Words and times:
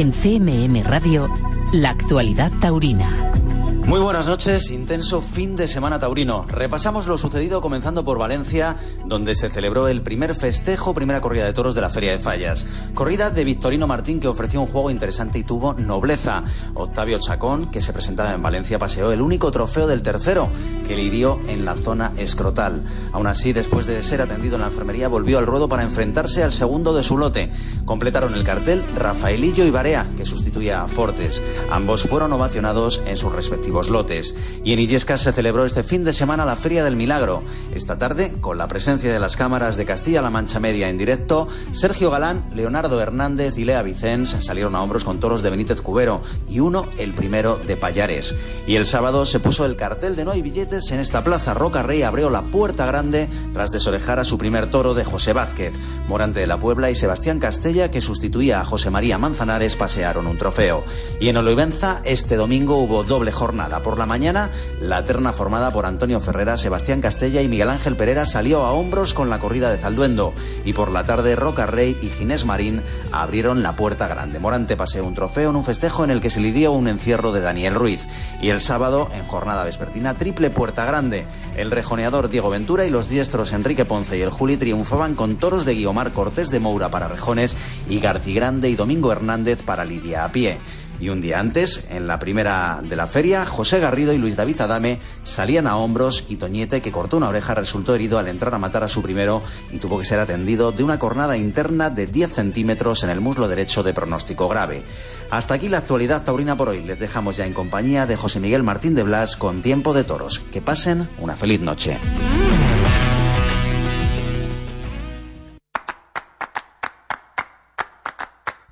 En 0.00 0.14
CMM 0.14 0.82
Radio, 0.82 1.28
la 1.74 1.90
actualidad 1.90 2.50
taurina. 2.58 3.49
Muy 3.86 3.98
buenas 3.98 4.26
noches, 4.26 4.70
intenso 4.70 5.20
fin 5.20 5.56
de 5.56 5.66
semana 5.66 5.98
taurino. 5.98 6.44
Repasamos 6.46 7.08
lo 7.08 7.18
sucedido 7.18 7.60
comenzando 7.60 8.04
por 8.04 8.18
Valencia, 8.18 8.76
donde 9.06 9.34
se 9.34 9.48
celebró 9.48 9.88
el 9.88 10.02
primer 10.02 10.36
festejo, 10.36 10.94
primera 10.94 11.20
corrida 11.20 11.46
de 11.46 11.52
toros 11.52 11.74
de 11.74 11.80
la 11.80 11.90
Feria 11.90 12.12
de 12.12 12.18
Fallas. 12.18 12.66
Corrida 12.94 13.30
de 13.30 13.42
Victorino 13.42 13.88
Martín 13.88 14.20
que 14.20 14.28
ofreció 14.28 14.60
un 14.60 14.68
juego 14.68 14.90
interesante 14.90 15.40
y 15.40 15.44
tuvo 15.44 15.74
nobleza. 15.74 16.44
Octavio 16.74 17.18
Chacón, 17.18 17.70
que 17.70 17.80
se 17.80 17.92
presentaba 17.92 18.32
en 18.32 18.42
Valencia, 18.42 18.78
paseó 18.78 19.10
el 19.12 19.22
único 19.22 19.50
trofeo 19.50 19.88
del 19.88 20.02
tercero, 20.02 20.50
que 20.86 20.94
le 20.94 21.02
hirió 21.02 21.40
en 21.48 21.64
la 21.64 21.74
zona 21.74 22.12
escrotal. 22.16 22.84
Aún 23.12 23.26
así, 23.26 23.52
después 23.52 23.86
de 23.86 24.02
ser 24.02 24.22
atendido 24.22 24.54
en 24.54 24.60
la 24.60 24.68
enfermería, 24.68 25.08
volvió 25.08 25.38
al 25.38 25.46
ruedo 25.46 25.68
para 25.68 25.82
enfrentarse 25.82 26.44
al 26.44 26.52
segundo 26.52 26.94
de 26.94 27.02
su 27.02 27.18
lote. 27.18 27.50
Completaron 27.86 28.34
el 28.34 28.44
cartel 28.44 28.84
Rafaelillo 28.94 29.64
y 29.64 29.70
Barea, 29.70 30.06
que 30.16 30.26
sustituía 30.26 30.82
a 30.82 30.86
Fortes. 30.86 31.42
Ambos 31.70 32.02
fueron 32.02 32.32
ovacionados 32.32 33.02
en 33.06 33.16
sus 33.16 33.32
respectivos 33.32 33.69
Y 34.64 34.72
en 34.72 34.80
Illescas 34.80 35.20
se 35.20 35.32
celebró 35.32 35.64
este 35.64 35.84
fin 35.84 36.02
de 36.02 36.12
semana 36.12 36.44
la 36.44 36.56
Feria 36.56 36.82
del 36.82 36.96
Milagro. 36.96 37.42
Esta 37.72 37.98
tarde, 37.98 38.34
con 38.40 38.58
la 38.58 38.66
presencia 38.66 39.12
de 39.12 39.20
las 39.20 39.36
cámaras 39.36 39.76
de 39.76 39.84
Castilla-La 39.84 40.28
Mancha 40.28 40.58
Media 40.58 40.88
en 40.88 40.98
directo, 40.98 41.46
Sergio 41.70 42.10
Galán, 42.10 42.44
Leonardo 42.52 43.00
Hernández 43.00 43.58
y 43.58 43.64
Lea 43.64 43.82
Vicens 43.82 44.36
salieron 44.40 44.74
a 44.74 44.82
hombros 44.82 45.04
con 45.04 45.20
toros 45.20 45.42
de 45.42 45.50
Benítez 45.50 45.80
Cubero 45.82 46.20
y 46.48 46.58
uno, 46.58 46.88
el 46.98 47.14
primero, 47.14 47.60
de 47.64 47.76
Payares. 47.76 48.34
Y 48.66 48.74
el 48.74 48.86
sábado 48.86 49.24
se 49.24 49.38
puso 49.38 49.64
el 49.64 49.76
cartel 49.76 50.16
de 50.16 50.24
no 50.24 50.32
hay 50.32 50.42
billetes 50.42 50.90
en 50.90 50.98
esta 50.98 51.22
plaza. 51.22 51.54
Roca 51.54 51.82
Rey 51.82 52.02
abrió 52.02 52.28
la 52.28 52.42
puerta 52.42 52.86
grande 52.86 53.28
tras 53.52 53.70
desorejar 53.70 54.18
a 54.18 54.24
su 54.24 54.36
primer 54.36 54.68
toro 54.70 54.94
de 54.94 55.04
José 55.04 55.32
Vázquez. 55.32 55.72
Morante 56.08 56.40
de 56.40 56.48
la 56.48 56.58
Puebla 56.58 56.90
y 56.90 56.96
Sebastián 56.96 57.38
Castella, 57.38 57.90
que 57.90 58.00
sustituía 58.00 58.60
a 58.60 58.64
José 58.64 58.90
María 58.90 59.16
Manzanares, 59.16 59.76
pasearon 59.76 60.26
un 60.26 60.38
trofeo. 60.38 60.84
Y 61.20 61.28
en 61.28 61.36
Oloivenza, 61.36 62.02
este 62.04 62.34
domingo 62.34 62.76
hubo 62.76 63.04
doble 63.04 63.30
jornada 63.30 63.59
por 63.68 63.98
la 63.98 64.06
mañana, 64.06 64.50
la 64.80 65.04
terna 65.04 65.32
formada 65.32 65.70
por 65.70 65.84
Antonio 65.84 66.18
Ferrera, 66.20 66.56
Sebastián 66.56 67.00
Castella 67.00 67.42
y 67.42 67.48
Miguel 67.48 67.68
Ángel 67.68 67.94
Pereira 67.94 68.24
salió 68.24 68.64
a 68.64 68.72
hombros 68.72 69.12
con 69.12 69.28
la 69.28 69.38
corrida 69.38 69.70
de 69.70 69.76
Zalduendo. 69.76 70.32
Y 70.64 70.72
por 70.72 70.90
la 70.90 71.04
tarde, 71.04 71.36
Roca 71.36 71.66
Rey 71.66 71.96
y 72.00 72.08
Ginés 72.08 72.44
Marín 72.44 72.82
abrieron 73.12 73.62
la 73.62 73.76
puerta 73.76 74.08
grande. 74.08 74.38
Morante 74.38 74.76
paseó 74.76 75.04
un 75.04 75.14
trofeo 75.14 75.50
en 75.50 75.56
un 75.56 75.64
festejo 75.64 76.04
en 76.04 76.10
el 76.10 76.20
que 76.20 76.30
se 76.30 76.40
lidió 76.40 76.72
un 76.72 76.88
encierro 76.88 77.32
de 77.32 77.42
Daniel 77.42 77.74
Ruiz. 77.74 78.06
Y 78.40 78.48
el 78.48 78.60
sábado, 78.60 79.08
en 79.14 79.26
jornada 79.26 79.64
vespertina, 79.64 80.14
triple 80.14 80.50
puerta 80.50 80.84
grande. 80.86 81.26
El 81.56 81.70
rejoneador 81.70 82.30
Diego 82.30 82.48
Ventura 82.48 82.86
y 82.86 82.90
los 82.90 83.08
diestros 83.08 83.52
Enrique 83.52 83.84
Ponce 83.84 84.16
y 84.16 84.22
el 84.22 84.30
Juli 84.30 84.56
triunfaban 84.56 85.14
con 85.14 85.36
toros 85.36 85.64
de 85.66 85.74
Guiomar 85.74 86.12
Cortés 86.12 86.50
de 86.50 86.60
Moura 86.60 86.90
para 86.90 87.08
Rejones 87.08 87.56
y 87.88 88.00
Garci 88.00 88.32
Grande 88.32 88.70
y 88.70 88.76
Domingo 88.76 89.12
Hernández 89.12 89.62
para 89.62 89.84
Lidia 89.84 90.24
a 90.24 90.32
pie. 90.32 90.58
Y 91.00 91.08
un 91.08 91.22
día 91.22 91.40
antes, 91.40 91.86
en 91.88 92.06
la 92.06 92.18
primera 92.18 92.80
de 92.82 92.94
la 92.94 93.06
feria, 93.06 93.46
José 93.46 93.80
Garrido 93.80 94.12
y 94.12 94.18
Luis 94.18 94.36
David 94.36 94.60
Adame 94.60 95.00
salían 95.22 95.66
a 95.66 95.76
hombros 95.76 96.26
y 96.28 96.36
Toñete, 96.36 96.82
que 96.82 96.92
cortó 96.92 97.16
una 97.16 97.28
oreja, 97.28 97.54
resultó 97.54 97.94
herido 97.94 98.18
al 98.18 98.28
entrar 98.28 98.54
a 98.54 98.58
matar 98.58 98.84
a 98.84 98.88
su 98.88 99.00
primero 99.00 99.42
y 99.70 99.78
tuvo 99.78 99.98
que 99.98 100.04
ser 100.04 100.20
atendido 100.20 100.72
de 100.72 100.84
una 100.84 100.98
cornada 100.98 101.38
interna 101.38 101.88
de 101.88 102.06
10 102.06 102.34
centímetros 102.34 103.02
en 103.02 103.10
el 103.10 103.22
muslo 103.22 103.48
derecho 103.48 103.82
de 103.82 103.94
pronóstico 103.94 104.48
grave. 104.48 104.82
Hasta 105.30 105.54
aquí 105.54 105.70
la 105.70 105.78
actualidad 105.78 106.22
taurina 106.22 106.56
por 106.56 106.68
hoy. 106.68 106.82
Les 106.82 106.98
dejamos 106.98 107.38
ya 107.38 107.46
en 107.46 107.54
compañía 107.54 108.04
de 108.04 108.16
José 108.16 108.40
Miguel 108.40 108.62
Martín 108.62 108.94
de 108.94 109.02
Blas 109.02 109.36
con 109.36 109.62
Tiempo 109.62 109.94
de 109.94 110.04
Toros. 110.04 110.40
Que 110.52 110.60
pasen 110.60 111.08
una 111.18 111.36
feliz 111.36 111.60
noche. 111.60 111.98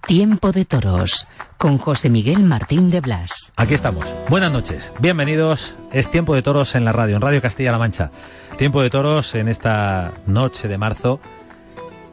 Tiempo 0.09 0.53
de 0.53 0.65
Toros 0.65 1.29
con 1.59 1.77
José 1.77 2.09
Miguel 2.09 2.43
Martín 2.43 2.91
de 2.91 3.03
Blas. 3.03 3.53
Aquí 3.57 3.75
estamos. 3.75 4.07
Buenas 4.31 4.51
noches. 4.51 4.91
Bienvenidos. 5.01 5.75
Es 5.93 6.11
Tiempo 6.11 6.35
de 6.35 6.41
Toros 6.41 6.75
en 6.75 6.87
la 6.87 6.93
radio, 6.93 7.17
en 7.17 7.21
Radio 7.21 7.43
Castilla-La 7.43 7.77
Mancha. 7.77 8.11
Tiempo 8.57 8.81
de 8.81 8.89
Toros 8.89 9.35
en 9.35 9.49
esta 9.49 10.15
noche 10.25 10.67
de 10.67 10.79
marzo 10.79 11.21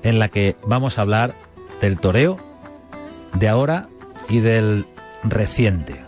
en 0.04 0.20
la 0.20 0.28
que 0.28 0.58
vamos 0.68 0.98
a 0.98 1.04
hablar 1.04 1.36
del 1.80 1.98
toreo 1.98 2.38
de 3.32 3.48
ahora 3.48 3.88
y 4.28 4.42
del 4.42 4.88
reciente. 5.24 6.04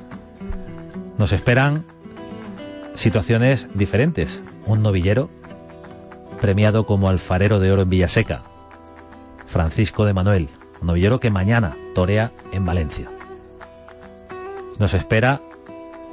Nos 1.18 1.32
esperan 1.32 1.86
situaciones 2.96 3.70
diferentes. 3.76 4.42
Un 4.66 4.84
novillero 4.84 5.30
premiado 6.42 6.86
como 6.86 7.08
alfarero 7.08 7.62
de 7.62 7.72
oro 7.72 7.84
en 7.84 7.90
Villaseca, 7.90 8.44
Francisco 9.46 10.04
de 10.04 10.14
Manuel, 10.14 10.50
novillero 10.82 11.20
que 11.20 11.30
mañana 11.30 11.76
torea 11.96 12.32
en 12.52 12.66
Valencia. 12.66 13.10
Nos 14.80 14.94
espera 14.94 15.42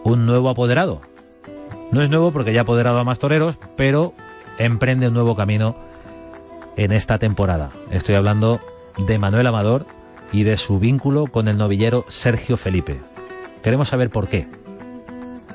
un 0.04 0.26
nuevo 0.26 0.48
apoderado. 0.48 1.00
No 1.92 2.02
es 2.02 2.10
nuevo 2.10 2.32
porque 2.32 2.52
ya 2.52 2.60
ha 2.60 2.62
apoderado 2.62 2.98
a 2.98 3.04
más 3.04 3.18
toreros, 3.18 3.58
pero 3.76 4.14
emprende 4.58 5.08
un 5.08 5.14
nuevo 5.14 5.36
camino 5.36 5.76
en 6.76 6.92
esta 6.92 7.18
temporada. 7.18 7.70
Estoy 7.90 8.14
hablando 8.14 8.60
de 8.98 9.18
Manuel 9.18 9.46
Amador 9.46 9.86
y 10.32 10.44
de 10.44 10.56
su 10.56 10.78
vínculo 10.78 11.26
con 11.26 11.48
el 11.48 11.56
novillero 11.58 12.04
Sergio 12.08 12.56
Felipe. 12.56 13.00
Queremos 13.62 13.88
saber 13.88 14.10
por 14.10 14.28
qué 14.28 14.48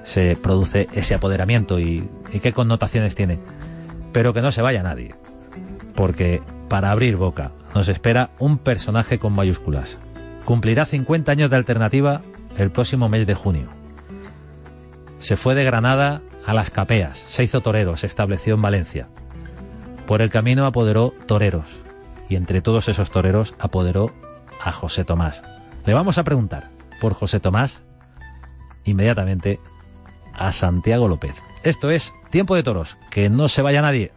se 0.03 0.35
produce 0.35 0.87
ese 0.93 1.15
apoderamiento 1.15 1.79
y, 1.79 2.09
y 2.31 2.39
qué 2.39 2.53
connotaciones 2.53 3.15
tiene. 3.15 3.39
Pero 4.13 4.33
que 4.33 4.41
no 4.41 4.51
se 4.51 4.61
vaya 4.61 4.81
nadie, 4.81 5.13
porque 5.95 6.41
para 6.67 6.91
abrir 6.91 7.17
boca 7.17 7.51
nos 7.73 7.87
espera 7.87 8.31
un 8.39 8.57
personaje 8.57 9.19
con 9.19 9.33
mayúsculas. 9.33 9.97
Cumplirá 10.45 10.85
50 10.85 11.31
años 11.31 11.49
de 11.49 11.55
alternativa 11.55 12.21
el 12.57 12.71
próximo 12.71 13.09
mes 13.09 13.27
de 13.27 13.35
junio. 13.35 13.69
Se 15.19 15.35
fue 15.35 15.55
de 15.55 15.63
Granada 15.63 16.21
a 16.45 16.53
las 16.53 16.69
Capeas, 16.69 17.23
se 17.27 17.43
hizo 17.43 17.61
torero, 17.61 17.97
se 17.97 18.07
estableció 18.07 18.55
en 18.55 18.61
Valencia. 18.61 19.07
Por 20.07 20.21
el 20.21 20.29
camino 20.29 20.65
apoderó 20.65 21.13
toreros 21.27 21.65
y 22.29 22.35
entre 22.35 22.61
todos 22.61 22.87
esos 22.89 23.11
toreros 23.11 23.55
apoderó 23.59 24.11
a 24.63 24.71
José 24.71 25.05
Tomás. 25.05 25.41
Le 25.85 25.93
vamos 25.93 26.17
a 26.17 26.23
preguntar 26.23 26.69
por 26.99 27.13
José 27.13 27.39
Tomás 27.39 27.81
inmediatamente 28.83 29.59
a 30.33 30.51
Santiago 30.51 31.07
López. 31.07 31.35
Esto 31.63 31.91
es 31.91 32.13
Tiempo 32.29 32.55
de 32.55 32.63
Toros, 32.63 32.97
que 33.09 33.29
no 33.29 33.49
se 33.49 33.61
vaya 33.61 33.81
nadie. 33.81 34.11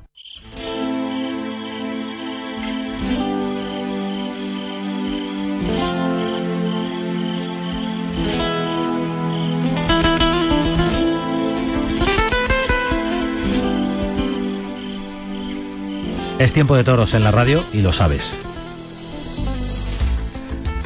Es 16.42 16.52
tiempo 16.52 16.74
de 16.74 16.82
toros 16.82 17.14
en 17.14 17.22
la 17.22 17.30
radio 17.30 17.64
y 17.72 17.82
lo 17.82 17.92
sabes. 17.92 18.36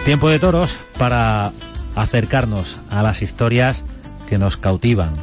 Tiempo 0.05 0.29
de 0.29 0.39
toros 0.39 0.77
para 0.99 1.51
acercarnos 1.95 2.83
a 2.91 3.03
las 3.03 3.23
historias 3.23 3.83
que 4.29 4.37
nos 4.37 4.59
cautivan, 4.59 5.15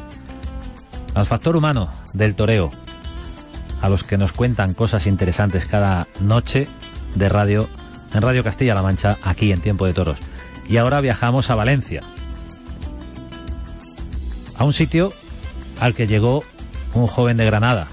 al 1.13 1.27
factor 1.27 1.55
humano 1.55 1.87
del 2.15 2.33
toreo, 2.33 2.71
a 3.79 3.89
los 3.89 4.03
que 4.03 4.17
nos 4.17 4.31
cuentan 4.31 4.73
cosas 4.73 5.05
interesantes 5.05 5.67
cada 5.67 6.07
noche 6.19 6.67
de 7.13 7.29
radio 7.29 7.69
en 8.11 8.23
Radio 8.23 8.43
Castilla-La 8.43 8.81
Mancha, 8.81 9.19
aquí 9.21 9.51
en 9.51 9.61
Tiempo 9.61 9.85
de 9.85 9.93
Toros. 9.93 10.17
Y 10.67 10.77
ahora 10.77 10.99
viajamos 10.99 11.51
a 11.51 11.55
Valencia, 11.55 12.01
a 14.57 14.63
un 14.63 14.73
sitio 14.73 15.13
al 15.79 15.93
que 15.93 16.07
llegó 16.07 16.43
un 16.95 17.05
joven 17.05 17.37
de 17.37 17.45
Granada, 17.45 17.85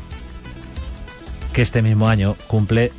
que 1.60 1.64
este 1.64 1.82
mismo 1.82 2.08
año 2.08 2.36
cumple 2.46 2.90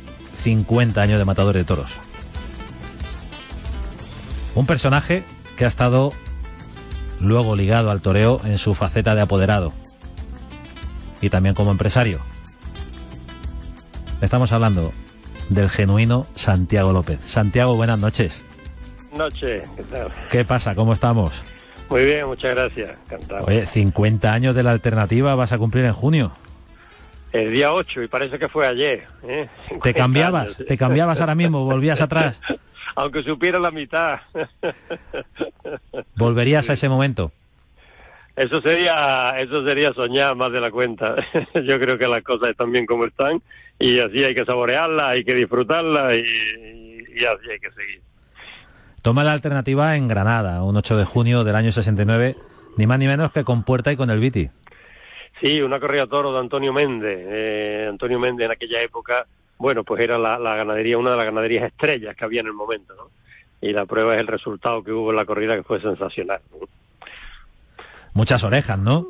50 0.44 1.02
años 1.02 1.18
de 1.18 1.24
matador 1.24 1.56
de 1.56 1.64
toros. 1.64 1.98
Un 4.54 4.66
personaje 4.66 5.24
que 5.56 5.64
ha 5.64 5.66
estado 5.66 6.12
luego 7.18 7.56
ligado 7.56 7.90
al 7.90 8.00
toreo 8.00 8.40
en 8.44 8.58
su 8.58 8.74
faceta 8.74 9.16
de 9.16 9.22
apoderado 9.22 9.72
y 11.20 11.28
también 11.28 11.56
como 11.56 11.72
empresario. 11.72 12.20
Estamos 14.20 14.52
hablando 14.52 14.92
del 15.48 15.68
genuino 15.68 16.28
Santiago 16.36 16.92
López. 16.92 17.18
Santiago, 17.26 17.74
buenas 17.74 17.98
noches. 17.98 18.44
Noche, 19.12 19.62
¿qué 19.74 19.82
tal? 19.82 20.12
¿Qué 20.30 20.44
pasa? 20.44 20.76
¿Cómo 20.76 20.92
estamos? 20.92 21.32
Muy 21.90 22.04
bien, 22.04 22.28
muchas 22.28 22.54
gracias. 22.54 22.96
Encantado. 23.06 23.44
Oye, 23.44 23.66
50 23.66 24.32
años 24.32 24.54
de 24.54 24.62
la 24.62 24.70
alternativa 24.70 25.34
vas 25.34 25.50
a 25.50 25.58
cumplir 25.58 25.84
en 25.84 25.94
junio. 25.94 26.30
El 27.32 27.52
día 27.52 27.72
8 27.72 28.02
y 28.02 28.08
parece 28.08 28.38
que 28.38 28.48
fue 28.48 28.66
ayer. 28.66 29.06
¿eh? 29.26 29.48
¿Te 29.82 29.94
cambiabas? 29.94 30.44
años. 30.58 30.66
¿Te 30.68 30.76
cambiabas 30.76 31.20
ahora 31.20 31.34
mismo? 31.34 31.64
¿Volvías 31.64 32.00
atrás? 32.00 32.40
Aunque 32.94 33.22
supiera 33.22 33.58
la 33.58 33.70
mitad. 33.70 34.20
¿Volverías 36.16 36.68
a 36.68 36.74
ese 36.74 36.88
momento? 36.88 37.32
Eso 38.36 38.60
sería, 38.62 39.30
eso 39.38 39.66
sería 39.66 39.92
soñar 39.92 40.36
más 40.36 40.52
de 40.52 40.60
la 40.60 40.70
cuenta. 40.70 41.16
Yo 41.54 41.78
creo 41.80 41.98
que 41.98 42.06
las 42.08 42.22
cosas 42.22 42.50
están 42.50 42.70
bien 42.72 42.86
como 42.86 43.04
están 43.06 43.42
y 43.78 43.98
así 43.98 44.24
hay 44.24 44.34
que 44.34 44.44
saborearlas, 44.44 45.08
hay 45.08 45.24
que 45.24 45.34
disfrutarlas 45.34 46.16
y, 46.16 46.20
y 46.22 47.24
así 47.24 47.50
hay 47.50 47.58
que 47.60 47.70
seguir. 47.72 48.00
Toma 49.02 49.24
la 49.24 49.32
alternativa 49.32 49.96
en 49.96 50.06
Granada, 50.08 50.62
un 50.62 50.76
8 50.76 50.96
de 50.96 51.04
junio 51.04 51.44
del 51.44 51.56
año 51.56 51.72
69, 51.72 52.36
ni 52.76 52.86
más 52.86 52.98
ni 52.98 53.06
menos 53.06 53.32
que 53.32 53.44
con 53.44 53.64
Puerta 53.64 53.90
y 53.92 53.96
con 53.96 54.10
el 54.10 54.20
Viti. 54.20 54.50
Sí, 55.42 55.60
una 55.60 55.80
corrida 55.80 56.06
toro 56.06 56.32
de 56.32 56.38
Antonio 56.38 56.72
Méndez. 56.72 57.18
Eh, 57.20 57.86
Antonio 57.88 58.20
Méndez 58.20 58.46
en 58.46 58.52
aquella 58.52 58.80
época, 58.80 59.26
bueno, 59.58 59.82
pues 59.82 60.00
era 60.00 60.16
la, 60.16 60.38
ganadería, 60.38 60.98
una 60.98 61.10
de 61.10 61.16
las 61.16 61.26
ganaderías 61.26 61.64
estrellas 61.64 62.14
que 62.16 62.24
había 62.24 62.40
en 62.40 62.46
el 62.46 62.52
momento, 62.52 62.94
¿no? 62.94 63.10
Y 63.60 63.72
la 63.72 63.84
prueba 63.86 64.14
es 64.14 64.20
el 64.20 64.28
resultado 64.28 64.82
que 64.82 64.92
hubo 64.92 65.10
en 65.10 65.16
la 65.16 65.24
corrida, 65.24 65.56
que 65.56 65.62
fue 65.62 65.80
sensacional. 65.80 66.40
Muchas 68.14 68.44
orejas, 68.44 68.78
¿no? 68.78 69.08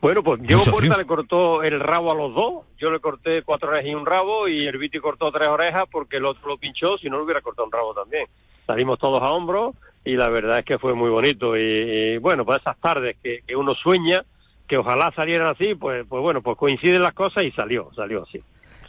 Bueno, 0.00 0.22
pues 0.22 0.40
Diego 0.42 0.62
Puerta 0.62 0.96
le 0.96 1.04
cortó 1.04 1.62
el 1.62 1.78
rabo 1.78 2.10
a 2.10 2.14
los 2.14 2.34
dos. 2.34 2.64
Yo 2.78 2.90
le 2.90 3.00
corté 3.00 3.42
cuatro 3.42 3.68
orejas 3.68 3.90
y 3.90 3.94
un 3.94 4.06
rabo 4.06 4.48
y 4.48 4.66
el 4.66 4.78
Viti 4.78 4.98
cortó 4.98 5.30
tres 5.30 5.48
orejas 5.48 5.84
porque 5.90 6.16
el 6.16 6.24
otro 6.24 6.48
lo 6.48 6.58
pinchó, 6.58 6.96
si 6.98 7.10
no 7.10 7.18
lo 7.18 7.24
hubiera 7.24 7.42
cortado 7.42 7.66
un 7.66 7.72
rabo 7.72 7.92
también. 7.92 8.26
Salimos 8.66 8.98
todos 8.98 9.22
a 9.22 9.30
hombros 9.30 9.74
y 10.04 10.16
la 10.16 10.28
verdad 10.30 10.60
es 10.60 10.64
que 10.64 10.78
fue 10.78 10.94
muy 10.94 11.10
bonito. 11.10 11.56
Y, 11.56 12.16
bueno, 12.18 12.46
pues 12.46 12.60
esas 12.60 12.78
tardes 12.78 13.16
que, 13.22 13.42
uno 13.54 13.74
sueña, 13.74 14.24
que 14.70 14.78
ojalá 14.78 15.12
salieran 15.16 15.48
así, 15.48 15.74
pues, 15.74 16.06
pues 16.08 16.22
bueno, 16.22 16.42
pues 16.42 16.56
coinciden 16.56 17.02
las 17.02 17.12
cosas 17.12 17.42
y 17.42 17.50
salió, 17.50 17.90
salió 17.96 18.22
así. 18.22 18.40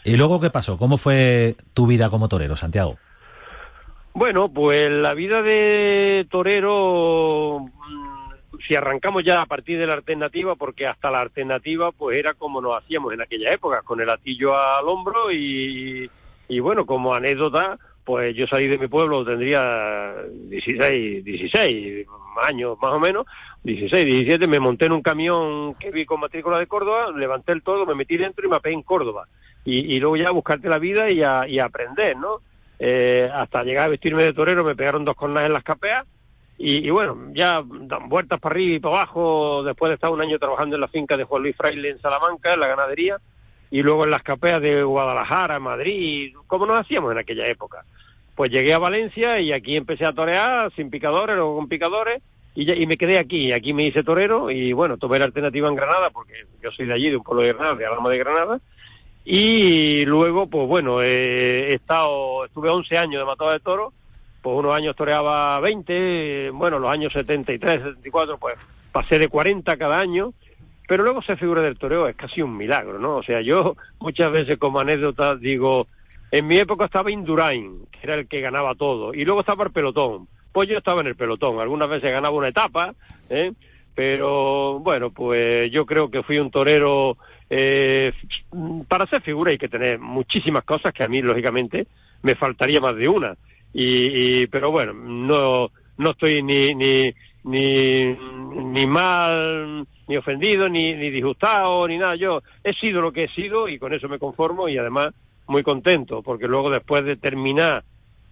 ¿Y 0.03 0.15
luego 0.15 0.39
qué 0.39 0.51
pasó? 0.51 0.77
¿Cómo 0.77 0.99
fue 0.99 1.55
tu 1.73 1.87
vida 1.87 2.11
como 2.11 2.29
torero, 2.29 2.55
Santiago? 2.55 2.97
Bueno, 4.13 4.49
pues 4.49 4.91
la 4.91 5.15
vida 5.15 5.41
de 5.41 6.27
torero 6.29 7.65
si 8.67 8.75
arrancamos 8.75 9.23
ya 9.23 9.41
a 9.41 9.47
partir 9.47 9.79
de 9.79 9.87
la 9.87 9.95
alternativa, 9.95 10.53
porque 10.53 10.85
hasta 10.85 11.09
la 11.09 11.21
alternativa 11.21 11.91
pues 11.91 12.19
era 12.19 12.35
como 12.35 12.61
nos 12.61 12.77
hacíamos 12.77 13.13
en 13.13 13.21
aquella 13.21 13.51
época, 13.51 13.81
con 13.81 13.99
el 14.01 14.09
atillo 14.11 14.55
al 14.55 14.87
hombro 14.87 15.31
y, 15.31 16.07
y 16.47 16.59
bueno, 16.59 16.85
como 16.85 17.15
anécdota, 17.15 17.79
pues 18.05 18.35
yo 18.35 18.45
salí 18.45 18.67
de 18.67 18.77
mi 18.77 18.87
pueblo, 18.87 19.25
tendría 19.25 20.13
16, 20.31 21.23
16 21.25 22.07
años 22.43 22.77
más 22.79 22.91
o 22.91 22.99
menos, 22.99 23.25
16, 23.63 24.05
17, 24.05 24.47
me 24.47 24.59
monté 24.59 24.85
en 24.85 24.93
un 24.93 25.01
camión 25.01 25.75
que 25.75 25.91
vi 25.91 26.05
con 26.05 26.19
matrícula 26.19 26.57
de 26.57 26.67
Córdoba, 26.67 27.11
levanté 27.11 27.51
el 27.51 27.61
todo, 27.61 27.85
me 27.85 27.95
metí 27.95 28.17
dentro 28.17 28.45
y 28.45 28.49
me 28.49 28.55
apé 28.55 28.71
en 28.71 28.81
Córdoba. 28.81 29.27
Y, 29.63 29.95
y 29.95 29.99
luego 29.99 30.17
ya 30.17 30.29
a 30.29 30.31
buscarte 30.31 30.67
la 30.67 30.79
vida 30.79 31.11
y 31.11 31.21
a, 31.21 31.47
y 31.47 31.59
aprender, 31.59 32.17
¿no? 32.17 32.37
Eh, 32.79 33.29
hasta 33.31 33.63
llegar 33.63 33.85
a 33.85 33.89
vestirme 33.89 34.23
de 34.23 34.33
torero 34.33 34.63
me 34.63 34.75
pegaron 34.75 35.05
dos 35.05 35.15
cornas 35.15 35.45
en 35.45 35.53
las 35.53 35.63
capeas 35.63 36.03
y, 36.63 36.89
bueno, 36.91 37.31
ya 37.33 37.63
dan 37.65 38.07
vueltas 38.07 38.39
para 38.39 38.53
arriba 38.53 38.75
y 38.75 38.79
para 38.79 38.97
abajo, 38.97 39.63
después 39.63 39.89
de 39.89 39.95
estar 39.95 40.11
un 40.11 40.21
año 40.21 40.37
trabajando 40.37 40.75
en 40.75 40.81
la 40.81 40.87
finca 40.87 41.17
de 41.17 41.23
Juan 41.23 41.41
Luis 41.41 41.55
Fraile 41.57 41.89
en 41.89 41.99
Salamanca, 41.99 42.53
en 42.53 42.59
la 42.59 42.67
ganadería, 42.67 43.17
y 43.71 43.81
luego 43.81 44.03
en 44.03 44.11
las 44.11 44.21
capeas 44.21 44.61
de 44.61 44.83
Guadalajara, 44.83 45.59
Madrid, 45.59 46.35
como 46.45 46.67
nos 46.67 46.79
hacíamos 46.79 47.13
en 47.13 47.17
aquella 47.17 47.47
época. 47.47 47.83
Pues 48.35 48.51
llegué 48.51 48.75
a 48.75 48.79
Valencia 48.79 49.39
y 49.39 49.51
aquí 49.53 49.75
empecé 49.75 50.05
a 50.05 50.13
torear 50.13 50.71
sin 50.75 50.91
picadores 50.91 51.37
o 51.39 51.55
con 51.55 51.67
picadores, 51.67 52.21
y, 52.55 52.71
y 52.71 52.85
me 52.87 52.97
quedé 52.97 53.17
aquí, 53.17 53.51
aquí 53.51 53.73
me 53.73 53.83
hice 53.83 54.03
torero, 54.03 54.51
y 54.51 54.73
bueno, 54.73 54.97
tomé 54.97 55.19
la 55.19 55.25
alternativa 55.25 55.67
en 55.67 55.75
Granada, 55.75 56.09
porque 56.09 56.33
yo 56.61 56.71
soy 56.71 56.85
de 56.85 56.93
allí, 56.93 57.09
de 57.09 57.17
un 57.17 57.23
pueblo 57.23 57.43
de 57.43 57.53
Granada, 57.53 57.75
de 57.75 57.85
Alama 57.85 58.09
de 58.09 58.17
Granada, 58.17 58.59
y 59.23 60.03
luego, 60.05 60.47
pues 60.47 60.67
bueno, 60.67 61.01
he 61.01 61.73
estado, 61.73 62.45
estuve 62.45 62.69
11 62.69 62.97
años 62.97 63.21
de 63.21 63.25
matado 63.25 63.51
de 63.51 63.59
toro, 63.59 63.93
pues 64.41 64.57
unos 64.57 64.73
años 64.73 64.95
toreaba 64.95 65.59
20, 65.59 66.49
bueno, 66.51 66.79
los 66.79 66.91
años 66.91 67.13
73, 67.13 67.83
74, 67.83 68.37
pues 68.37 68.55
pasé 68.91 69.19
de 69.19 69.27
40 69.27 69.77
cada 69.77 69.99
año, 69.99 70.33
pero 70.87 71.03
luego 71.03 71.21
se 71.21 71.37
figura 71.37 71.61
del 71.61 71.77
toreo, 71.77 72.07
es 72.07 72.15
casi 72.15 72.41
un 72.41 72.57
milagro, 72.57 72.99
¿no? 72.99 73.17
O 73.17 73.23
sea, 73.23 73.41
yo 73.41 73.75
muchas 73.99 74.31
veces 74.31 74.57
como 74.57 74.79
anécdota 74.79 75.35
digo, 75.35 75.87
en 76.31 76.47
mi 76.47 76.57
época 76.57 76.85
estaba 76.85 77.11
Indurain, 77.11 77.85
que 77.91 77.99
era 78.01 78.15
el 78.15 78.27
que 78.27 78.41
ganaba 78.41 78.73
todo, 78.75 79.13
y 79.13 79.23
luego 79.23 79.41
estaba 79.41 79.63
el 79.63 79.71
pelotón, 79.71 80.27
pues 80.51 80.69
yo 80.69 80.77
estaba 80.77 81.01
en 81.01 81.07
el 81.07 81.15
pelotón, 81.15 81.59
algunas 81.59 81.89
veces 81.89 82.11
ganaba 82.11 82.35
una 82.35 82.49
etapa, 82.49 82.93
¿eh? 83.29 83.51
pero 83.95 84.79
bueno, 84.79 85.11
pues 85.11 85.71
yo 85.71 85.85
creo 85.85 86.09
que 86.09 86.23
fui 86.23 86.37
un 86.37 86.51
torero, 86.51 87.17
eh, 87.49 88.13
para 88.87 89.07
ser 89.07 89.21
figura 89.21 89.51
hay 89.51 89.57
que 89.57 89.69
tener 89.69 89.99
muchísimas 89.99 90.63
cosas 90.63 90.93
que 90.93 91.03
a 91.03 91.07
mí, 91.07 91.21
lógicamente, 91.21 91.87
me 92.21 92.35
faltaría 92.35 92.79
más 92.79 92.95
de 92.95 93.07
una 93.07 93.35
y, 93.73 94.47
pero 94.47 94.71
bueno, 94.71 94.93
no, 94.93 95.71
no 95.97 96.11
estoy 96.11 96.43
ni, 96.43 96.75
ni, 96.75 97.13
ni, 97.43 98.05
ni 98.05 98.87
mal, 98.87 99.87
ni 100.07 100.17
ofendido, 100.17 100.67
ni, 100.67 100.93
ni 100.93 101.09
disgustado, 101.09 101.87
ni 101.87 101.97
nada. 101.97 102.15
Yo 102.15 102.41
he 102.63 102.73
sido 102.73 103.01
lo 103.01 103.11
que 103.11 103.25
he 103.25 103.29
sido 103.29 103.69
y 103.69 103.79
con 103.79 103.93
eso 103.93 104.09
me 104.09 104.19
conformo 104.19 104.67
y 104.67 104.77
además 104.77 105.13
muy 105.47 105.63
contento, 105.63 106.21
porque 106.21 106.47
luego 106.47 106.69
después 106.69 107.05
de 107.05 107.15
terminar 107.15 107.83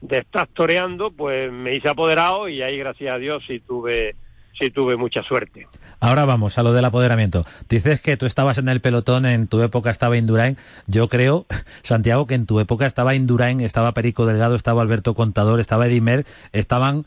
de 0.02 0.20
estar 0.20 0.48
toreando, 0.48 1.12
pues 1.12 1.52
me 1.52 1.76
hice 1.76 1.90
apoderado 1.90 2.48
y 2.48 2.62
ahí 2.62 2.78
gracias 2.78 3.14
a 3.14 3.18
Dios 3.18 3.44
sí 3.48 3.60
tuve 3.60 4.16
sí 4.60 4.72
tuve 4.72 4.98
mucha 4.98 5.24
suerte. 5.24 5.66
Ahora 6.00 6.26
vamos 6.26 6.58
a 6.58 6.64
lo 6.64 6.74
del 6.74 6.86
apoderamiento. 6.86 7.46
Dices 7.70 8.02
que 8.02 8.18
tú 8.18 8.26
estabas 8.26 8.58
en 8.58 8.68
el 8.70 8.82
pelotón, 8.82 9.26
en 9.26 9.48
tu 9.48 9.62
época 9.62 9.90
estaba 9.90 10.18
Indurain. 10.18 10.58
Yo 10.88 11.08
creo, 11.08 11.46
Santiago, 11.82 12.28
que 12.28 12.36
en 12.36 12.46
tu 12.46 12.60
época 12.60 12.86
estaba 12.86 13.16
Indurain, 13.16 13.62
estaba 13.62 13.94
Perico 13.94 14.26
Delgado, 14.26 14.56
estaba 14.56 14.82
Alberto 14.82 15.14
Contador, 15.14 15.60
estaba 15.60 15.88
Edimer, 15.88 16.26
estaban 16.52 17.06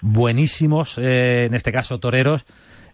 buenísimos, 0.00 0.98
eh, 0.98 1.46
en 1.46 1.54
este 1.54 1.72
caso 1.72 1.98
toreros, 1.98 2.46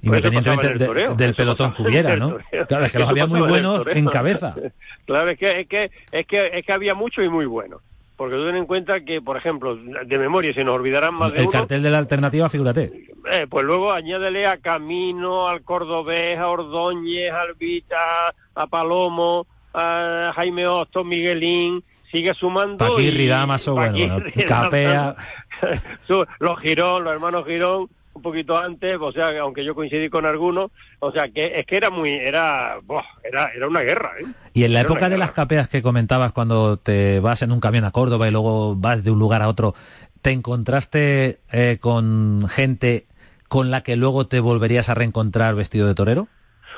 independientemente 0.02 0.88
del 1.16 1.34
pelotón 1.34 1.74
que 1.74 1.82
hubiera, 1.82 2.16
¿no? 2.16 2.38
Claro, 2.68 2.86
es 2.86 2.92
que 2.92 2.98
los 2.98 3.08
había 3.08 3.26
muy 3.26 3.40
buenos 3.40 3.86
en 3.86 4.06
cabeza. 4.06 4.54
Claro, 5.06 5.28
es 5.28 5.38
que, 5.38 5.60
es 5.60 5.68
que, 5.68 5.90
es 6.12 6.26
que, 6.26 6.50
es 6.54 6.64
que 6.64 6.72
había 6.72 6.94
mucho 6.94 7.20
y 7.20 7.28
muy 7.28 7.44
buenos. 7.44 7.82
Porque 8.16 8.36
ten 8.36 8.56
en 8.56 8.66
cuenta 8.66 9.00
que, 9.00 9.20
por 9.20 9.36
ejemplo, 9.36 9.76
de 9.76 10.18
memoria, 10.18 10.52
si 10.54 10.62
nos 10.62 10.74
olvidarán 10.74 11.14
más 11.14 11.32
de 11.32 11.40
El 11.40 11.48
cartel 11.48 11.82
de 11.82 11.90
la 11.90 11.98
alternativa, 11.98 12.48
figúrate. 12.48 13.08
Eh, 13.32 13.46
pues 13.48 13.64
luego 13.64 13.92
añádele 13.92 14.46
a 14.46 14.58
Camino, 14.58 15.48
al 15.48 15.62
Cordobés, 15.62 16.38
a 16.38 16.48
Ordóñez, 16.48 17.32
a 17.32 17.40
Albita, 17.40 18.34
a 18.54 18.66
Palomo, 18.68 19.46
a 19.72 20.32
Jaime 20.36 20.66
Osto, 20.66 21.02
Miguelín, 21.02 21.82
sigue 22.12 22.32
sumando. 22.34 22.86
Paquirri, 22.86 23.26
Damaso, 23.26 23.74
bueno, 23.74 24.18
Capea. 24.46 25.16
los 26.38 26.60
Girón, 26.60 27.04
los 27.04 27.12
hermanos 27.12 27.44
Girón, 27.46 27.88
un 28.14 28.22
poquito 28.22 28.56
antes, 28.56 28.96
o 29.00 29.12
sea, 29.12 29.38
aunque 29.40 29.64
yo 29.64 29.74
coincidí 29.74 30.08
con 30.08 30.24
algunos, 30.24 30.70
o 31.00 31.10
sea, 31.10 31.28
que 31.28 31.52
es 31.56 31.66
que 31.66 31.76
era 31.76 31.90
muy, 31.90 32.10
era, 32.10 32.78
era, 33.24 33.50
era 33.54 33.68
una 33.68 33.80
guerra, 33.80 34.12
¿eh? 34.20 34.26
Y 34.52 34.64
en 34.64 34.72
la 34.72 34.82
época 34.82 35.08
de 35.08 35.18
las 35.18 35.32
capeas 35.32 35.68
que 35.68 35.82
comentabas 35.82 36.32
cuando 36.32 36.76
te 36.76 37.18
vas 37.20 37.42
en 37.42 37.50
un 37.50 37.60
camión 37.60 37.84
a 37.84 37.90
Córdoba 37.90 38.28
y 38.28 38.30
luego 38.30 38.76
vas 38.76 39.02
de 39.02 39.10
un 39.10 39.18
lugar 39.18 39.42
a 39.42 39.48
otro, 39.48 39.74
¿te 40.22 40.30
encontraste 40.30 41.40
eh, 41.52 41.78
con 41.80 42.46
gente 42.48 43.06
con 43.48 43.70
la 43.70 43.82
que 43.82 43.96
luego 43.96 44.26
te 44.26 44.40
volverías 44.40 44.88
a 44.88 44.94
reencontrar 44.94 45.56
vestido 45.56 45.88
de 45.88 45.94
torero? 45.94 46.28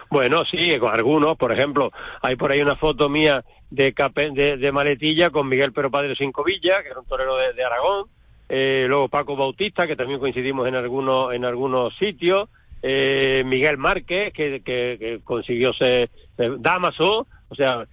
Bueno, 0.09 0.43
sí, 0.51 0.79
con 0.79 0.95
algunos, 0.95 1.37
por 1.37 1.53
ejemplo, 1.53 1.91
hay 2.23 2.37
por 2.37 2.51
ahí 2.51 2.63
una 2.63 2.77
foto 2.77 3.09
mía 3.09 3.45
de, 3.71 3.93
de, 3.93 4.73
maletilla 4.73 5.31
con 5.31 5.49
Miguel 5.49 5.73
Pero 5.73 5.91
Padre 5.91 6.15
Cinco 6.17 6.45
Villa, 6.45 6.83
que 6.83 6.91
era 6.91 7.01
un 7.01 7.07
torero 7.07 7.37
de 7.37 7.65
Aragón, 7.65 8.07
eh, 8.49 8.87
luego 8.89 9.09
Paco 9.09 9.37
Bautista, 9.37 9.87
que 9.87 9.97
también 9.97 10.21
coincidimos 10.21 10.69
en 10.69 10.77
algunos, 10.77 11.35
en 11.35 11.45
algunos 11.45 11.97
sitios, 11.97 12.49
eh, 12.83 13.43
Miguel 13.45 13.77
Márquez, 13.79 14.33
que, 14.33 15.21
consiguió 15.25 15.73
ser 15.73 16.11
eh, 16.39 16.51
Damaso, 16.59 17.27
o 17.49 17.55
sea, 17.55 17.87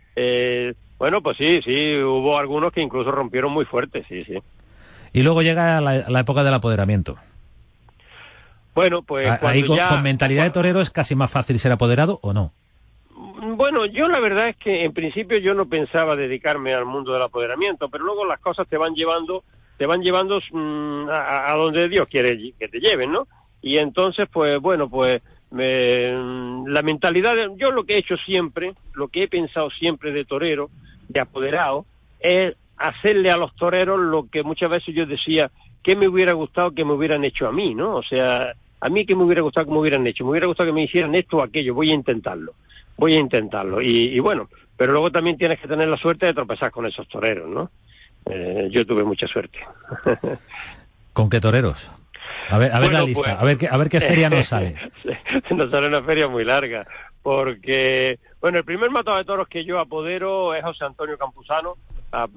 bueno, 0.99 1.21
pues 1.21 1.37
sí, 1.37 1.59
sí, 1.65 1.97
hubo 1.97 2.37
algunos 2.37 2.71
que 2.71 2.81
incluso 2.81 3.11
rompieron 3.11 3.51
muy 3.51 3.65
fuerte, 3.65 4.05
sí, 4.07 4.23
sí. 4.25 4.37
Y 5.11 5.23
luego 5.23 5.41
llega 5.41 5.81
la, 5.81 6.19
época 6.19 6.43
del 6.43 6.53
apoderamiento. 6.53 7.17
Bueno, 8.73 9.03
pues 9.03 9.29
ahí 9.43 9.63
con, 9.63 9.77
mentalidad 10.01 10.43
de 10.43 10.49
torero 10.49 10.81
es 10.81 10.89
casi 10.89 11.13
más 11.13 11.29
fácil 11.29 11.59
ser 11.59 11.71
apoderado 11.71 12.19
o 12.23 12.33
no. 12.33 12.51
Bueno, 13.55 13.85
yo 13.85 14.07
la 14.07 14.19
verdad 14.19 14.49
es 14.49 14.55
que 14.55 14.83
en 14.83 14.93
principio 14.93 15.37
yo 15.37 15.53
no 15.53 15.67
pensaba 15.67 16.15
dedicarme 16.15 16.73
al 16.73 16.85
mundo 16.85 17.13
del 17.13 17.21
apoderamiento, 17.21 17.89
pero 17.89 18.05
luego 18.05 18.25
las 18.25 18.39
cosas 18.39 18.67
te 18.67 18.77
van 18.77 18.95
llevando 18.95 19.43
te 19.77 19.85
van 19.85 20.01
llevando 20.01 20.39
mm, 20.51 21.09
a, 21.09 21.53
donde 21.57 21.89
Dios 21.89 22.07
quiere 22.07 22.53
que 22.59 22.67
te 22.67 22.79
lleven, 22.79 23.11
¿no? 23.11 23.27
Y 23.61 23.77
entonces, 23.77 24.27
pues 24.31 24.59
bueno, 24.59 24.89
pues 24.89 25.21
la 25.51 26.81
mentalidad, 26.83 27.35
yo 27.57 27.71
lo 27.71 27.83
que 27.83 27.95
he 27.95 27.97
hecho 27.99 28.17
siempre, 28.17 28.73
lo 28.93 29.07
que 29.07 29.23
he 29.23 29.27
pensado 29.27 29.69
siempre 29.69 30.11
de 30.11 30.25
torero, 30.25 30.69
de 31.07 31.19
apoderado, 31.19 31.85
es 32.19 32.55
hacerle 32.77 33.29
a 33.29 33.37
los 33.37 33.55
toreros 33.55 33.99
lo 33.99 34.27
que 34.29 34.43
muchas 34.43 34.69
veces 34.69 34.95
yo 34.95 35.05
decía, 35.05 35.51
que 35.83 35.95
me 35.95 36.07
hubiera 36.07 36.33
gustado 36.33 36.71
que 36.71 36.85
me 36.85 36.93
hubieran 36.93 37.23
hecho 37.23 37.47
a 37.47 37.51
mí, 37.51 37.75
¿no? 37.75 37.97
O 37.97 38.03
sea, 38.03 38.53
a 38.79 38.89
mí 38.89 39.05
que 39.05 39.15
me 39.15 39.23
hubiera 39.23 39.41
gustado 39.41 39.67
que 39.67 39.71
me 39.71 39.79
hubieran 39.79 40.07
hecho, 40.07 40.23
me 40.23 40.31
hubiera 40.31 40.47
gustado 40.47 40.67
que 40.67 40.73
me 40.73 40.83
hicieran 40.83 41.13
esto 41.13 41.37
o 41.37 41.43
aquello, 41.43 41.75
voy 41.75 41.91
a 41.91 41.93
intentarlo, 41.93 42.53
voy 42.97 43.13
a 43.13 43.19
intentarlo. 43.19 43.81
y 43.81 44.19
bueno, 44.19 44.49
pero 44.77 44.91
luego 44.91 45.11
también 45.11 45.37
tienes 45.37 45.59
que 45.59 45.67
tener 45.67 45.87
la 45.87 45.97
suerte 45.97 46.25
de 46.25 46.33
tropezar 46.33 46.71
con 46.71 46.85
esos 46.85 47.07
toreros, 47.07 47.49
¿no? 47.49 47.69
Eh, 48.29 48.67
yo 48.71 48.85
tuve 48.85 49.03
mucha 49.03 49.27
suerte. 49.27 49.59
¿Con 51.13 51.29
qué 51.29 51.39
toreros? 51.39 51.91
A 52.49 52.57
ver, 52.57 52.71
a 52.71 52.79
ver 52.79 52.91
la 52.91 53.03
lista, 53.03 53.21
pues, 53.21 53.35
a, 53.39 53.43
ver 53.43 53.57
qué, 53.57 53.67
a 53.67 53.77
ver 53.77 53.89
qué 53.89 54.01
feria 54.01 54.29
nos 54.29 54.47
sale. 54.47 54.75
nos 55.51 55.71
sale 55.71 55.87
una 55.87 56.03
feria 56.03 56.27
muy 56.27 56.43
larga, 56.43 56.85
porque, 57.21 58.19
bueno, 58.41 58.57
el 58.57 58.65
primer 58.65 58.91
matado 58.91 59.17
de 59.17 59.25
toros 59.25 59.47
que 59.47 59.63
yo 59.63 59.79
apodero 59.79 60.53
es 60.53 60.63
José 60.63 60.85
Antonio 60.85 61.17
Campuzano, 61.17 61.77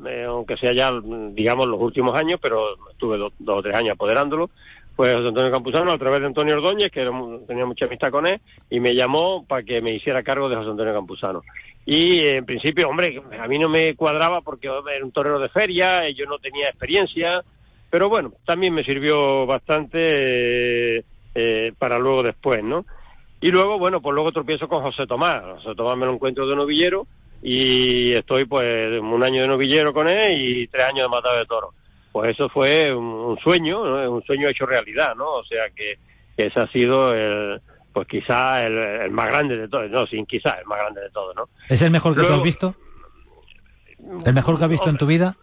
eh, 0.07 0.25
aunque 0.27 0.57
sea 0.57 0.73
ya, 0.73 0.93
digamos, 1.33 1.67
los 1.67 1.81
últimos 1.81 2.19
años, 2.19 2.39
pero 2.41 2.77
estuve 2.91 3.19
dos, 3.19 3.33
o 3.47 3.63
tres 3.63 3.77
años 3.77 3.95
apoderándolo, 3.95 4.51
pues 4.97 5.15
José 5.15 5.29
Antonio 5.29 5.53
Campuzano 5.53 5.93
a 5.93 5.99
través 5.99 6.21
de 6.21 6.27
Antonio 6.27 6.55
Ordóñez, 6.55 6.91
que 6.91 7.09
tenía 7.47 7.67
mucha 7.67 7.85
amistad 7.85 8.11
con 8.11 8.27
él, 8.27 8.41
y 8.71 8.81
me 8.81 8.95
llamó 8.95 9.45
para 9.47 9.63
que 9.63 9.83
me 9.83 9.95
hiciera 9.95 10.23
cargo 10.23 10.49
de 10.49 10.57
José 10.57 10.71
Antonio 10.71 10.95
Campuzano. 10.95 11.43
Y 11.85 12.21
en 12.27 12.47
principio, 12.47 12.89
hombre, 12.89 13.23
a 13.39 13.47
mí 13.47 13.59
no 13.59 13.69
me 13.69 13.95
cuadraba 13.95 14.41
porque 14.41 14.69
era 14.69 15.05
un 15.05 15.13
torero 15.13 15.39
de 15.39 15.51
feria, 15.51 16.09
yo 16.11 16.25
no 16.25 16.39
tenía 16.39 16.69
experiencia, 16.69 17.45
pero 17.91 18.09
bueno, 18.09 18.33
también 18.45 18.75
me 18.75 18.85
sirvió 18.85 19.47
bastante 19.47 21.05
eh, 21.35 21.73
para 21.79 21.99
luego 21.99 22.23
después, 22.23 22.65
¿no? 22.65 22.87
Y 23.41 23.51
luego, 23.51 23.79
bueno, 23.79 24.01
pues 24.01 24.15
luego 24.15 24.33
tropiezo 24.33 24.67
con 24.67 24.83
José 24.83 25.07
Tomás. 25.07 25.43
José 25.63 25.77
Tomás 25.77 25.99
me 25.99 26.07
lo 26.07 26.15
encuentro 26.15 26.49
de 26.49 26.57
novillero 26.57 27.07
y 27.43 28.13
estoy 28.15 28.47
pues 28.47 29.01
un 29.01 29.23
año 29.23 29.43
de 29.43 29.49
novillero 29.49 29.93
con 29.93 30.09
él 30.09 30.41
y 30.41 30.67
tres 30.69 30.85
años 30.85 31.05
de 31.05 31.09
matado 31.09 31.39
de 31.39 31.45
toro. 31.45 31.75
Pues 32.17 32.31
eso 32.31 32.49
fue 32.49 32.95
un, 32.95 33.37
sueño, 33.45 33.83
un 34.11 34.23
sueño 34.23 34.49
hecho 34.49 34.65
realidad, 34.65 35.15
¿no? 35.15 35.35
O 35.35 35.45
sea 35.45 35.69
que, 35.77 35.99
ese 36.35 36.59
ha 36.59 36.67
sido 36.69 37.13
el, 37.13 37.61
pues 37.93 38.09
quizá 38.09 38.65
el, 38.65 39.11
más 39.11 39.29
grande 39.29 39.59
de 39.59 39.69
todos, 39.69 39.91
no, 39.91 40.07
sin 40.07 40.25
quizá 40.25 40.53
el 40.59 40.65
más 40.65 40.79
grande 40.79 41.03
de 41.03 41.11
todos, 41.11 41.37
¿no? 41.37 41.51
¿Es 41.69 41.83
el 41.83 41.91
mejor 41.91 42.17
que 42.17 42.23
tú 42.23 42.33
has 42.33 42.43
visto? 42.43 42.75
¿El 44.25 44.33
mejor 44.33 44.57
que 44.57 44.65
has 44.65 44.71
visto 44.71 44.89
en 44.89 44.97
tu 44.97 45.05
vida? 45.05 45.37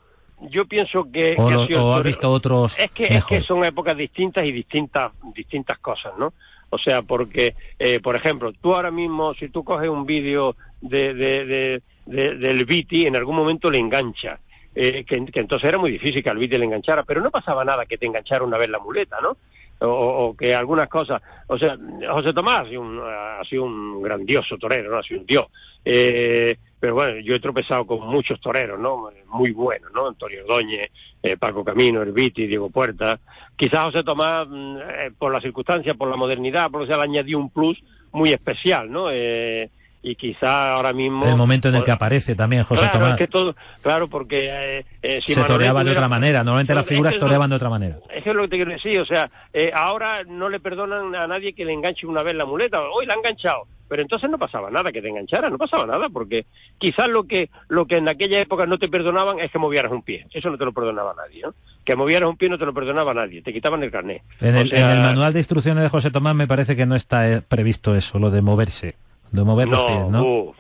Yo 0.50 0.66
pienso 0.66 1.06
que... 1.14 1.36
¿O, 1.38 1.94
has 1.94 2.02
visto 2.02 2.32
otros 2.32 2.80
Es 2.80 2.90
que, 2.90 3.04
es 3.04 3.24
que 3.24 3.42
son 3.42 3.64
épocas 3.64 3.96
distintas 3.96 4.44
y 4.44 4.52
distintas, 4.52 5.12
distintas 5.36 5.78
cosas, 5.78 6.14
¿no? 6.18 6.34
O 6.72 6.80
sea, 6.80 7.04
porque, 7.04 7.56
eh, 7.78 8.00
por 8.00 8.16
ejemplo, 8.16 8.52
tú 8.52 8.74
ahora 8.74 8.90
mismo, 8.90 9.36
si 9.36 9.50
tú 9.50 9.64
coges 9.64 9.90
un 9.90 10.08
vídeo 10.08 10.56
de, 10.82 11.14
de, 11.14 11.84
del 12.08 12.66
Viti, 12.66 13.06
en 13.06 13.16
algún 13.16 13.36
momento 13.36 13.70
le 13.70 13.78
engancha. 13.78 14.40
Eh, 14.76 15.04
que, 15.06 15.24
entonces 15.34 15.70
era 15.70 15.78
muy 15.78 15.92
difícil 15.92 16.24
que 16.24 16.30
al 16.30 16.38
Viti 16.38 16.58
le 16.58 16.66
enganchara, 16.66 17.04
pero 17.04 17.22
no 17.22 17.30
pasaba 17.30 17.64
nada 17.64 17.86
que 17.86 17.98
te 17.98 18.06
enganchara 18.06 18.44
una 18.44 18.58
vez 18.58 18.70
la 18.70 18.80
muleta, 18.80 19.20
¿no? 19.22 19.38
O, 19.86 20.36
que 20.38 20.56
algunas 20.56 20.88
cosas. 20.88 21.22
O 21.48 21.58
sea, 21.58 21.78
José 22.10 22.34
Tomás 22.34 22.62
ha 22.62 22.70
sido 22.70 22.82
un, 22.82 23.00
ha 23.04 23.44
sido 23.50 23.64
un 23.64 24.02
grandioso 24.02 24.58
torero, 24.58 24.92
¿no? 24.92 25.00
Ha 25.00 25.04
sido 25.04 25.20
un 25.20 25.26
dios. 25.26 25.46
Eh, 25.84 26.56
pero 26.80 26.96
bueno, 26.96 27.20
yo 27.20 27.36
he 27.36 27.40
tropezado 27.40 27.86
con 27.86 28.06
muchos 28.08 28.42
toreros, 28.42 28.78
¿no? 28.80 29.10
Muy 29.28 29.52
buenos, 29.52 29.92
¿no? 29.94 30.08
Antonio 30.08 30.42
Ordóñez, 30.44 30.90
eh, 31.22 31.38
Paco 31.38 31.64
Camino, 31.64 32.02
Herbiti, 32.02 32.46
Diego 32.46 32.70
Puerta. 32.70 33.20
Quizás 33.56 33.86
José 33.86 34.04
Tomás, 34.04 34.48
mm, 34.50 34.78
eh, 34.78 35.12
por 35.18 35.32
las 35.32 35.42
circunstancias, 35.42 35.96
por 35.96 36.10
la 36.10 36.18
modernidad, 36.18 36.70
por 36.70 36.86
lo 36.86 36.98
le 36.98 37.04
añadió 37.04 37.40
un 37.40 37.50
plus 37.50 37.82
muy 38.12 38.34
especial, 38.34 38.92
¿no? 38.92 39.10
Eh, 39.10 39.70
y 40.04 40.16
quizá 40.16 40.74
ahora 40.74 40.92
mismo... 40.92 41.26
El 41.26 41.38
momento 41.38 41.70
en 41.70 41.76
el 41.76 41.84
que 41.84 41.92
aparece 41.92 42.36
también 42.36 42.64
José 42.64 42.84
claro, 42.84 43.00
Tomás. 43.00 43.18
que 43.18 43.28
todo, 43.28 43.56
claro, 43.82 44.10
porque... 44.10 44.50
Eh, 44.80 44.86
eh 45.02 45.20
si 45.26 45.34
se 45.34 45.44
toreaba 45.46 45.84
de 45.84 45.92
otra 45.92 46.10
manera, 46.10 46.44
normalmente 46.44 46.76
las 46.76 46.86
figuras 46.86 47.18
toreaban 47.18 47.50
de 47.50 47.56
otra 47.56 47.70
manera. 47.70 47.98
Eso 48.14 48.30
es 48.30 48.36
lo 48.36 48.44
que 48.44 48.50
te 48.50 48.56
quiero 48.58 48.72
decir, 48.72 49.00
o 49.00 49.06
sea, 49.06 49.32
eh, 49.54 49.72
ahora 49.74 50.26
no 50.26 50.50
le 50.50 50.60
perdonan 50.60 51.16
a 51.16 51.26
nadie 51.26 51.54
que 51.54 51.64
le 51.64 51.72
enganche 51.72 52.06
una 52.06 52.22
vez 52.22 52.36
la 52.36 52.46
muleta, 52.46 52.82
hoy 52.82 53.06
la 53.06 53.14
ha 53.14 53.18
enganchado, 53.18 53.66
pero 53.88 54.02
entonces 54.02 54.30
no 54.30 54.38
pasaba 54.38 54.70
nada 54.70 54.92
que 54.92 55.02
te 55.02 55.08
enganchara, 55.08 55.50
no 55.50 55.58
pasaba 55.58 55.86
nada, 55.86 56.10
porque 56.10 56.48
quizás 56.78 57.08
lo 57.08 57.24
que, 57.24 57.50
lo 57.70 57.86
que 57.86 57.96
en 57.96 58.10
aquella 58.10 58.42
época 58.42 58.66
no 58.66 58.78
te 58.78 58.90
perdonaban 58.90 59.40
es 59.40 59.52
que 59.52 59.58
movieras 59.60 59.94
un 59.94 60.02
pie, 60.02 60.28
eso 60.34 60.50
no 60.50 60.58
te 60.58 60.66
lo 60.66 60.74
perdonaba 60.74 61.14
nadie, 61.16 61.44
¿no? 61.44 61.54
Que 61.86 61.96
movieras 61.96 62.30
un 62.30 62.36
pie 62.36 62.50
no 62.50 62.58
te 62.58 62.66
lo 62.66 62.74
perdonaba 62.74 63.14
nadie, 63.14 63.42
te 63.42 63.54
quitaban 63.54 63.82
el 63.84 63.92
carnet. 63.92 64.22
En 64.42 64.56
el, 64.56 64.74
en 64.74 64.90
el 64.90 65.00
manual 65.00 65.32
de 65.32 65.40
instrucciones 65.40 65.82
de 65.82 65.90
José 65.90 66.12
Tomás 66.12 66.36
me 66.36 66.48
parece 66.48 66.76
que 66.76 66.86
no 66.86 66.96
está 66.96 67.32
eh, 67.32 67.42
previsto 67.42 67.96
eso, 67.96 68.20
lo 68.20 68.32
de 68.32 68.42
moverse 68.42 68.96
de 69.34 69.44
mover 69.44 69.68
no, 69.68 69.76
los 69.78 69.92
pies, 69.92 70.10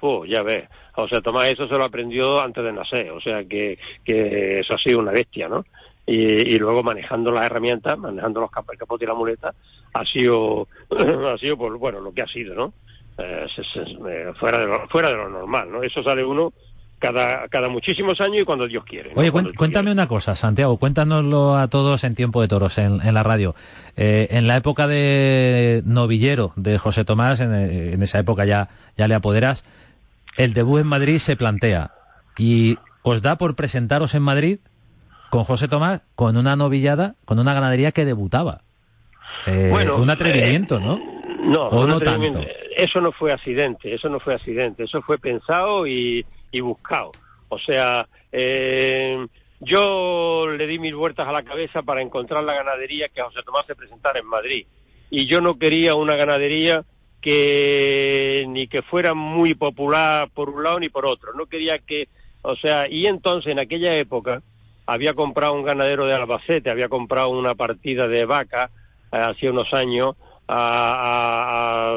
¿no? 0.01 0.25
ya 0.25 0.41
ves. 0.41 0.67
O 0.95 1.07
sea, 1.07 1.21
Tomás 1.21 1.47
eso 1.47 1.67
se 1.67 1.77
lo 1.77 1.83
aprendió 1.83 2.41
antes 2.41 2.63
de 2.63 2.73
nacer, 2.73 3.11
o 3.11 3.21
sea 3.21 3.43
que, 3.45 3.77
que 4.03 4.59
eso 4.59 4.73
ha 4.73 4.79
sido 4.79 4.99
una 4.99 5.11
bestia, 5.11 5.47
¿no? 5.47 5.63
Y, 6.05 6.55
y 6.55 6.59
luego 6.59 6.83
manejando 6.83 7.31
las 7.31 7.45
herramientas, 7.45 7.97
manejando 7.97 8.41
los 8.41 8.51
capos, 8.51 8.73
el 8.73 8.79
capote 8.79 9.05
y 9.05 9.07
la 9.07 9.13
muleta, 9.13 9.53
ha 9.93 10.05
sido, 10.05 10.67
ha 10.89 11.37
sido 11.37 11.55
pues, 11.55 11.73
bueno, 11.79 11.99
lo 11.99 12.11
que 12.13 12.23
ha 12.23 12.27
sido, 12.27 12.55
¿no? 12.55 12.73
Eh, 13.19 13.45
eh, 13.55 14.33
fuera, 14.39 14.57
de 14.57 14.65
lo, 14.65 14.87
fuera 14.87 15.09
de 15.09 15.17
lo 15.17 15.29
normal, 15.29 15.71
¿no? 15.71 15.83
Eso 15.83 16.01
sale 16.03 16.25
uno 16.25 16.51
cada, 17.03 17.49
cada 17.49 17.67
muchísimos 17.67 18.21
años 18.21 18.43
y 18.43 18.45
cuando 18.45 18.65
Dios 18.65 18.85
quiere. 18.85 19.11
Oye, 19.15 19.29
cuéntame 19.29 19.91
una 19.91 20.07
cosa, 20.07 20.35
Santiago, 20.35 20.77
cuéntanoslo 20.77 21.57
a 21.57 21.67
todos 21.67 22.05
en 22.05 22.15
Tiempo 22.15 22.41
de 22.41 22.47
Toros, 22.47 22.77
en, 22.77 23.13
la 23.13 23.23
radio. 23.23 23.55
Eh, 23.97 24.29
en 24.31 24.47
la 24.47 24.55
época 24.55 24.87
de 24.87 25.81
novillero 25.85 26.53
de 26.55 26.77
José 26.77 27.03
Tomás, 27.03 27.41
en, 27.41 28.01
esa 28.01 28.19
época 28.19 28.45
ya, 28.45 28.69
ya 28.95 29.09
le 29.09 29.15
apoderas, 29.15 29.65
el 30.37 30.53
debut 30.53 30.79
en 30.79 30.87
Madrid 30.87 31.17
se 31.17 31.35
plantea 31.35 31.91
y 32.37 32.77
os 33.01 33.21
da 33.21 33.37
por 33.37 33.55
presentaros 33.55 34.15
en 34.15 34.23
Madrid 34.23 34.59
con 35.29 35.43
José 35.43 35.67
Tomás 35.67 36.03
con 36.15 36.37
una 36.37 36.55
novillada, 36.55 37.15
con 37.25 37.37
una 37.37 37.53
ganadería 37.53 37.91
que 37.91 38.05
debutaba. 38.05 38.61
Eh, 39.45 39.67
bueno, 39.69 39.97
un 39.97 40.09
atrevimiento, 40.09 40.79
¿no? 40.79 41.01
No, 41.43 41.67
¿O 41.67 41.85
no 41.85 41.99
tanto? 41.99 42.39
Eso 42.77 43.01
no 43.01 43.11
fue 43.11 43.33
accidente, 43.33 43.93
eso 43.93 44.07
no 44.07 44.21
fue 44.21 44.35
accidente, 44.35 44.85
eso 44.85 45.01
fue 45.01 45.17
pensado 45.17 45.85
y, 45.85 46.25
y 46.53 46.61
buscado. 46.61 47.11
O 47.49 47.59
sea, 47.59 48.07
eh, 48.31 49.27
yo 49.59 50.47
le 50.47 50.65
di 50.65 50.79
mil 50.79 50.95
vueltas 50.95 51.27
a 51.27 51.33
la 51.33 51.43
cabeza 51.43 51.81
para 51.81 52.01
encontrar 52.01 52.43
la 52.43 52.53
ganadería 52.53 53.09
que 53.09 53.21
José 53.21 53.41
Tomás 53.43 53.65
se 53.65 53.75
presentara 53.75 54.19
en 54.19 54.27
Madrid. 54.27 54.65
Y 55.09 55.25
yo 55.25 55.41
no 55.41 55.59
quería 55.59 55.95
una 55.95 56.15
ganadería 56.15 56.85
que 57.21 58.45
ni 58.47 58.67
que 58.67 58.81
fuera 58.81 59.13
muy 59.13 59.55
popular 59.55 60.29
por 60.33 60.49
un 60.49 60.63
lado 60.63 60.79
ni 60.79 60.89
por 60.89 61.05
otro. 61.05 61.33
No 61.33 61.47
quería 61.47 61.79
que, 61.79 62.07
o 62.41 62.55
sea, 62.55 62.87
y 62.89 63.07
entonces 63.07 63.51
en 63.51 63.59
aquella 63.59 63.95
época 63.95 64.41
había 64.85 65.13
comprado 65.13 65.53
un 65.53 65.63
ganadero 65.63 66.05
de 66.05 66.13
Albacete, 66.13 66.69
había 66.69 66.89
comprado 66.89 67.29
una 67.29 67.55
partida 67.55 68.07
de 68.07 68.25
vaca 68.25 68.69
eh, 69.11 69.17
hace 69.17 69.49
unos 69.49 69.73
años 69.73 70.15
a, 70.47 71.95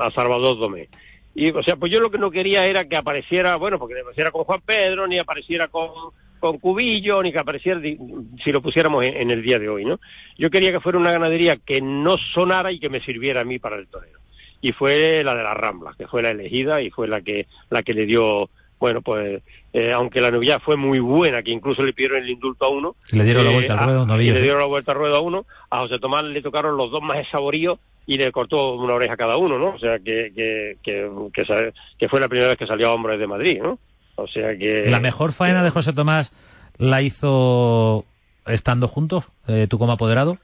a, 0.00 0.06
a 0.06 0.10
Salvador 0.12 0.58
Domé. 0.58 0.88
Y, 1.34 1.50
o 1.50 1.62
sea, 1.62 1.76
pues 1.76 1.90
yo 1.90 2.00
lo 2.00 2.10
que 2.10 2.18
no 2.18 2.30
quería 2.30 2.64
era 2.64 2.84
que 2.84 2.96
apareciera, 2.96 3.56
bueno, 3.56 3.78
porque 3.78 3.98
apareciera 4.00 4.30
con 4.30 4.44
Juan 4.44 4.60
Pedro, 4.64 5.06
ni 5.08 5.18
apareciera 5.18 5.66
con, 5.66 5.90
con 6.38 6.58
Cubillo, 6.58 7.22
ni 7.22 7.32
que 7.32 7.40
apareciera 7.40 7.80
si 7.80 8.52
lo 8.52 8.62
pusiéramos 8.62 9.04
en, 9.04 9.30
el 9.30 9.42
día 9.42 9.58
de 9.58 9.68
hoy, 9.68 9.84
¿no? 9.84 9.98
Yo 10.38 10.50
quería 10.50 10.70
que 10.70 10.80
fuera 10.80 10.98
una 10.98 11.10
ganadería 11.10 11.56
que 11.56 11.80
no 11.80 12.16
sonara 12.34 12.70
y 12.70 12.78
que 12.78 12.88
me 12.88 13.00
sirviera 13.00 13.40
a 13.40 13.44
mí 13.44 13.58
para 13.58 13.76
el 13.76 13.88
torero. 13.88 14.20
Y 14.60 14.72
fue 14.72 15.24
la 15.24 15.34
de 15.34 15.42
la 15.42 15.54
Rambla, 15.54 15.94
que 15.98 16.06
fue 16.06 16.22
la 16.22 16.30
elegida 16.30 16.80
y 16.80 16.90
fue 16.90 17.08
la 17.08 17.20
que, 17.20 17.46
la 17.68 17.82
que 17.82 17.94
le 17.94 18.06
dio, 18.06 18.48
bueno, 18.78 19.02
pues, 19.02 19.42
eh, 19.72 19.92
aunque 19.92 20.20
la 20.20 20.30
novia 20.30 20.60
fue 20.60 20.76
muy 20.76 21.00
buena, 21.00 21.42
que 21.42 21.50
incluso 21.50 21.82
le 21.82 21.92
pidieron 21.92 22.22
el 22.22 22.30
indulto 22.30 22.66
a 22.66 22.68
uno. 22.68 22.94
Le 23.12 23.24
dieron 23.24 23.44
la 23.44 23.50
eh, 23.50 23.54
vuelta 23.54 23.72
al 23.72 23.84
ruedo, 23.86 24.06
no 24.06 24.16
Le 24.16 24.40
dieron 24.40 24.60
la 24.60 24.66
vuelta 24.66 24.92
al 24.92 24.98
ruedo 24.98 25.16
a 25.16 25.20
uno. 25.20 25.46
A 25.70 25.80
José 25.80 25.98
Tomás 25.98 26.24
le 26.24 26.42
tocaron 26.42 26.76
los 26.76 26.92
dos 26.92 27.02
más 27.02 27.26
saboríos 27.30 27.78
y 28.06 28.18
le 28.18 28.32
cortó 28.32 28.74
una 28.74 28.94
oreja 28.94 29.14
a 29.14 29.18
cada 29.18 29.36
uno, 29.36 29.58
¿no? 29.58 29.70
O 29.70 29.78
sea, 29.78 29.98
que, 29.98 30.32
que, 30.34 30.76
que, 30.82 32.08
fue 32.08 32.20
la 32.20 32.28
primera 32.28 32.48
vez 32.48 32.58
que 32.58 32.66
salió 32.66 32.88
a 32.88 32.94
Hombres 32.94 33.18
de 33.18 33.26
Madrid, 33.26 33.60
¿no? 33.62 33.78
O 34.16 34.28
sea 34.28 34.56
que... 34.56 34.90
¿La 34.90 35.00
mejor 35.00 35.32
faena 35.32 35.62
de 35.62 35.70
José 35.70 35.92
Tomás 35.92 36.32
la 36.76 37.02
hizo 37.02 38.04
estando 38.46 38.88
juntos, 38.88 39.24
eh, 39.48 39.66
tú 39.68 39.78
como 39.78 39.92
apoderado? 39.92 40.38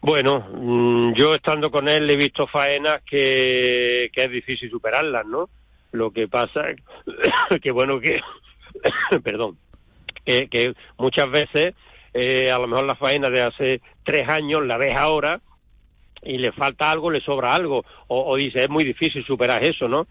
Bueno, 0.00 0.46
mm, 0.52 1.14
yo 1.14 1.34
estando 1.34 1.70
con 1.70 1.88
él 1.88 2.08
he 2.08 2.16
visto 2.16 2.46
faenas 2.46 3.00
que, 3.02 4.10
que 4.12 4.24
es 4.24 4.30
difícil 4.30 4.70
superarlas, 4.70 5.26
¿no? 5.26 5.48
Lo 5.92 6.10
que 6.10 6.28
pasa 6.28 6.70
es 6.70 7.60
que, 7.62 7.70
bueno, 7.70 8.00
que... 8.00 8.20
perdón. 9.24 9.58
Que, 10.24 10.48
que 10.48 10.74
muchas 10.98 11.30
veces, 11.30 11.74
eh, 12.14 12.50
a 12.50 12.58
lo 12.58 12.66
mejor 12.66 12.86
la 12.86 12.94
faena 12.94 13.28
de 13.28 13.42
hace 13.42 13.80
tres 14.04 14.28
años 14.28 14.64
la 14.64 14.78
ves 14.78 14.96
ahora 14.96 15.40
y 16.24 16.38
le 16.38 16.52
falta 16.52 16.90
algo, 16.90 17.10
le 17.10 17.20
sobra 17.20 17.54
algo, 17.54 17.84
o, 18.08 18.36
dice, 18.36 18.64
es 18.64 18.70
muy 18.70 18.84
difícil 18.84 19.24
superar 19.24 19.64
eso, 19.64 19.88
¿no? 19.88 20.06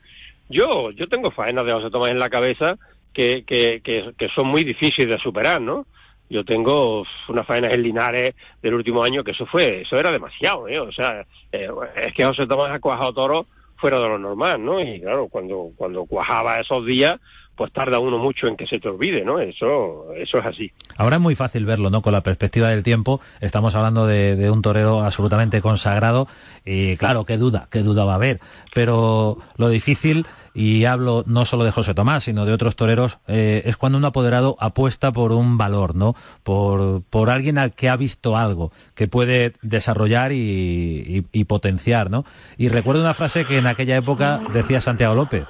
Yo, 0.50 0.91
yo 0.91 1.08
tengo 1.08 1.32
faenas 1.32 1.65
de 1.65 1.74
José 1.74 1.89
Tomás 1.89 2.10
en 2.10 2.20
la 2.20 2.29
cabeza 2.29 2.77
que, 3.13 3.43
que, 3.46 3.82
que, 3.82 4.29
son 4.36 4.48
muy 4.48 4.63
difíciles 4.63 5.10
de 5.10 5.24
superar, 5.24 5.62
¿no? 5.62 5.86
Yo 6.29 6.43
tengo 6.43 7.05
unas 7.29 7.46
faenas 7.46 7.74
en 7.74 7.84
Linares 7.84 8.34
del 8.62 8.74
último 8.74 9.03
año 9.03 9.24
que 9.24 9.32
eso 9.32 9.46
fue, 9.46 9.82
eso 9.82 9.98
era 9.98 10.12
demasiado, 10.12 10.67
¿eh? 10.67 10.79
O 10.79 10.91
sea, 10.91 11.25
eh, 11.51 11.70
es 11.96 12.13
que 12.13 12.25
José 12.25 12.48
Tomás 12.48 12.72
ha 12.72 12.79
cuajado 12.79 13.13
toro 13.13 13.46
fuera 13.77 14.00
de 14.00 14.08
lo 14.08 14.17
normal, 14.17 14.63
¿no? 14.63 14.79
Y 14.79 15.01
claro, 15.01 15.27
cuando, 15.27 15.72
cuando 15.75 16.05
cuajaba 16.05 16.60
esos 16.60 16.86
días, 16.86 17.20
pues 17.55 17.72
tarda 17.72 18.00
uno 18.00 18.17
mucho 18.17 18.48
en 18.48 18.55
que 18.55 18.65
se 18.65 18.79
te 18.79 18.89
olvide, 18.89 19.24
¿no? 19.24 19.39
Eso, 19.39 20.13
eso 20.15 20.38
es 20.38 20.45
así. 20.45 20.72
Ahora 20.98 21.17
es 21.17 21.22
muy 21.22 21.36
fácil 21.36 21.65
verlo, 21.65 21.89
¿no? 21.89 22.01
Con 22.01 22.13
la 22.13 22.22
perspectiva 22.22 22.69
del 22.69 22.83
tiempo, 22.83 23.22
estamos 23.41 23.75
hablando 23.75 24.07
de, 24.07 24.50
un 24.50 24.62
torero 24.62 25.01
absolutamente 25.01 25.62
consagrado 25.62 26.27
y 26.65 26.98
claro, 26.98 27.25
qué 27.25 27.38
duda, 27.38 27.67
qué 27.72 27.79
duda 27.79 28.05
va 28.05 28.13
a 28.13 28.15
haber, 28.15 28.39
pero 28.74 29.38
lo 29.57 29.69
difícil, 29.69 30.25
y 30.53 30.86
hablo 30.86 31.24
no 31.25 31.45
solo 31.45 31.63
de 31.63 31.72
José 31.72 31.93
Tomás, 31.93 32.25
sino 32.25 32.45
de 32.45 32.53
otros 32.53 32.75
toreros, 32.75 33.19
eh, 33.27 33.63
es 33.65 33.77
cuando 33.77 33.98
un 33.98 34.05
apoderado 34.05 34.55
apuesta 34.60 35.12
por 35.12 35.31
un 35.31 35.57
valor, 35.57 35.95
¿no? 35.95 36.15
Por, 36.43 37.03
por 37.10 37.29
alguien 37.29 37.57
al 37.57 37.74
que 37.74 37.89
ha 37.89 37.95
visto 37.95 38.38
algo, 38.38 38.72
que 38.95 39.07
puede 39.07 39.53
desarrollar 39.62 40.31
y, 40.31 41.25
y 41.31 41.43
potenciar, 41.45 42.12
¿no? 42.12 42.24
Y 42.57 42.69
recuerdo 42.69 43.01
una 43.01 43.13
frase 43.13 43.45
que 43.45 43.57
en 43.57 43.67
aquella 43.67 43.98
época 43.98 44.41
decía 44.53 44.81
Santiago 44.81 45.15
López, 45.15 45.45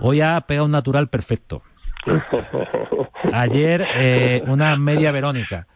Hoy 0.00 0.20
ha 0.20 0.40
pegado 0.42 0.66
un 0.66 0.72
natural 0.72 1.08
perfecto. 1.08 1.62
Ayer 3.32 3.86
eh, 3.96 4.42
una 4.46 4.76
media 4.76 5.12
Verónica. 5.12 5.66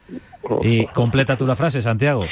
Y 0.63 0.87
completa 0.87 1.37
tú 1.37 1.47
la 1.47 1.57
frase, 1.57 1.83
Santiago. 1.83 2.25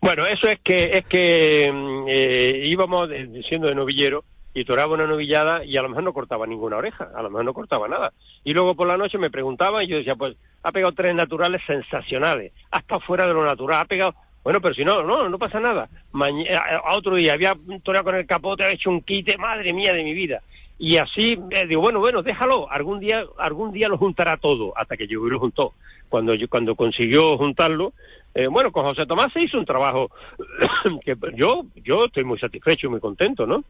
Bueno, 0.00 0.26
eso 0.26 0.48
es 0.48 0.60
que 0.60 0.98
es 0.98 1.04
que 1.06 1.70
mm, 1.72 2.04
eh, 2.08 2.62
íbamos 2.64 3.08
siendo 3.48 3.68
de 3.68 3.74
novillero 3.74 4.24
y 4.54 4.64
toraba 4.64 4.94
una 4.94 5.06
novillada 5.06 5.64
y 5.64 5.76
a 5.76 5.82
lo 5.82 5.88
mejor 5.88 6.04
no 6.04 6.12
cortaba 6.12 6.46
ninguna 6.46 6.76
oreja, 6.76 7.10
a 7.14 7.22
lo 7.22 7.28
mejor 7.28 7.44
no 7.44 7.54
cortaba 7.54 7.88
nada. 7.88 8.12
Y 8.44 8.54
luego 8.54 8.74
por 8.74 8.88
la 8.88 8.96
noche 8.96 9.18
me 9.18 9.30
preguntaba 9.30 9.84
y 9.84 9.86
yo 9.86 9.98
decía, 9.98 10.14
pues 10.14 10.36
ha 10.62 10.72
pegado 10.72 10.92
tres 10.94 11.14
naturales 11.14 11.60
sensacionales, 11.66 12.52
ha 12.70 12.78
estado 12.78 13.00
fuera 13.00 13.26
de 13.26 13.34
lo 13.34 13.44
natural, 13.44 13.80
ha 13.80 13.84
pegado... 13.84 14.14
Bueno, 14.42 14.60
pero 14.60 14.74
si 14.74 14.84
no, 14.84 15.02
no, 15.02 15.28
no 15.28 15.38
pasa 15.38 15.58
nada. 15.58 15.88
a 16.14 16.94
otro 16.94 17.16
día 17.16 17.32
había 17.32 17.56
toreado 17.82 18.04
con 18.04 18.14
el 18.14 18.26
capote, 18.26 18.64
ha 18.64 18.70
hecho 18.70 18.90
un 18.90 19.00
quite, 19.00 19.36
madre 19.36 19.72
mía 19.72 19.92
de 19.92 20.04
mi 20.04 20.14
vida. 20.14 20.40
Y 20.78 20.98
así 20.98 21.38
eh, 21.50 21.66
digo, 21.66 21.80
bueno, 21.80 22.00
bueno, 22.00 22.22
déjalo, 22.22 22.70
algún 22.70 23.00
día, 23.00 23.24
algún 23.38 23.72
día 23.72 23.88
lo 23.88 23.96
juntará 23.96 24.36
todo, 24.36 24.72
hasta 24.76 24.96
que 24.96 25.06
yo 25.06 25.20
lo 25.20 25.38
juntó. 25.38 25.72
Cuando, 26.08 26.34
cuando 26.48 26.76
consiguió 26.76 27.36
juntarlo, 27.36 27.92
eh, 28.34 28.46
bueno, 28.46 28.70
con 28.70 28.84
José 28.84 29.06
Tomás 29.06 29.32
se 29.32 29.42
hizo 29.42 29.58
un 29.58 29.64
trabajo 29.64 30.10
que 31.04 31.16
yo, 31.34 31.64
yo 31.82 32.04
estoy 32.04 32.24
muy 32.24 32.38
satisfecho 32.38 32.86
y 32.86 32.90
muy 32.90 33.00
contento, 33.00 33.46
¿no? 33.46 33.64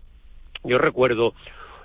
Yo 0.64 0.78
recuerdo, 0.78 1.34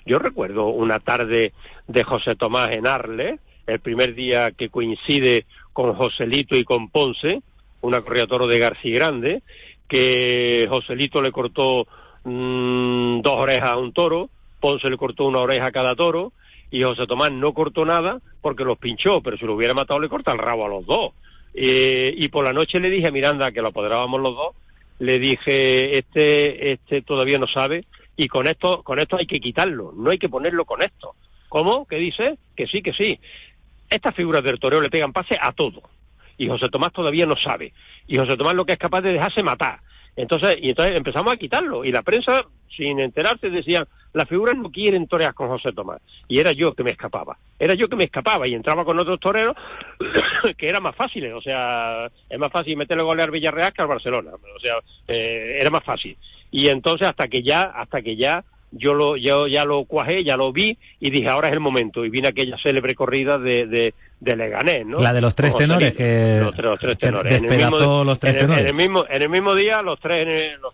yo 0.06 0.18
recuerdo 0.18 0.68
una 0.68 1.00
tarde 1.00 1.54
de 1.88 2.04
José 2.04 2.36
Tomás 2.36 2.72
en 2.72 2.88
Arles, 2.88 3.40
el 3.68 3.80
primer 3.80 4.16
día 4.16 4.52
que 4.52 4.70
coincide 4.70 5.46
con 5.72 5.94
Joselito 5.94 6.58
y 6.58 6.64
con 6.64 6.90
Ponce, 6.90 7.42
una 7.82 8.02
corrida 8.02 8.28
toro 8.28 8.48
de 8.48 8.60
García 8.60 8.96
Grande, 8.96 9.44
que 9.88 10.68
Joselito 10.70 11.22
le 11.22 11.32
cortó 11.32 11.86
mm, 12.24 13.22
dos 13.22 13.36
orejas 13.38 13.72
a 13.72 13.78
un 13.78 13.94
toro, 13.94 14.30
Ponce 14.62 14.90
le 14.90 14.96
cortó 14.96 15.26
una 15.26 15.40
oreja 15.40 15.66
a 15.66 15.72
cada 15.72 15.96
toro, 15.96 16.32
y 16.70 16.84
José 16.84 17.06
Tomás 17.06 17.34
no 17.34 17.54
cortó 17.54 17.84
nada 17.84 18.20
porque 18.42 18.64
los 18.64 18.78
pinchó, 18.78 19.20
pero 19.22 19.36
si 19.38 19.46
lo 19.46 19.56
hubiera 19.56 19.74
matado 19.74 20.00
le 20.00 20.08
corta 20.08 20.32
el 20.32 20.38
rabo 20.38 20.66
a 20.66 20.70
los 20.70 20.86
dos. 20.86 21.12
Eh, 21.54 22.14
y 22.16 22.30
por 22.30 22.46
la 22.46 22.54
noche 22.54 22.80
le 22.80 22.90
dije 22.90 23.08
a 23.08 23.12
Miranda, 23.12 23.52
que 23.52 23.62
lo 23.62 23.68
apoderábamos 23.68 24.22
los 24.22 24.36
dos, 24.36 24.56
le 25.00 25.20
dije, 25.20 25.98
este, 25.98 26.72
este 26.72 27.02
todavía 27.02 27.38
no 27.38 27.48
sabe, 27.48 27.84
y 28.16 28.28
con 28.28 28.48
esto, 28.48 28.84
con 28.84 29.00
esto 29.00 29.18
hay 29.18 29.26
que 29.26 29.40
quitarlo, 29.40 29.92
no 29.96 30.12
hay 30.12 30.18
que 30.18 30.30
ponerlo 30.30 30.64
con 30.64 30.82
esto. 30.82 31.16
¿Cómo? 31.50 31.86
¿Qué 31.86 31.98
dice? 31.98 32.38
Que 32.56 32.68
sí, 32.68 32.82
que 32.82 32.94
sí. 32.94 33.20
Estas 33.90 34.16
figuras 34.16 34.44
del 34.44 34.60
toreo 34.60 34.80
le 34.80 34.90
pegan 34.90 35.12
pase 35.12 35.38
a 35.42 35.52
todo. 35.52 35.82
Y 36.38 36.48
José 36.48 36.70
Tomás 36.70 36.94
todavía 36.94 37.26
no 37.26 37.36
sabe. 37.36 37.74
Y 38.08 38.18
José 38.18 38.38
Tomás 38.38 38.56
lo 38.56 38.66
que 38.66 38.74
es 38.74 38.80
capaz 38.80 39.02
de 39.02 39.12
dejarse 39.12 39.44
matar. 39.44 39.82
Entonces, 40.16 40.58
y 40.62 40.70
entonces 40.70 40.98
empezamos 40.98 41.34
a 41.34 41.38
quitarlo. 41.38 41.86
Y 41.86 41.92
la 41.92 42.02
prensa, 42.02 42.46
sin 42.76 43.00
enterarse, 43.00 43.50
decía, 43.50 43.88
las 44.14 44.28
figuras 44.28 44.58
no 44.58 44.72
quieren 44.72 45.08
torear 45.08 45.34
con 45.34 45.48
José 45.48 45.72
Tomás. 45.72 46.02
Y 46.28 46.40
era 46.40 46.52
yo 46.52 46.74
que 46.74 46.84
me 46.84 46.92
escapaba. 46.92 47.38
Era 47.58 47.74
yo 47.74 47.88
que 47.88 47.96
me 47.96 48.04
escapaba 48.04 48.48
y 48.48 48.54
entraba 48.54 48.84
con 48.84 49.00
otros 49.00 49.20
toreros 49.20 49.56
que 50.58 50.70
eran 50.70 50.84
más 50.84 50.96
fáciles. 50.96 51.34
O 51.34 51.42
sea, 51.42 52.10
es 52.30 52.40
más 52.40 52.52
fácil 52.52 52.78
meterle 52.78 53.04
goles 53.04 53.26
al 53.26 53.32
Villarreal 53.32 53.74
que 53.74 53.82
al 53.82 53.88
Barcelona. 53.88 54.32
O 54.34 54.60
sea, 54.60 54.76
eh, 55.08 55.58
era 55.60 55.70
más 55.70 55.84
fácil. 55.84 56.18
Y 56.52 56.68
entonces 56.68 57.08
hasta 57.08 57.28
que 57.28 57.42
ya, 57.42 57.64
hasta 57.64 58.02
que 58.02 58.18
ya 58.18 58.44
yo 58.72 58.94
lo 58.94 59.18
yo 59.18 59.48
ya 59.48 59.66
lo 59.66 59.86
cuajé, 59.86 60.24
ya 60.24 60.38
lo 60.38 60.52
vi 60.52 60.78
y 61.00 61.10
dije 61.10 61.28
ahora 61.28 61.50
es 61.50 61.54
el 61.54 61.60
momento 61.60 62.06
y 62.06 62.10
vine 62.10 62.30
aquella 62.30 62.58
célebre 62.62 62.96
corrida 62.96 63.38
de, 63.38 63.68
de, 63.68 63.94
de 64.20 64.36
Leganés, 64.36 64.86
¿no? 64.86 65.00
La 65.00 65.14
de 65.14 65.22
los 65.22 65.36
tres 65.36 65.56
tenores 65.56 65.94
que 65.94 66.40
los, 66.42 66.58
los 66.58 66.80
tres 66.80 66.98
tenores. 66.98 67.34
En 67.34 67.52
el, 67.52 67.58
mismo, 67.58 68.04
los 68.04 68.20
tres 68.20 68.36
en, 68.36 68.42
el, 68.42 68.46
tenores. 68.48 68.62
en 68.64 68.68
el, 68.68 68.74
mismo 68.74 69.06
en 69.10 69.22
el 69.22 69.30
mismo 69.30 69.56
día 69.56 69.82
los 69.82 70.00
tres 70.00 70.18
en 70.18 70.30
el, 70.30 70.62
los, 70.62 70.74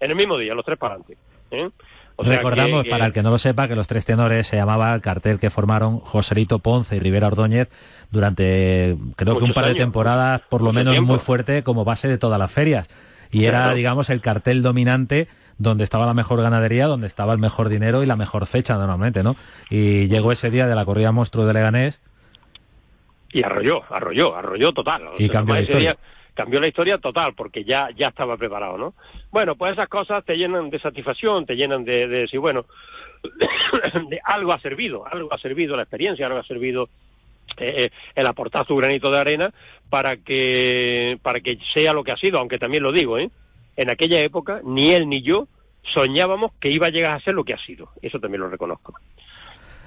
en 0.00 0.10
el 0.10 0.16
mismo 0.16 0.38
día 0.38 0.54
los 0.54 0.64
tres 0.64 0.78
para 0.78 0.94
adelante. 0.94 1.16
¿eh? 1.50 1.68
O 2.16 2.24
sea 2.24 2.36
Recordamos, 2.36 2.82
que, 2.82 2.84
que... 2.84 2.90
para 2.90 3.06
el 3.06 3.12
que 3.12 3.22
no 3.22 3.30
lo 3.30 3.38
sepa, 3.38 3.66
que 3.66 3.74
los 3.74 3.88
tres 3.88 4.04
tenores 4.04 4.46
se 4.46 4.56
llamaba 4.56 4.94
el 4.94 5.00
cartel 5.00 5.38
que 5.38 5.50
formaron 5.50 5.98
Joselito 5.98 6.60
Ponce 6.60 6.96
y 6.96 7.00
Rivera 7.00 7.26
Ordóñez 7.26 7.68
durante, 8.12 8.96
creo 9.16 9.36
que 9.38 9.44
un 9.44 9.52
par 9.52 9.66
de 9.66 9.74
temporadas, 9.74 10.40
por 10.48 10.62
lo 10.62 10.72
menos 10.72 10.94
tiempo. 10.94 11.12
muy 11.12 11.18
fuerte, 11.18 11.64
como 11.64 11.84
base 11.84 12.06
de 12.06 12.16
todas 12.16 12.38
las 12.38 12.52
ferias. 12.52 12.88
Y 13.32 13.46
era, 13.46 13.74
digamos, 13.74 14.10
el 14.10 14.20
cartel 14.20 14.62
dominante 14.62 15.26
donde 15.58 15.84
estaba 15.84 16.06
la 16.06 16.14
mejor 16.14 16.42
ganadería, 16.42 16.86
donde 16.86 17.06
estaba 17.06 17.32
el 17.32 17.38
mejor 17.38 17.68
dinero 17.68 18.02
y 18.02 18.06
la 18.06 18.16
mejor 18.16 18.46
fecha 18.46 18.76
normalmente, 18.76 19.22
¿no? 19.22 19.36
Y 19.70 20.08
llegó 20.08 20.32
ese 20.32 20.50
día 20.50 20.66
de 20.66 20.74
la 20.74 20.84
corrida 20.84 21.12
monstruo 21.12 21.46
de 21.46 21.54
Leganés 21.54 22.00
y 23.34 23.42
arrolló, 23.42 23.82
arrolló, 23.90 24.36
arrolló 24.36 24.72
total. 24.72 25.08
O 25.08 25.14
y 25.18 25.26
sea, 25.26 25.32
cambió 25.32 25.54
la 25.54 25.60
historia. 25.60 25.90
día 25.92 25.98
cambió 26.34 26.60
la 26.60 26.68
historia 26.68 26.98
total 26.98 27.34
porque 27.34 27.64
ya 27.64 27.88
ya 27.96 28.08
estaba 28.08 28.36
preparado, 28.36 28.78
¿no? 28.78 28.94
Bueno, 29.30 29.56
pues 29.56 29.72
esas 29.72 29.88
cosas 29.88 30.24
te 30.24 30.36
llenan 30.36 30.70
de 30.70 30.78
satisfacción, 30.78 31.44
te 31.44 31.56
llenan 31.56 31.84
de, 31.84 32.06
de 32.06 32.18
decir, 32.22 32.38
bueno, 32.38 32.64
de 34.08 34.20
algo 34.24 34.52
ha 34.52 34.60
servido, 34.60 35.04
algo 35.06 35.32
ha 35.32 35.38
servido 35.38 35.76
la 35.76 35.82
experiencia, 35.82 36.26
algo 36.26 36.38
ha 36.38 36.44
servido 36.44 36.88
eh, 37.56 37.90
el 38.14 38.26
aportar 38.26 38.66
su 38.66 38.76
granito 38.76 39.10
de 39.10 39.18
arena 39.18 39.52
para 39.90 40.16
que 40.16 41.18
para 41.22 41.40
que 41.40 41.58
sea 41.74 41.92
lo 41.92 42.04
que 42.04 42.12
ha 42.12 42.16
sido, 42.16 42.38
aunque 42.38 42.58
también 42.58 42.84
lo 42.84 42.92
digo, 42.92 43.18
¿eh? 43.18 43.30
En 43.76 43.90
aquella 43.90 44.20
época 44.20 44.60
ni 44.64 44.90
él 44.92 45.08
ni 45.08 45.22
yo 45.22 45.48
soñábamos 45.94 46.52
que 46.60 46.70
iba 46.70 46.86
a 46.86 46.90
llegar 46.90 47.16
a 47.16 47.20
ser 47.20 47.34
lo 47.34 47.44
que 47.44 47.54
ha 47.54 47.58
sido. 47.58 47.88
Eso 48.02 48.18
también 48.18 48.40
lo 48.40 48.48
reconozco. 48.48 48.94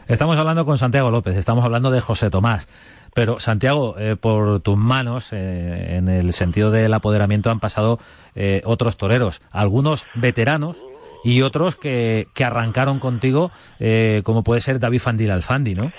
Estamos 0.08 0.38
hablando 0.38 0.66
con 0.66 0.78
Santiago 0.78 1.12
López, 1.12 1.36
estamos 1.36 1.66
hablando 1.66 1.92
de 1.92 2.00
José 2.00 2.30
Tomás. 2.30 2.68
Pero, 3.14 3.40
Santiago, 3.40 3.96
eh, 3.98 4.16
por 4.16 4.60
tus 4.62 4.78
manos, 4.78 5.34
eh, 5.34 5.98
en 5.98 6.08
el 6.08 6.34
sentido 6.34 6.72
del 6.72 6.94
apoderamiento, 6.94 7.50
han 7.50 7.60
pasado 7.60 8.00
eh, 8.36 8.62
otros 8.64 8.96
toreros, 8.96 9.42
algunos 9.52 10.06
veteranos 10.14 10.78
y 11.24 11.42
otros 11.42 11.76
que, 11.76 12.28
que 12.34 12.44
arrancaron 12.44 13.00
contigo, 13.00 13.52
eh, 13.80 14.22
como 14.24 14.44
puede 14.44 14.62
ser 14.62 14.80
David 14.80 15.00
Fandil 15.00 15.32
Alfandi, 15.32 15.76
¿no? 15.76 15.92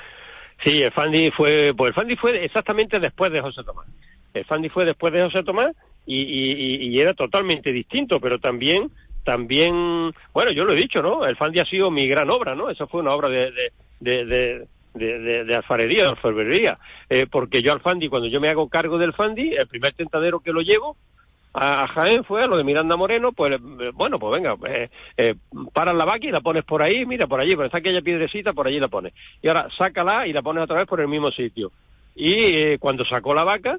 Sí, 0.64 0.82
el 0.82 0.92
Fandi 0.92 1.30
fue, 1.30 1.74
pues 1.76 1.88
el 1.88 1.94
Fandi 1.94 2.16
fue 2.16 2.44
exactamente 2.44 2.98
después 2.98 3.30
de 3.30 3.40
José 3.40 3.62
Tomás. 3.64 3.86
El 4.32 4.44
Fandi 4.44 4.68
fue 4.68 4.84
después 4.84 5.12
de 5.12 5.22
José 5.22 5.42
Tomás 5.42 5.72
y, 6.14 6.88
y, 6.88 7.00
era 7.00 7.12
totalmente 7.12 7.72
distinto, 7.72 8.18
pero 8.18 8.38
también, 8.38 8.90
también, 9.24 10.12
bueno, 10.32 10.50
yo 10.52 10.64
lo 10.64 10.72
he 10.72 10.76
dicho, 10.76 11.02
¿no? 11.02 11.26
El 11.26 11.36
Fandi 11.36 11.60
ha 11.60 11.66
sido 11.66 11.90
mi 11.90 12.08
gran 12.08 12.30
obra, 12.30 12.54
¿no? 12.54 12.70
Esa 12.70 12.86
fue 12.86 13.00
una 13.00 13.12
obra 13.12 13.28
de, 13.28 13.52
de, 14.00 14.24
de, 14.94 15.44
de 15.44 15.54
alfarería, 15.54 16.04
de 16.04 16.08
alfarería, 16.08 16.78
eh, 17.10 17.26
porque 17.30 17.60
yo 17.60 17.72
al 17.72 17.80
Fandi, 17.80 18.08
cuando 18.08 18.28
yo 18.28 18.40
me 18.40 18.48
hago 18.48 18.68
cargo 18.68 18.96
del 18.96 19.12
Fandi, 19.12 19.54
el 19.54 19.66
primer 19.66 19.92
tentadero 19.92 20.40
que 20.40 20.52
lo 20.52 20.62
llevo 20.62 20.96
a, 21.52 21.82
a 21.82 21.88
Jaén 21.88 22.24
fue 22.24 22.42
a 22.42 22.46
lo 22.46 22.56
de 22.56 22.64
Miranda 22.64 22.96
Moreno, 22.96 23.32
pues 23.32 23.52
eh, 23.52 23.90
bueno, 23.94 24.18
pues 24.18 24.40
venga, 24.40 24.56
eh, 24.66 24.88
eh, 25.16 25.34
paras 25.72 25.94
la 25.94 26.04
vaca 26.04 26.26
y 26.26 26.30
la 26.30 26.40
pones 26.40 26.64
por 26.64 26.82
ahí, 26.82 27.04
mira, 27.04 27.26
por 27.26 27.40
allí, 27.40 27.54
por 27.54 27.66
está 27.66 27.78
aquella 27.78 28.00
piedrecita, 28.00 28.52
por 28.52 28.66
allí 28.66 28.80
la 28.80 28.88
pones. 28.88 29.12
Y 29.42 29.48
ahora 29.48 29.68
sácala 29.76 30.26
y 30.26 30.32
la 30.32 30.42
pones 30.42 30.64
otra 30.64 30.76
vez 30.76 30.86
por 30.86 31.00
el 31.00 31.08
mismo 31.08 31.30
sitio. 31.30 31.70
Y 32.14 32.34
eh, 32.34 32.78
cuando 32.80 33.04
sacó 33.04 33.34
la 33.34 33.44
vaca, 33.44 33.78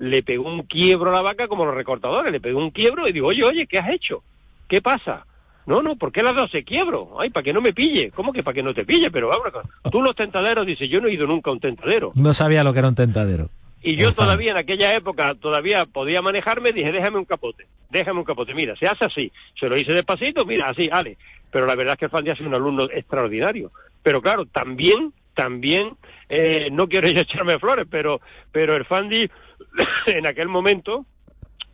le 0.00 0.22
pegó 0.22 0.48
un 0.48 0.62
quiebro 0.62 1.10
a 1.10 1.12
la 1.12 1.20
vaca 1.20 1.46
como 1.46 1.66
los 1.66 1.74
recortadores, 1.74 2.32
le 2.32 2.40
pegó 2.40 2.58
un 2.58 2.70
quiebro 2.70 3.06
y 3.06 3.12
digo, 3.12 3.28
oye, 3.28 3.44
oye, 3.44 3.66
¿qué 3.66 3.78
has 3.78 3.90
hecho? 3.90 4.22
¿Qué 4.66 4.80
pasa? 4.80 5.26
No, 5.66 5.82
no, 5.82 5.94
¿por 5.96 6.10
qué 6.10 6.22
las 6.22 6.34
dos 6.34 6.50
se 6.50 6.64
quiebro? 6.64 7.20
Ay, 7.20 7.28
para 7.28 7.44
que 7.44 7.52
no 7.52 7.60
me 7.60 7.74
pille. 7.74 8.10
¿Cómo 8.10 8.32
que 8.32 8.42
para 8.42 8.54
que 8.54 8.62
no 8.62 8.72
te 8.72 8.86
pille? 8.86 9.10
Pero 9.10 9.28
vamos, 9.28 9.52
tú 9.92 10.00
los 10.00 10.16
tentaderos, 10.16 10.66
dice, 10.66 10.88
yo 10.88 11.02
no 11.02 11.08
he 11.08 11.12
ido 11.12 11.26
nunca 11.26 11.50
a 11.50 11.52
un 11.52 11.60
tentadero. 11.60 12.12
No 12.14 12.32
sabía 12.32 12.64
lo 12.64 12.72
que 12.72 12.78
era 12.78 12.88
un 12.88 12.94
tentadero. 12.94 13.50
Y 13.82 13.96
yo 13.96 14.12
todavía 14.12 14.52
en 14.52 14.56
aquella 14.56 14.94
época 14.94 15.34
todavía 15.34 15.84
podía 15.84 16.22
manejarme, 16.22 16.72
dije, 16.72 16.92
déjame 16.92 17.18
un 17.18 17.26
capote, 17.26 17.66
déjame 17.90 18.20
un 18.20 18.24
capote, 18.24 18.54
mira, 18.54 18.76
se 18.76 18.86
hace 18.86 19.04
así, 19.04 19.32
se 19.58 19.68
lo 19.68 19.78
hice 19.78 19.92
despacito, 19.92 20.46
mira, 20.46 20.68
así, 20.70 20.88
ale. 20.90 21.18
Pero 21.50 21.66
la 21.66 21.74
verdad 21.74 21.92
es 21.94 21.98
que 21.98 22.04
el 22.06 22.10
Fandi 22.10 22.30
ha 22.30 22.36
sido 22.36 22.48
un 22.48 22.54
alumno 22.54 22.84
extraordinario. 22.84 23.70
Pero 24.02 24.22
claro, 24.22 24.46
también, 24.46 25.12
también, 25.34 25.92
eh, 26.30 26.68
no 26.72 26.88
quiero 26.88 27.08
yo 27.10 27.20
echarme 27.20 27.58
flores, 27.58 27.86
pero, 27.90 28.20
pero 28.50 28.74
el 28.76 28.86
Fandi 28.86 29.30
en 30.06 30.26
aquel 30.26 30.48
momento, 30.48 31.06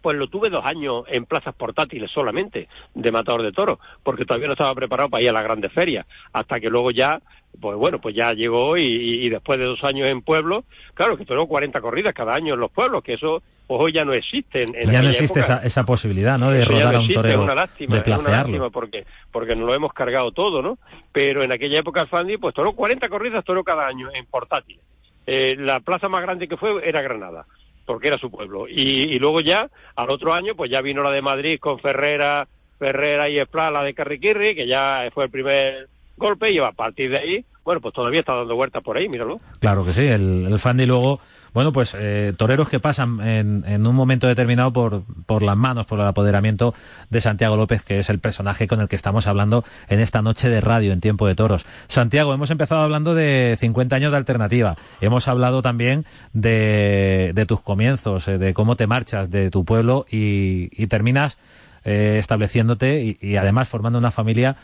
pues 0.06 0.16
lo 0.16 0.28
tuve 0.28 0.50
dos 0.50 0.64
años 0.64 1.04
en 1.08 1.24
plazas 1.24 1.52
portátiles 1.54 2.10
solamente 2.12 2.68
de 2.94 3.10
matador 3.10 3.42
de 3.42 3.50
toros, 3.50 3.80
porque 4.04 4.24
todavía 4.24 4.46
no 4.46 4.52
estaba 4.52 4.72
preparado 4.74 5.08
para 5.08 5.22
ir 5.22 5.30
a 5.30 5.32
las 5.32 5.42
grandes 5.42 5.72
ferias, 5.72 6.06
hasta 6.32 6.60
que 6.60 6.68
luego 6.70 6.92
ya, 6.92 7.20
pues 7.60 7.76
bueno, 7.76 8.00
pues 8.00 8.14
ya 8.14 8.32
llegó 8.32 8.76
y, 8.76 8.84
y, 8.84 9.28
después 9.28 9.58
de 9.58 9.64
dos 9.64 9.82
años 9.82 10.06
en 10.08 10.22
pueblos, 10.22 10.64
claro 10.94 11.16
que 11.16 11.24
tuvo 11.24 11.48
40 11.48 11.80
corridas 11.80 12.14
cada 12.14 12.34
año 12.34 12.54
en 12.54 12.60
los 12.60 12.70
pueblos, 12.70 13.02
que 13.02 13.14
eso 13.14 13.42
pues 13.66 13.80
hoy 13.80 13.92
ya 13.92 14.04
no 14.04 14.12
existe. 14.12 14.62
En, 14.62 14.76
en 14.76 14.90
ya 14.90 15.02
no 15.02 15.08
existe 15.08 15.40
esa, 15.40 15.58
esa, 15.64 15.84
posibilidad, 15.84 16.38
¿no? 16.38 16.52
De 16.52 16.64
rodar 16.64 16.92
no 16.92 16.98
a 16.98 17.02
un 17.02 17.08
torero, 17.08 17.38
es 17.40 17.44
una 17.44 17.54
lástima, 17.56 17.96
de 17.98 18.10
es 18.12 18.18
una 18.18 18.30
lástima 18.30 18.70
porque, 18.70 19.06
porque 19.32 19.56
nos 19.56 19.66
lo 19.66 19.74
hemos 19.74 19.92
cargado 19.92 20.30
todo, 20.30 20.62
¿no? 20.62 20.78
Pero 21.10 21.42
en 21.42 21.50
aquella 21.50 21.80
época 21.80 22.02
el 22.02 22.06
Fandi, 22.06 22.36
pues 22.36 22.54
toró 22.54 22.74
40 22.74 23.08
corridas, 23.08 23.44
toró 23.44 23.64
cada 23.64 23.88
año 23.88 24.08
en 24.14 24.24
portátiles. 24.26 24.84
Eh, 25.26 25.56
la 25.58 25.80
plaza 25.80 26.08
más 26.08 26.22
grande 26.22 26.46
que 26.46 26.56
fue 26.56 26.88
era 26.88 27.02
Granada 27.02 27.44
porque 27.86 28.08
era 28.08 28.18
su 28.18 28.30
pueblo. 28.30 28.68
Y, 28.68 29.14
y, 29.14 29.18
luego 29.18 29.40
ya, 29.40 29.70
al 29.94 30.10
otro 30.10 30.34
año, 30.34 30.54
pues 30.54 30.70
ya 30.70 30.82
vino 30.82 31.02
la 31.02 31.10
de 31.10 31.22
Madrid 31.22 31.58
con 31.58 31.78
Ferrera, 31.78 32.46
Ferrera 32.78 33.28
y 33.28 33.38
Esplá, 33.38 33.70
la 33.70 33.82
de 33.82 33.94
Carriquirri, 33.94 34.54
que 34.54 34.66
ya 34.66 35.08
fue 35.14 35.24
el 35.24 35.30
primer 35.30 35.88
golpe, 36.16 36.50
y 36.50 36.58
a 36.58 36.72
partir 36.72 37.10
de 37.10 37.18
ahí, 37.18 37.44
bueno, 37.66 37.80
pues 37.80 37.92
todavía 37.92 38.20
está 38.20 38.32
dando 38.32 38.54
vueltas 38.54 38.80
por 38.80 38.96
ahí, 38.96 39.08
míralo. 39.08 39.40
Claro 39.58 39.84
que 39.84 39.92
sí, 39.92 40.02
el, 40.02 40.46
el 40.46 40.58
Fandi 40.60 40.86
luego, 40.86 41.18
bueno, 41.52 41.72
pues 41.72 41.96
eh, 41.98 42.32
toreros 42.38 42.68
que 42.68 42.78
pasan 42.78 43.20
en, 43.20 43.64
en, 43.66 43.84
un 43.84 43.96
momento 43.96 44.28
determinado 44.28 44.72
por, 44.72 45.02
por 45.26 45.42
las 45.42 45.56
manos, 45.56 45.84
por 45.84 45.98
el 45.98 46.06
apoderamiento 46.06 46.74
de 47.10 47.20
Santiago 47.20 47.56
López, 47.56 47.82
que 47.82 47.98
es 47.98 48.08
el 48.08 48.20
personaje 48.20 48.68
con 48.68 48.80
el 48.80 48.86
que 48.86 48.94
estamos 48.94 49.26
hablando 49.26 49.64
en 49.88 49.98
esta 49.98 50.22
noche 50.22 50.48
de 50.48 50.60
radio 50.60 50.92
en 50.92 51.00
Tiempo 51.00 51.26
de 51.26 51.34
Toros. 51.34 51.66
Santiago, 51.88 52.32
hemos 52.32 52.52
empezado 52.52 52.82
hablando 52.82 53.16
de 53.16 53.56
50 53.58 53.96
años 53.96 54.12
de 54.12 54.18
alternativa, 54.18 54.76
hemos 55.00 55.26
hablado 55.26 55.60
también 55.60 56.06
de, 56.34 57.32
de 57.34 57.46
tus 57.46 57.62
comienzos, 57.62 58.28
eh, 58.28 58.38
de 58.38 58.54
cómo 58.54 58.76
te 58.76 58.86
marchas 58.86 59.28
de 59.28 59.50
tu 59.50 59.64
pueblo 59.64 60.06
y, 60.08 60.68
y 60.70 60.86
terminas 60.86 61.36
eh, 61.84 62.18
estableciéndote 62.20 63.02
y, 63.02 63.18
y 63.20 63.34
además 63.34 63.68
formando 63.68 63.98
una 63.98 64.12
familia 64.12 64.54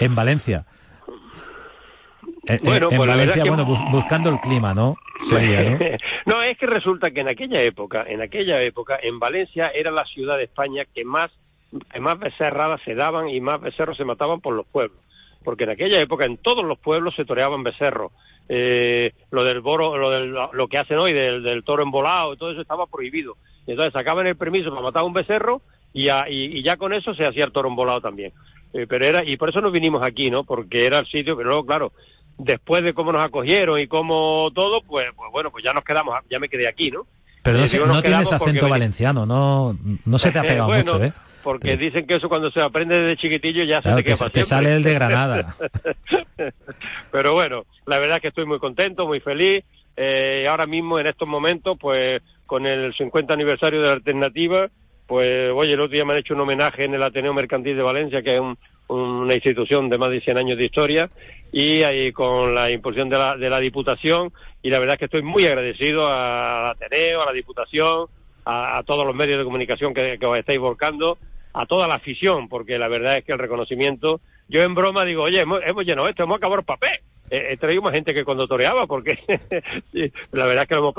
en 0.00 0.16
Valencia. 0.16 0.64
Bueno, 2.62 2.88
en 2.90 2.96
pues 2.96 3.08
Valencia, 3.08 3.44
bueno, 3.44 3.64
buscando 3.64 4.30
el 4.30 4.40
clima, 4.40 4.72
¿no? 4.72 4.96
Sería, 5.28 5.62
¿no? 5.62 5.78
no, 6.26 6.42
es 6.42 6.56
que 6.56 6.66
resulta 6.66 7.10
que 7.10 7.20
en 7.20 7.28
aquella 7.28 7.60
época, 7.62 8.04
en 8.06 8.22
aquella 8.22 8.60
época, 8.62 8.98
en 9.02 9.18
Valencia 9.18 9.70
era 9.74 9.90
la 9.90 10.04
ciudad 10.04 10.38
de 10.38 10.44
España 10.44 10.84
que 10.94 11.04
más, 11.04 11.30
que 11.92 12.00
más 12.00 12.18
becerradas 12.18 12.80
se 12.84 12.94
daban 12.94 13.28
y 13.28 13.40
más 13.40 13.60
becerros 13.60 13.96
se 13.96 14.04
mataban 14.04 14.40
por 14.40 14.54
los 14.54 14.66
pueblos. 14.66 14.98
Porque 15.44 15.64
en 15.64 15.70
aquella 15.70 16.00
época 16.00 16.24
en 16.24 16.38
todos 16.38 16.64
los 16.64 16.78
pueblos 16.78 17.14
se 17.14 17.24
toreaban 17.24 17.62
becerros. 17.62 18.12
Eh, 18.48 19.12
lo 19.30 19.44
del 19.44 19.60
boro, 19.60 19.98
lo, 19.98 20.10
del, 20.10 20.32
lo 20.32 20.68
que 20.68 20.78
hacen 20.78 20.98
hoy 20.98 21.12
del, 21.12 21.42
del 21.42 21.62
toro 21.64 21.82
embolado, 21.82 22.36
todo 22.36 22.50
eso 22.50 22.62
estaba 22.62 22.86
prohibido. 22.86 23.36
Y 23.66 23.72
entonces 23.72 23.92
sacaban 23.92 24.26
el 24.26 24.36
permiso 24.36 24.70
para 24.70 24.82
matar 24.82 25.04
un 25.04 25.12
becerro 25.12 25.60
y, 25.92 26.08
a, 26.08 26.28
y, 26.28 26.58
y 26.58 26.62
ya 26.62 26.76
con 26.76 26.94
eso 26.94 27.14
se 27.14 27.26
hacía 27.26 27.44
el 27.44 27.52
toro 27.52 27.68
embolado 27.68 28.00
también. 28.00 28.32
Eh, 28.72 28.86
pero 28.88 29.04
era, 29.04 29.24
y 29.24 29.36
por 29.36 29.48
eso 29.48 29.60
nos 29.60 29.72
vinimos 29.72 30.02
aquí, 30.02 30.30
¿no? 30.30 30.44
Porque 30.44 30.86
era 30.86 30.98
el 30.98 31.06
sitio, 31.06 31.36
pero 31.36 31.48
luego, 31.48 31.66
claro, 31.66 31.92
después 32.38 32.82
de 32.84 32.94
cómo 32.94 33.12
nos 33.12 33.24
acogieron 33.24 33.78
y 33.78 33.86
cómo 33.86 34.50
todo, 34.54 34.80
pues, 34.82 35.06
pues 35.14 35.30
bueno, 35.30 35.50
pues 35.50 35.64
ya 35.64 35.72
nos 35.72 35.84
quedamos, 35.84 36.14
ya 36.30 36.38
me 36.38 36.48
quedé 36.48 36.68
aquí, 36.68 36.90
¿no? 36.90 37.06
Pero 37.42 37.58
no, 37.58 37.64
eh, 37.64 37.80
no 37.86 38.02
tienes 38.02 38.32
acento 38.32 38.68
valenciano, 38.68 39.26
no, 39.26 39.76
no 40.04 40.18
se 40.18 40.30
te 40.30 40.38
ha 40.38 40.42
pegado 40.46 40.68
bueno, 40.68 40.92
mucho, 40.92 41.04
¿eh? 41.04 41.12
Porque 41.42 41.76
dicen 41.76 42.06
que 42.06 42.16
eso 42.16 42.28
cuando 42.28 42.50
se 42.50 42.60
aprende 42.60 43.00
desde 43.00 43.16
chiquitillo 43.16 43.64
ya 43.64 43.80
claro, 43.80 43.98
se 43.98 44.02
te 44.02 44.14
queda 44.14 44.30
Te 44.30 44.44
sale 44.44 44.76
el 44.76 44.82
de 44.82 44.94
Granada. 44.94 45.54
Pero 47.12 47.32
bueno, 47.32 47.64
la 47.86 47.98
verdad 47.98 48.16
es 48.16 48.22
que 48.22 48.28
estoy 48.28 48.44
muy 48.44 48.58
contento, 48.58 49.06
muy 49.06 49.20
feliz. 49.20 49.64
Eh, 49.96 50.46
ahora 50.48 50.66
mismo, 50.66 50.98
en 50.98 51.06
estos 51.06 51.26
momentos, 51.26 51.78
pues 51.80 52.20
con 52.44 52.66
el 52.66 52.92
50 52.94 53.32
aniversario 53.32 53.80
de 53.80 53.86
la 53.86 53.92
alternativa, 53.94 54.68
pues 55.06 55.50
oye, 55.54 55.72
el 55.72 55.80
otro 55.80 55.94
día 55.94 56.04
me 56.04 56.12
han 56.12 56.18
hecho 56.18 56.34
un 56.34 56.40
homenaje 56.40 56.84
en 56.84 56.94
el 56.94 57.02
Ateneo 57.02 57.32
Mercantil 57.32 57.76
de 57.76 57.82
Valencia, 57.82 58.20
que 58.20 58.34
es 58.34 58.40
un, 58.40 58.58
una 58.88 59.34
institución 59.34 59.88
de 59.88 59.98
más 59.98 60.10
de 60.10 60.20
100 60.20 60.38
años 60.38 60.58
de 60.58 60.64
historia, 60.64 61.10
y 61.52 61.82
ahí 61.82 62.12
con 62.12 62.54
la 62.54 62.70
impulsión 62.70 63.08
de 63.08 63.18
la, 63.18 63.36
de 63.36 63.48
la 63.48 63.60
Diputación, 63.60 64.32
y 64.62 64.70
la 64.70 64.78
verdad 64.78 64.94
es 64.94 64.98
que 64.98 65.04
estoy 65.06 65.22
muy 65.22 65.46
agradecido 65.46 66.06
al 66.06 66.66
Ateneo, 66.66 67.22
a 67.22 67.26
la 67.26 67.32
Diputación, 67.32 68.06
a, 68.44 68.82
todos 68.86 69.06
los 69.06 69.14
medios 69.14 69.38
de 69.38 69.44
comunicación 69.44 69.92
que, 69.92 70.18
que, 70.18 70.26
os 70.26 70.38
estáis 70.38 70.58
volcando, 70.58 71.18
a 71.52 71.66
toda 71.66 71.86
la 71.86 71.94
afición, 71.94 72.48
porque 72.48 72.78
la 72.78 72.88
verdad 72.88 73.18
es 73.18 73.24
que 73.24 73.32
el 73.32 73.38
reconocimiento, 73.38 74.20
yo 74.48 74.62
en 74.62 74.74
broma 74.74 75.04
digo, 75.04 75.24
oye, 75.24 75.40
hemos, 75.40 75.60
hemos 75.64 75.84
llenado 75.84 76.08
esto, 76.08 76.22
hemos 76.22 76.36
acabado 76.36 76.60
el 76.60 76.66
papel. 76.66 77.00
He 77.30 77.58
traído 77.58 77.82
más 77.82 77.92
gente 77.92 78.14
que 78.14 78.24
cuando 78.24 78.48
toreaba, 78.48 78.86
porque 78.86 79.18
la 80.32 80.46
verdad 80.46 80.62
es 80.62 80.68
que 80.68 80.74
lo 80.76 80.80
hemos, 80.80 80.94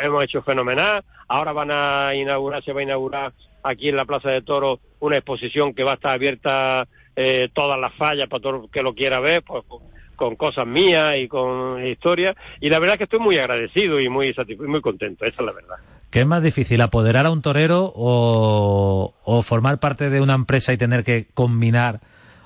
hemos 0.00 0.24
hecho 0.24 0.42
fenomenal. 0.42 1.02
Ahora 1.26 1.52
van 1.52 1.70
a 1.72 2.12
inaugurar, 2.14 2.62
se 2.62 2.72
va 2.72 2.80
a 2.80 2.84
inaugurar 2.84 3.32
aquí 3.64 3.88
en 3.88 3.96
la 3.96 4.04
Plaza 4.04 4.30
de 4.30 4.42
Toro 4.42 4.78
una 5.00 5.16
exposición 5.16 5.74
que 5.74 5.82
va 5.82 5.92
a 5.92 5.94
estar 5.94 6.12
abierta 6.12 6.86
eh, 7.16 7.48
todas 7.52 7.78
las 7.78 7.94
fallas 7.94 8.28
para 8.28 8.42
todo 8.42 8.64
el 8.64 8.70
que 8.70 8.82
lo 8.82 8.94
quiera 8.94 9.20
ver, 9.20 9.42
pues 9.42 9.64
con, 9.66 9.82
con 10.16 10.36
cosas 10.36 10.66
mías 10.66 11.16
y 11.18 11.28
con 11.28 11.84
historias. 11.86 12.34
Y 12.60 12.70
la 12.70 12.78
verdad 12.78 12.94
es 12.94 12.98
que 12.98 13.04
estoy 13.04 13.20
muy 13.20 13.38
agradecido 13.38 14.00
y 14.00 14.08
muy 14.08 14.32
satisfecho, 14.32 14.68
muy 14.68 14.80
contento, 14.80 15.24
esa 15.24 15.42
es 15.42 15.46
la 15.46 15.52
verdad. 15.52 15.76
¿Qué 16.10 16.20
es 16.20 16.26
más 16.26 16.42
difícil, 16.42 16.80
apoderar 16.80 17.24
a 17.24 17.30
un 17.30 17.40
torero 17.40 17.92
o, 17.94 19.14
o 19.24 19.42
formar 19.42 19.80
parte 19.80 20.10
de 20.10 20.20
una 20.20 20.34
empresa 20.34 20.72
y 20.72 20.76
tener 20.76 21.04
que 21.04 21.26
combinar 21.32 22.00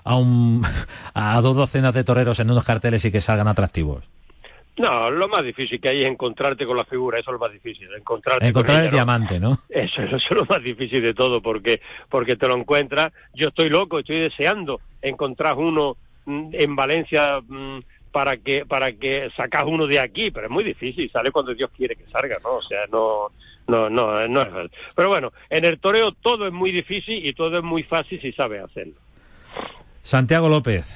a, 0.05 0.17
un, 0.17 0.63
a 1.15 1.41
dos 1.41 1.57
docenas 1.57 1.93
de 1.93 2.05
toreros 2.05 2.41
en 2.41 2.51
unos 2.51 2.65
carteles 2.65 3.05
y 3.05 3.13
que 3.13 3.21
salgan 3.21 3.49
atractivos? 3.49 4.09
No, 4.79 5.11
lo 5.11 5.29
más 5.29 5.43
difícil 5.43 5.81
que 5.81 5.89
hay 5.89 6.03
es 6.03 6.11
encontrarte 6.11 6.67
con 6.67 6.77
la 6.77 6.85
figura, 6.85 7.19
eso 7.19 7.31
es 7.31 7.33
lo 7.33 7.39
más 7.39 7.53
difícil, 7.53 7.89
encontrarte 7.95 8.47
Encontrar 8.47 8.77
con 8.77 8.85
el 8.87 8.91
diamante, 8.91 9.41
¿no? 9.41 9.59
Eso, 9.71 10.03
eso, 10.03 10.17
es 10.17 10.31
lo 10.31 10.45
más 10.45 10.63
difícil 10.63 11.03
de 11.03 11.15
todo, 11.15 11.41
porque, 11.41 11.81
porque 12.11 12.37
te 12.37 12.47
lo 12.47 12.57
encuentras, 12.57 13.13
yo 13.35 13.49
estoy 13.49 13.71
loco, 13.71 13.99
estoy 13.99 14.21
deseando 14.21 14.81
encontrar 15.01 15.57
uno 15.57 15.97
en 16.27 16.77
Valencia 16.77 17.41
para 18.13 18.37
que, 18.37 18.67
para 18.67 18.93
que 18.93 19.31
sacas 19.37 19.65
uno 19.67 19.87
de 19.87 20.01
aquí, 20.01 20.31
pero 20.31 20.47
es 20.47 20.53
muy 20.53 20.65
difícil, 20.65 21.11
sale 21.11 21.31
cuando 21.31 21.55
Dios 21.55 21.71
quiere 21.77 21.97
que 21.97 22.07
salga, 22.11 22.37
¿no? 22.43 22.57
O 22.57 22.63
sea, 22.63 22.87
no, 22.91 23.31
no, 23.69 23.91
no, 23.91 24.29
no 24.29 24.43
es 24.43 24.71
Pero 24.95 25.09
bueno, 25.09 25.33
en 25.51 25.65
el 25.65 25.79
toreo 25.79 26.13
todo 26.13 26.47
es 26.47 26.53
muy 26.53 26.73
difícil 26.73 27.25
y 27.25 27.33
todo 27.33 27.59
es 27.59 27.65
muy 27.65 27.83
fácil 27.83 28.21
si 28.21 28.33
sabes 28.33 28.63
hacerlo. 28.63 28.95
Santiago 30.03 30.49
López, 30.49 30.87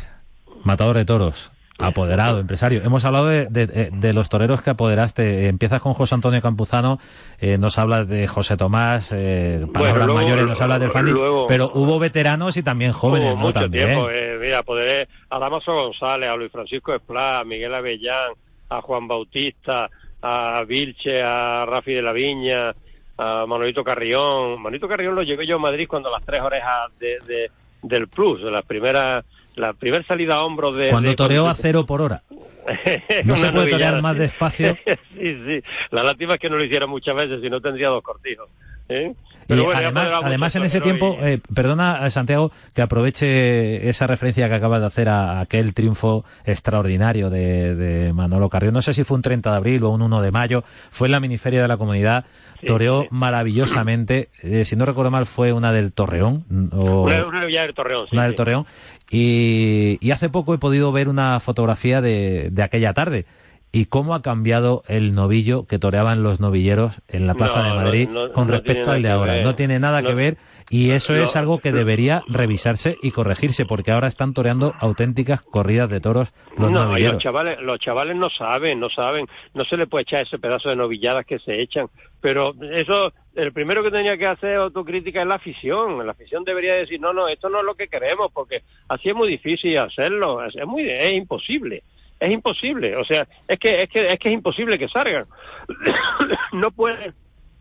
matador 0.65 0.97
de 0.97 1.05
toros, 1.05 1.51
apoderado, 1.81 2.39
empresario. 2.39 2.83
Hemos 2.85 3.05
hablado 3.05 3.27
de, 3.27 3.47
de, 3.47 3.91
de, 3.93 4.13
los 4.13 4.29
toreros 4.29 4.63
que 4.63 4.71
apoderaste. 4.71 5.49
Empiezas 5.49 5.81
con 5.81 5.95
José 5.95 6.15
Antonio 6.15 6.41
Campuzano, 6.41 6.99
eh, 7.39 7.59
nos 7.59 7.79
hablas 7.79 8.09
de 8.09 8.27
José 8.27 8.57
Tomás, 8.57 9.11
eh, 9.13 9.67
palabras 9.73 9.95
bueno, 9.95 10.07
luego, 10.07 10.21
mayores, 10.21 10.47
nos 10.47 10.61
hablas 10.61 10.81
del 10.81 10.91
Fanny, 10.91 11.13
pero 11.49 11.71
hubo 11.75 11.99
veteranos 11.99 12.57
y 12.57 12.63
también 12.63 12.93
jóvenes, 12.93 13.29
hubo 13.31 13.37
¿no? 13.37 13.43
mucho 13.43 13.61
También. 13.61 13.87
tiempo. 13.89 14.11
Eh, 14.11 14.39
mira, 14.41 14.59
apoderé 14.59 15.09
a 15.29 15.39
Damaso 15.39 15.73
González, 15.73 16.29
a 16.29 16.37
Luis 16.37 16.53
Francisco 16.53 16.95
Esplá, 16.95 17.41
a 17.41 17.45
Miguel 17.45 17.75
Avellán, 17.75 18.33
a 18.69 18.81
Juan 18.81 19.09
Bautista, 19.09 19.91
a 20.23 20.65
Vilche, 20.67 21.23
a 21.23 21.65
Rafi 21.67 21.95
de 21.95 22.03
la 22.03 22.13
Viña, 22.13 22.75
a 23.19 23.47
Manolito 23.47 23.83
Carrión. 23.83 24.61
Manolito 24.61 24.89
Carrión 24.89 25.15
lo 25.15 25.23
llevé 25.23 25.47
yo 25.47 25.57
a 25.57 25.61
Madrid 25.61 25.87
cuando 25.89 26.11
las 26.11 26.25
tres 26.25 26.41
orejas 26.41 26.91
de, 26.99 27.19
de 27.27 27.51
del 27.83 28.09
Plus, 28.09 28.43
de 28.43 28.51
las 28.51 28.65
primeras 28.65 29.25
la 29.61 29.73
primera 29.75 30.05
salida 30.07 30.37
a 30.37 30.45
hombros 30.45 30.77
de... 30.77 30.91
Cuando 30.91 31.11
de, 31.11 31.17
toreó 31.17 31.47
a 31.47 31.55
cero 31.55 31.87
por 31.87 32.03
hora. 32.03 32.23
no 33.25 33.37
se 33.37 33.51
puede 33.51 33.71
torear 33.71 34.01
más 34.03 34.17
despacio. 34.17 34.77
sí, 34.87 35.39
sí. 35.47 35.63
La 35.91 36.03
lástima 36.03 36.35
es 36.35 36.41
que 36.41 36.51
no 36.51 36.57
lo 36.57 36.65
hiciera 36.65 36.87
muchas 36.87 37.15
veces, 37.15 37.41
si 37.41 37.51
no 37.51 37.61
tendría 37.61 37.89
dos 37.89 38.03
cortijos. 38.03 38.49
¿Eh? 38.91 39.15
Pero 39.51 39.65
bueno, 39.65 39.81
además, 39.81 40.11
además 40.23 40.57
en 40.57 40.63
ese 40.63 40.81
tiempo, 40.81 41.19
y... 41.21 41.25
eh, 41.25 41.41
perdona 41.53 42.09
Santiago 42.11 42.53
que 42.73 42.83
aproveche 42.83 43.89
esa 43.89 44.07
referencia 44.07 44.49
que 44.49 44.55
acabas 44.55 44.81
de 44.81 44.87
hacer 44.87 45.09
a, 45.09 45.41
aquel 45.41 45.75
triunfo 45.75 46.25
extraordinario 46.45 47.31
de, 47.31 47.75
de, 47.75 48.13
Manolo 48.13 48.49
Carrión. 48.49 48.75
No 48.75 48.81
sé 48.81 48.95
si 48.95 49.03
fue 49.03 49.17
un 49.17 49.23
30 49.23 49.51
de 49.51 49.57
abril 49.57 49.83
o 49.83 49.91
un 49.91 50.03
1 50.03 50.23
de 50.23 50.31
mayo, 50.31 50.63
fue 50.91 51.09
en 51.09 51.13
la 51.13 51.21
miniferia 51.21 51.63
de 51.63 51.67
la 51.67 51.77
comunidad, 51.77 52.27
sí, 52.61 52.67
toreó 52.67 53.03
sí. 53.03 53.09
maravillosamente, 53.11 54.29
eh, 54.45 54.65
si 54.65 54.77
no 54.77 54.87
recuerdo 54.87 55.11
mal 55.11 55.27
fue 55.27 55.53
una 55.53 55.73
del 55.73 55.93
Torreón. 55.93 56.45
O... 56.73 57.03
Una, 57.03 57.27
una 57.27 57.41
del 57.41 57.75
Torreón, 57.75 58.07
Una 58.13 58.25
del 58.25 58.37
Torreón. 58.37 58.67
Y, 59.11 59.99
y, 60.01 60.13
hace 60.13 60.29
poco 60.29 60.55
he 60.55 60.59
podido 60.59 60.93
ver 60.93 61.09
una 61.09 61.41
fotografía 61.41 62.01
de, 62.01 62.51
de 62.53 62.63
aquella 62.63 62.95
tarde 62.95 63.27
y 63.73 63.87
cómo 63.87 64.15
ha 64.15 64.23
cambiado 64.23 64.83
el 64.89 65.15
novillo 65.15 65.67
que 65.67 65.79
toreaban 65.79 66.23
los 66.23 66.41
novilleros 66.41 67.03
en 67.09 67.27
la 67.27 67.35
Plaza 67.35 67.63
no, 67.63 67.69
de 67.69 67.75
Madrid 67.75 68.09
no, 68.09 68.29
no, 68.29 68.33
con 68.33 68.49
respecto 68.49 68.91
al 68.91 69.03
de 69.03 69.11
ahora. 69.11 69.35
Ver. 69.35 69.45
No 69.45 69.55
tiene 69.55 69.79
nada 69.79 70.03
que 70.03 70.15
ver 70.15 70.39
y 70.71 70.91
eso 70.91 71.15
es 71.15 71.37
algo 71.37 71.59
que 71.59 71.73
debería 71.73 72.23
revisarse 72.29 72.97
y 73.03 73.11
corregirse 73.13 73.67
porque 73.67 73.93
ahora 73.93 74.09
están 74.09 74.35
toreando 74.35 74.75
auténticas 74.81 75.43
corridas 75.43 75.89
de 75.89 76.01
toros 76.01 76.33
los 76.57 76.71
no, 76.71 76.85
novilleros. 76.85 77.15
Los 77.15 77.23
chavales, 77.23 77.61
los 77.61 77.79
chavales 77.79 78.17
no 78.17 78.29
saben, 78.31 78.81
no 78.81 78.89
saben, 78.89 79.27
no 79.55 79.65
se 79.65 79.77
le 79.77 79.87
puede 79.87 80.03
echar 80.03 80.27
ese 80.27 80.39
pedazo 80.39 80.69
de 80.69 80.77
novilladas 80.77 81.25
que 81.25 81.39
se 81.39 81.61
echan, 81.61 81.87
pero 82.21 82.55
eso 82.73 83.13
el 83.35 83.53
primero 83.53 83.83
que 83.83 83.91
tenía 83.91 84.17
que 84.19 84.27
hacer 84.27 84.57
autocrítica 84.57 85.23
es 85.23 85.27
la 85.27 85.37
afición. 85.37 86.05
La 86.05 86.13
afición 86.13 86.45
debería 86.45 86.75
decir, 86.75 87.01
no, 87.01 87.13
no, 87.13 87.29
esto 87.29 87.49
no 87.49 87.59
es 87.59 87.65
lo 87.65 87.75
que 87.75 87.89
queremos, 87.89 88.31
porque 88.33 88.63
así 88.89 89.09
es 89.09 89.15
muy 89.15 89.29
difícil 89.29 89.79
hacerlo, 89.79 90.45
es, 90.45 90.55
muy, 90.67 90.89
es 90.89 91.13
imposible 91.13 91.85
es 92.21 92.31
imposible, 92.33 92.95
o 92.97 93.05
sea, 93.05 93.27
es 93.49 93.59
que 93.59 93.83
es 93.83 93.89
que 93.89 94.07
es 94.07 94.19
que 94.19 94.29
es 94.29 94.35
imposible 94.35 94.79
que 94.79 94.89
salgan. 94.89 95.27
no 96.53 96.71
pueden 96.71 97.15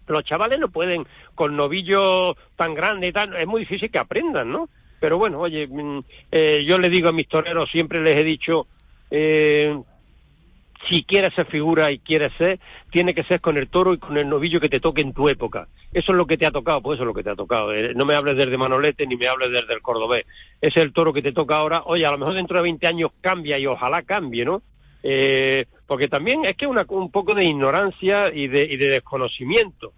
los 0.08 0.24
chavales 0.24 0.60
no 0.60 0.70
pueden 0.70 1.06
con 1.36 1.56
novillos 1.56 2.36
tan 2.56 2.74
grandes 2.74 3.10
y 3.10 3.14
tan, 3.14 3.36
es 3.36 3.48
muy 3.48 3.62
difícil 3.62 3.92
que 3.92 4.00
aprendan, 4.00 4.52
¿no? 4.52 4.70
Pero 5.00 5.18
bueno, 5.18 5.40
oye, 5.40 5.70
eh, 6.32 6.66
yo 6.68 6.78
le 6.78 6.90
digo 6.90 7.10
a 7.10 7.14
mis 7.14 7.28
toreros, 7.28 7.70
siempre 7.72 8.02
les 8.02 8.18
he 8.18 8.24
dicho, 8.24 8.68
eh, 9.10 9.80
si 10.88 11.04
quieres 11.04 11.34
ser 11.34 11.46
figura 11.48 11.92
y 11.92 12.00
quieres 12.00 12.32
ser, 12.38 12.60
tiene 12.92 13.14
que 13.14 13.24
ser 13.24 13.42
con 13.42 13.58
el 13.58 13.68
toro 13.68 13.94
y 13.94 13.98
con 13.98 14.18
el 14.18 14.30
novillo 14.30 14.60
que 14.60 14.70
te 14.70 14.80
toque 14.80 15.02
en 15.02 15.14
tu 15.14 15.28
época. 15.28 15.68
Eso 15.92 16.12
es 16.12 16.18
lo 16.18 16.26
que 16.26 16.38
te 16.38 16.46
ha 16.46 16.52
tocado, 16.52 16.82
pues 16.82 16.98
eso 16.98 17.04
es 17.04 17.08
lo 17.08 17.14
que 17.14 17.24
te 17.24 17.32
ha 17.32 17.36
tocado. 17.36 17.74
Eh, 17.74 17.94
no 17.96 18.06
me 18.06 18.16
hables 18.16 18.38
desde 18.38 18.58
Manolete 18.58 19.06
ni 19.06 19.18
me 19.18 19.28
hables 19.28 19.52
desde 19.52 19.74
el 19.74 19.82
Cordobés. 19.82 20.26
Es 20.62 20.76
el 20.78 20.94
toro 20.94 21.12
que 21.14 21.22
te 21.22 21.34
toca 21.34 21.58
ahora. 21.58 21.84
Oye, 21.86 22.06
a 22.06 22.12
lo 22.12 22.18
mejor 22.18 22.36
dentro 22.36 22.58
de 22.58 22.64
20 22.64 22.88
años 22.88 23.12
cambia 23.22 23.60
y 23.60 23.68
ojalá 23.68 24.04
cambie, 24.04 24.46
¿no? 24.46 24.62
Eh, 25.04 25.66
porque 25.88 26.08
también 26.08 26.46
es 26.46 26.56
que 26.56 26.68
una, 26.68 26.86
un 26.90 27.12
poco 27.12 27.34
de 27.34 27.46
ignorancia 27.46 28.34
y 28.34 28.48
de, 28.48 28.64
y 28.64 28.78
de 28.78 28.90
desconocimiento. 28.90 29.94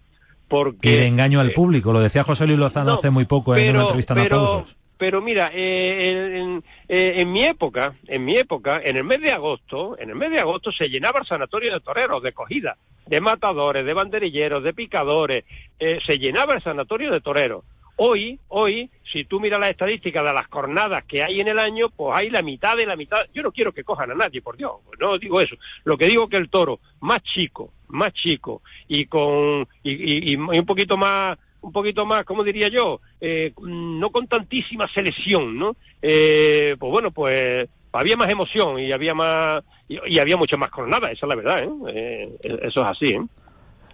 Porque, 0.48 0.90
y 0.90 0.96
de 0.96 1.06
engaño 1.06 1.40
al 1.40 1.52
público, 1.52 1.92
lo 1.92 2.00
decía 2.00 2.24
José 2.24 2.46
Luis 2.46 2.58
Lozano 2.58 2.90
no, 2.90 2.94
hace 2.98 3.08
muy 3.08 3.24
poco 3.24 3.54
pero, 3.54 3.64
en 3.64 3.76
una 3.76 3.82
entrevista 3.82 4.14
en 4.14 4.22
pero, 4.22 4.66
pero 5.02 5.20
mira, 5.20 5.50
eh, 5.52 6.38
en, 6.38 6.62
eh, 6.88 7.14
en, 7.16 7.32
mi 7.32 7.42
época, 7.42 7.96
en 8.06 8.24
mi 8.24 8.36
época, 8.36 8.80
en 8.84 8.96
el 8.96 9.02
mes 9.02 9.20
de 9.20 9.32
agosto, 9.32 9.98
en 9.98 10.10
el 10.10 10.14
mes 10.14 10.30
de 10.30 10.38
agosto 10.38 10.70
se 10.70 10.88
llenaba 10.88 11.18
el 11.18 11.26
sanatorio 11.26 11.72
de 11.72 11.80
toreros, 11.80 12.22
de 12.22 12.32
cogida, 12.32 12.76
de 13.08 13.20
matadores, 13.20 13.84
de 13.84 13.94
banderilleros, 13.94 14.62
de 14.62 14.72
picadores, 14.72 15.44
eh, 15.80 15.98
se 16.06 16.20
llenaba 16.20 16.54
el 16.54 16.62
sanatorio 16.62 17.10
de 17.10 17.20
toreros. 17.20 17.64
Hoy, 17.96 18.38
hoy, 18.46 18.90
si 19.12 19.24
tú 19.24 19.40
miras 19.40 19.58
las 19.58 19.70
estadísticas 19.70 20.22
de 20.22 20.32
las 20.32 20.46
jornadas 20.46 21.02
que 21.04 21.24
hay 21.24 21.40
en 21.40 21.48
el 21.48 21.58
año, 21.58 21.88
pues 21.90 22.16
hay 22.16 22.30
la 22.30 22.42
mitad 22.42 22.76
de 22.76 22.86
la 22.86 22.94
mitad. 22.94 23.26
Yo 23.34 23.42
no 23.42 23.50
quiero 23.50 23.72
que 23.72 23.82
cojan 23.82 24.12
a 24.12 24.14
nadie, 24.14 24.40
por 24.40 24.56
Dios, 24.56 24.70
no 25.00 25.18
digo 25.18 25.40
eso. 25.40 25.56
Lo 25.82 25.98
que 25.98 26.06
digo 26.06 26.28
que 26.28 26.36
el 26.36 26.48
toro 26.48 26.78
más 27.00 27.24
chico, 27.24 27.72
más 27.88 28.12
chico 28.12 28.62
y 28.86 29.06
con 29.06 29.66
y, 29.82 30.36
un 30.36 30.64
poquito 30.64 30.96
más 30.96 31.36
un 31.62 31.72
poquito 31.72 32.04
más, 32.04 32.24
como 32.24 32.44
diría 32.44 32.68
yo, 32.68 33.00
eh, 33.20 33.52
no 33.60 34.10
con 34.10 34.26
tantísima 34.26 34.88
selección, 34.92 35.58
¿no? 35.58 35.76
Eh, 36.00 36.76
pues 36.78 36.90
bueno, 36.92 37.10
pues 37.10 37.68
había 37.92 38.16
más 38.16 38.30
emoción 38.30 38.78
y 38.78 38.92
había 38.92 39.14
más 39.14 39.62
y, 39.88 40.18
había 40.18 40.36
mucho 40.36 40.58
más 40.58 40.70
jornadas, 40.70 41.12
esa 41.12 41.26
es 41.26 41.28
la 41.28 41.34
verdad, 41.34 41.64
¿eh? 41.64 42.28
eso 42.42 42.80
es 42.80 42.86
así, 42.86 43.14
¿eh? 43.14 43.22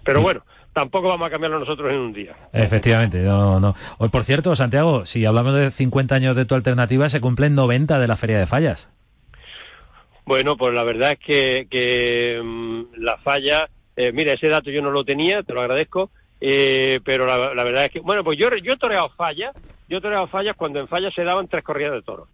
Pero 0.03 0.21
bueno, 0.21 0.43
tampoco 0.73 1.07
vamos 1.07 1.27
a 1.27 1.29
cambiarlo 1.29 1.59
nosotros 1.59 1.91
en 1.91 1.99
un 1.99 2.13
día. 2.13 2.35
Efectivamente, 2.53 3.19
no, 3.19 3.59
no. 3.59 3.75
Hoy, 3.97 4.09
por 4.09 4.23
cierto, 4.23 4.55
Santiago, 4.55 5.05
si 5.05 5.25
hablamos 5.25 5.53
de 5.53 5.71
50 5.71 6.15
años 6.15 6.35
de 6.35 6.45
tu 6.45 6.55
alternativa, 6.55 7.09
se 7.09 7.21
cumplen 7.21 7.53
90 7.53 7.99
de 7.99 8.07
la 8.07 8.17
Feria 8.17 8.39
de 8.39 8.47
Fallas. 8.47 8.89
Bueno, 10.25 10.57
pues 10.57 10.73
la 10.73 10.83
verdad 10.83 11.13
es 11.13 11.19
que, 11.19 11.67
que 11.69 12.39
mm, 12.43 13.01
la 13.01 13.17
falla, 13.17 13.69
eh, 13.95 14.11
mira, 14.11 14.33
ese 14.33 14.47
dato 14.47 14.69
yo 14.69 14.81
no 14.81 14.91
lo 14.91 15.03
tenía, 15.03 15.43
te 15.43 15.53
lo 15.53 15.61
agradezco, 15.61 16.11
eh, 16.41 16.99
pero 17.03 17.25
la, 17.25 17.63
verdad 17.63 17.85
es 17.85 17.91
que, 17.91 17.99
bueno, 17.99 18.23
pues 18.23 18.37
yo, 18.37 18.49
yo 18.63 18.73
he 18.73 18.77
toreado 18.77 19.09
fallas, 19.09 19.55
yo 19.87 19.97
he 19.97 20.01
toreado 20.01 20.27
fallas 20.27 20.55
cuando 20.55 20.79
en 20.79 20.87
fallas 20.87 21.13
se 21.13 21.23
daban 21.23 21.47
tres 21.47 21.63
corridas 21.63 21.93
de 21.93 22.01
toros. 22.01 22.27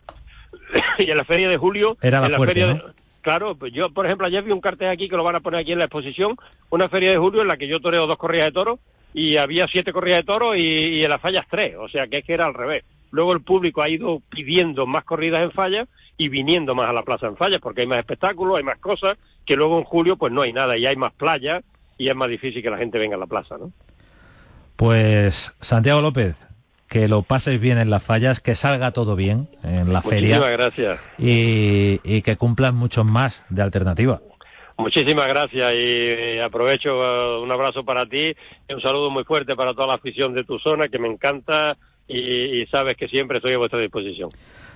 y 1.00 1.10
en 1.10 1.18
la 1.18 1.26
feria 1.26 1.50
de 1.50 1.58
julio... 1.58 1.98
Era 2.02 2.22
la, 2.28 2.38
feria 2.39 2.82
Claro, 3.26 3.56
pues 3.56 3.74
yo, 3.74 3.89
por 3.89 4.06
ejemplo, 4.06 4.28
ayer 4.28 4.44
vi 4.44 4.52
un 4.52 4.62
cartel 4.62 4.89
aquí 4.89 5.10
que 5.10 5.18
lo 5.18 5.24
van 5.24 5.36
a 5.36 5.39
poner 5.39 5.62
aquí 5.62 5.72
en 5.72 5.80
la 5.80 5.86
exposición, 5.86 6.38
una 6.70 6.88
feria 6.89 7.10
de 7.10 7.18
julio 7.18 7.41
en 7.41 7.48
la 7.48 7.58
que 7.58 7.68
yo 7.68 7.80
toreo 7.80 8.06
dos 8.06 8.20
corridas 8.20 8.50
de 8.50 8.52
toros 8.52 8.80
y 9.15 9.38
había 9.38 9.65
siete 9.65 9.91
corridas 9.91 10.20
de 10.20 10.26
toros 10.26 10.56
y, 10.60 11.04
en 11.04 11.10
las 11.10 11.20
fallas 11.20 11.44
tres, 11.50 11.76
o 11.76 11.89
sea 11.89 12.06
que 12.06 12.18
es 12.18 12.24
que 12.24 12.36
era 12.36 12.46
al 12.46 12.54
revés. 12.54 12.84
Luego 13.10 13.34
el 13.34 13.41
público 13.41 13.82
ha 13.82 13.89
ido 13.89 14.22
pidiendo 14.30 14.86
más 14.86 15.06
corridas 15.06 15.41
en 15.41 15.50
fallas 15.50 15.88
y 16.20 16.30
viniendo 16.30 16.76
más 16.76 16.88
a 16.88 16.94
la 16.94 17.02
plaza 17.02 17.26
en 17.26 17.36
fallas 17.36 17.60
porque 17.60 17.82
hay 17.82 17.88
más 17.88 17.98
espectáculos, 17.98 18.58
hay 18.58 18.63
más 18.63 18.78
cosas, 18.78 19.18
que 19.44 19.56
luego 19.56 19.80
en 19.80 19.86
julio 19.86 20.18
pues 20.18 20.32
no 20.32 20.44
hay 20.44 20.54
nada 20.54 20.78
y 20.78 20.86
hay 20.86 20.96
más 20.96 21.13
playas 21.13 21.63
y 21.98 22.10
es 22.10 22.15
más 22.15 22.30
difícil 22.30 22.62
que 22.62 22.70
la 22.70 22.78
gente 22.78 23.00
venga 23.00 23.15
a 23.15 23.20
la 23.20 23.26
plaza, 23.26 23.58
¿no? 23.58 23.72
Pues 24.76 25.54
Santiago 25.62 26.02
López, 26.02 26.36
que 26.88 27.08
lo 27.08 27.22
pases 27.24 27.60
bien 27.60 27.78
en 27.78 27.90
las 27.90 28.04
fallas, 28.04 28.40
que 28.40 28.56
salga 28.56 28.92
todo 28.92 29.16
bien 29.16 29.50
en 29.64 29.92
la 29.94 30.02
feria. 30.02 30.38
Muchísimas 30.38 30.52
gracias. 30.52 31.00
Y, 31.18 32.00
y 32.04 32.22
que 32.22 32.36
cumplan 32.36 32.76
muchos 32.76 33.06
más 33.06 33.44
de 33.50 33.62
alternativa. 33.62 34.22
Muchísimas 34.78 35.28
gracias 35.30 35.74
y 35.74 36.40
aprovecho 36.40 37.00
uh, 37.00 37.42
un 37.42 37.52
abrazo 37.52 37.86
para 37.86 38.06
ti 38.06 38.36
y 38.68 38.74
un 38.74 38.82
saludo 38.82 39.10
muy 39.10 39.24
fuerte 39.24 39.56
para 39.56 39.74
toda 39.74 39.88
la 39.88 39.94
afición 39.94 40.34
de 40.34 40.44
tu 40.44 40.60
zona 40.60 40.90
que 40.90 41.00
me 41.00 41.08
encanta 41.08 41.78
y, 42.08 42.62
y, 42.62 42.68
sabes 42.68 42.96
que 42.98 43.08
siempre 43.08 43.38
estoy 43.38 43.54
a 43.54 43.58
vuestra 43.58 43.80
disposición. 43.80 44.30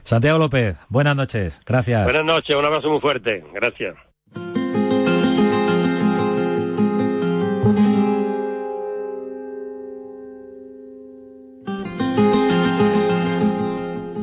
Santiago 0.04 0.40
López, 0.40 0.78
buenas 0.88 1.16
noches, 1.16 1.60
gracias. 1.66 2.06
Buenas 2.06 2.24
noches, 2.24 2.56
un 2.56 2.66
abrazo 2.66 2.90
muy 2.90 3.00
fuerte, 3.00 3.44
gracias. 3.54 3.96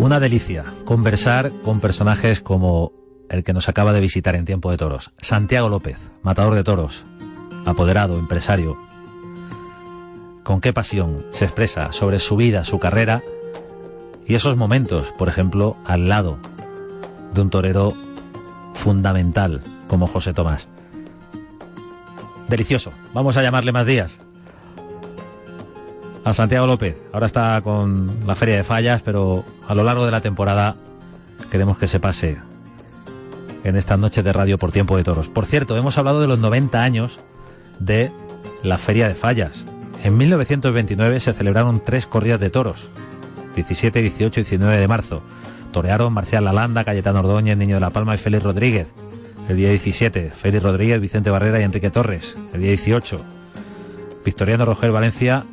Una 0.07 0.21
delicia 0.21 0.62
conversar 0.85 1.51
con 1.64 1.81
personajes 1.81 2.40
como 2.40 2.92
el 3.29 3.42
que 3.42 3.53
nos 3.53 3.69
acaba 3.69 3.92
de 3.92 4.01
visitar 4.01 4.37
en 4.37 4.45
Tiempo 4.45 4.71
de 4.71 4.77
Toros, 4.77 5.11
Santiago 5.19 5.69
López, 5.69 5.99
matador 6.23 6.55
de 6.55 6.62
toros, 6.62 7.05
apoderado, 7.64 8.16
empresario. 8.16 8.79
Con 10.45 10.61
qué 10.61 10.73
pasión 10.73 11.27
se 11.33 11.45
expresa 11.45 11.90
sobre 11.90 12.21
su 12.21 12.37
vida, 12.37 12.62
su 12.62 12.79
carrera 12.79 13.21
y 14.29 14.37
esos 14.37 14.57
momentos, 14.57 15.12
por 15.19 15.29
ejemplo, 15.29 15.77
al 15.85 16.09
lado 16.09 16.38
de 17.35 17.40
un 17.40 17.51
torero 17.51 17.92
fundamental 18.75 19.61
como 19.88 20.07
José 20.07 20.33
Tomás. 20.33 20.69
Delicioso. 22.47 22.92
Vamos 23.12 23.37
a 23.37 23.42
llamarle 23.42 23.73
más 23.73 23.87
días 23.87 24.16
a 26.27 26.35
Santiago 26.35 26.67
López. 26.67 26.97
Ahora 27.12 27.27
está 27.27 27.61
con 27.62 28.27
la 28.27 28.35
Feria 28.35 28.57
de 28.57 28.65
Fallas, 28.65 29.01
pero 29.01 29.45
a 29.69 29.77
lo 29.77 29.85
largo 29.85 30.05
de 30.05 30.11
la 30.11 30.21
temporada 30.21 30.75
queremos 31.53 31.79
que 31.79 31.87
se 31.87 32.01
pase 32.01 32.39
en 33.62 33.77
esta 33.77 33.97
noche 33.97 34.25
de 34.25 34.33
radio 34.33 34.59
por 34.59 34.73
tiempo 34.73 34.97
de 34.97 35.05
toros. 35.05 35.29
Por 35.29 35.47
cierto, 35.47 35.77
hemos 35.77 35.99
hablado 35.99 36.21
de 36.21 36.27
los 36.27 36.41
90 36.41 36.83
años 36.83 37.21
de 37.79 38.11
la 38.65 38.77
Feria 38.77 39.07
de 39.07 39.15
Fallas. 39.15 39.65
En 40.03 40.17
1929 40.17 41.21
se 41.21 41.33
celebraron 41.33 41.81
tres 41.85 42.09
corridas 42.09 42.41
de 42.41 42.51
toros, 42.51 42.91
17, 43.55 44.03
18 44.03 44.41
y 44.41 44.43
19 44.43 44.79
de 44.79 44.89
marzo. 44.89 45.23
Torearon 45.71 46.12
Marcial 46.12 46.45
Lalanda, 46.45 46.83
Cayetano 46.83 47.21
Ordóñez, 47.21 47.57
Niño 47.57 47.77
de 47.77 47.83
la 47.83 47.91
Palma 47.91 48.17
y 48.17 48.19
Félix 48.19 48.43
Rodríguez. 48.43 48.89
El 49.49 49.59
día 49.59 49.71
17, 49.71 50.33
Félix 50.33 50.61
Rodríguez, 50.61 51.01
Vicente 51.01 51.31
Barrera 51.31 51.61
y 51.61 51.62
Enrique 51.62 51.91
Torres. 51.91 52.37
El 52.53 52.62
día 52.62 52.71
18, 52.71 53.21
Victoriano 54.25 54.65
Roger 54.65 54.91
Valencia 54.91 55.45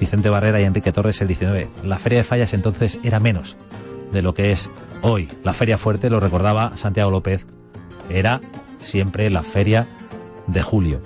Vicente 0.00 0.30
Barrera 0.30 0.60
y 0.60 0.64
Enrique 0.64 0.92
Torres 0.92 1.20
el 1.20 1.28
19. 1.28 1.68
La 1.84 1.98
Feria 1.98 2.18
de 2.18 2.24
Fallas 2.24 2.54
entonces 2.54 2.98
era 3.04 3.20
menos 3.20 3.56
de 4.10 4.22
lo 4.22 4.34
que 4.34 4.50
es 4.50 4.70
hoy. 5.02 5.28
La 5.44 5.52
Feria 5.52 5.78
Fuerte, 5.78 6.10
lo 6.10 6.18
recordaba 6.18 6.76
Santiago 6.76 7.10
López, 7.10 7.44
era 8.08 8.40
siempre 8.78 9.28
la 9.30 9.42
Feria 9.42 9.86
de 10.46 10.62
Julio. 10.62 11.00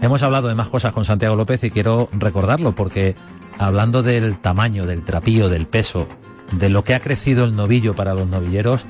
Hemos 0.00 0.22
hablado 0.22 0.48
de 0.48 0.54
más 0.54 0.68
cosas 0.68 0.92
con 0.92 1.04
Santiago 1.04 1.36
López 1.36 1.62
y 1.64 1.70
quiero 1.70 2.08
recordarlo 2.12 2.72
porque 2.72 3.16
hablando 3.58 4.02
del 4.02 4.38
tamaño, 4.38 4.86
del 4.86 5.04
trapío, 5.04 5.48
del 5.48 5.66
peso, 5.66 6.06
de 6.52 6.68
lo 6.68 6.84
que 6.84 6.94
ha 6.94 7.00
crecido 7.00 7.44
el 7.44 7.56
novillo 7.56 7.94
para 7.94 8.14
los 8.14 8.28
novilleros 8.28 8.86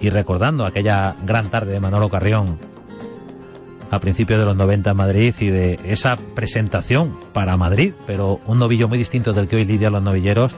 y 0.00 0.10
recordando 0.10 0.66
aquella 0.66 1.16
gran 1.24 1.48
tarde 1.48 1.72
de 1.72 1.80
Manolo 1.80 2.10
Carrión 2.10 2.58
a 3.90 4.00
principios 4.00 4.38
de 4.38 4.44
los 4.44 4.56
90 4.56 4.90
en 4.90 4.96
Madrid 4.96 5.34
y 5.40 5.46
de 5.48 5.80
esa 5.84 6.16
presentación 6.16 7.16
para 7.32 7.56
Madrid, 7.56 7.92
pero 8.06 8.40
un 8.46 8.58
novillo 8.58 8.88
muy 8.88 8.98
distinto 8.98 9.32
del 9.32 9.48
que 9.48 9.56
hoy 9.56 9.64
lidian 9.64 9.92
los 9.92 10.02
novilleros. 10.02 10.54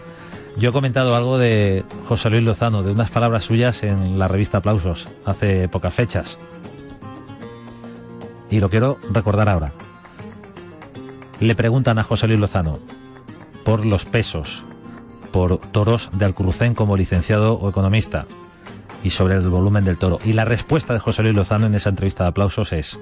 Yo 0.56 0.70
he 0.70 0.72
comentado 0.72 1.14
algo 1.14 1.38
de 1.38 1.84
José 2.06 2.30
Luis 2.30 2.42
Lozano, 2.42 2.82
de 2.82 2.92
unas 2.92 3.10
palabras 3.10 3.44
suyas 3.44 3.82
en 3.82 4.18
la 4.18 4.28
revista 4.28 4.58
Aplausos, 4.58 5.08
hace 5.24 5.68
pocas 5.68 5.94
fechas. 5.94 6.38
Y 8.50 8.60
lo 8.60 8.70
quiero 8.70 8.98
recordar 9.12 9.48
ahora. 9.48 9.72
Le 11.38 11.54
preguntan 11.54 11.98
a 11.98 12.02
José 12.02 12.26
Luis 12.26 12.40
Lozano 12.40 12.80
por 13.64 13.86
los 13.86 14.04
pesos, 14.04 14.64
por 15.30 15.58
toros 15.58 16.10
de 16.12 16.24
Alcrucén 16.24 16.74
como 16.74 16.96
licenciado 16.96 17.54
o 17.54 17.68
economista 17.68 18.26
y 19.04 19.10
sobre 19.10 19.34
el 19.34 19.48
volumen 19.48 19.84
del 19.84 19.98
toro. 19.98 20.18
Y 20.24 20.32
la 20.32 20.44
respuesta 20.44 20.92
de 20.92 20.98
José 20.98 21.22
Luis 21.22 21.36
Lozano 21.36 21.66
en 21.66 21.74
esa 21.74 21.90
entrevista 21.90 22.24
de 22.24 22.30
aplausos 22.30 22.72
es, 22.72 22.98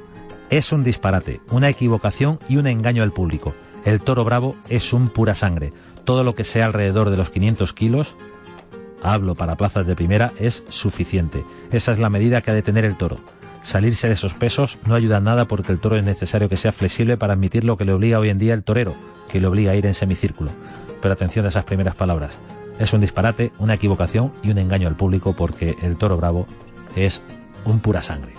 es 0.50 0.72
un 0.72 0.85
disparate, 0.85 1.40
una 1.50 1.68
equivocación 1.68 2.38
y 2.48 2.56
un 2.56 2.66
engaño 2.66 3.02
al 3.02 3.12
público. 3.12 3.54
El 3.85 4.00
toro 4.00 4.24
bravo 4.24 4.54
es 4.68 4.92
un 4.92 5.09
pura 5.09 5.35
sangre. 5.35 5.72
Todo 6.04 6.24
lo 6.24 6.35
que 6.35 6.44
sea 6.44 6.66
alrededor 6.66 7.11
de 7.11 7.16
los 7.16 7.30
500 7.30 7.72
kilos, 7.72 8.16
hablo 9.02 9.35
para 9.35 9.56
plazas 9.56 9.87
de 9.87 9.96
primera, 9.96 10.32
es 10.38 10.64
suficiente. 10.68 11.44
Esa 11.70 11.92
es 11.92 11.98
la 11.98 12.11
medida 12.11 12.40
que 12.40 12.50
ha 12.50 12.54
de 12.54 12.62
tener 12.62 12.85
el 12.85 12.96
toro. 12.96 13.16
Salirse 13.62 14.06
de 14.06 14.14
esos 14.14 14.35
pesos 14.35 14.78
no 14.87 14.94
ayuda 14.94 15.20
nada 15.20 15.46
porque 15.46 15.72
el 15.72 15.80
toro 15.80 15.96
es 15.96 16.04
necesario 16.04 16.48
que 16.48 16.56
sea 16.56 16.70
flexible 16.72 17.16
para 17.16 17.32
admitir 17.32 17.64
lo 17.64 17.76
que 17.76 17.85
le 17.85 17.92
obliga 17.92 18.20
hoy 18.20 18.28
en 18.28 18.38
día 18.38 18.54
el 18.54 18.62
torero, 18.62 18.94
que 19.28 19.40
le 19.40 19.48
obliga 19.48 19.72
a 19.72 19.76
ir 19.76 19.87
en 19.87 19.94
semicírculo. 19.94 20.50
Pero 21.02 21.14
atención 21.14 21.44
a 21.44 21.48
esas 21.48 21.64
primeras 21.64 21.96
palabras. 21.96 22.38
Es 22.78 22.92
un 22.92 23.00
disparate, 23.00 23.52
una 23.59 23.74
equivocación 23.74 24.32
y 24.42 24.50
un 24.50 24.59
engaño 24.59 24.87
al 24.87 24.96
público 24.96 25.35
porque 25.35 25.76
el 25.82 25.96
toro 25.96 26.16
bravo 26.16 26.46
es 26.94 27.22
un 27.64 27.80
pura 27.80 28.02
sangre. 28.02 28.32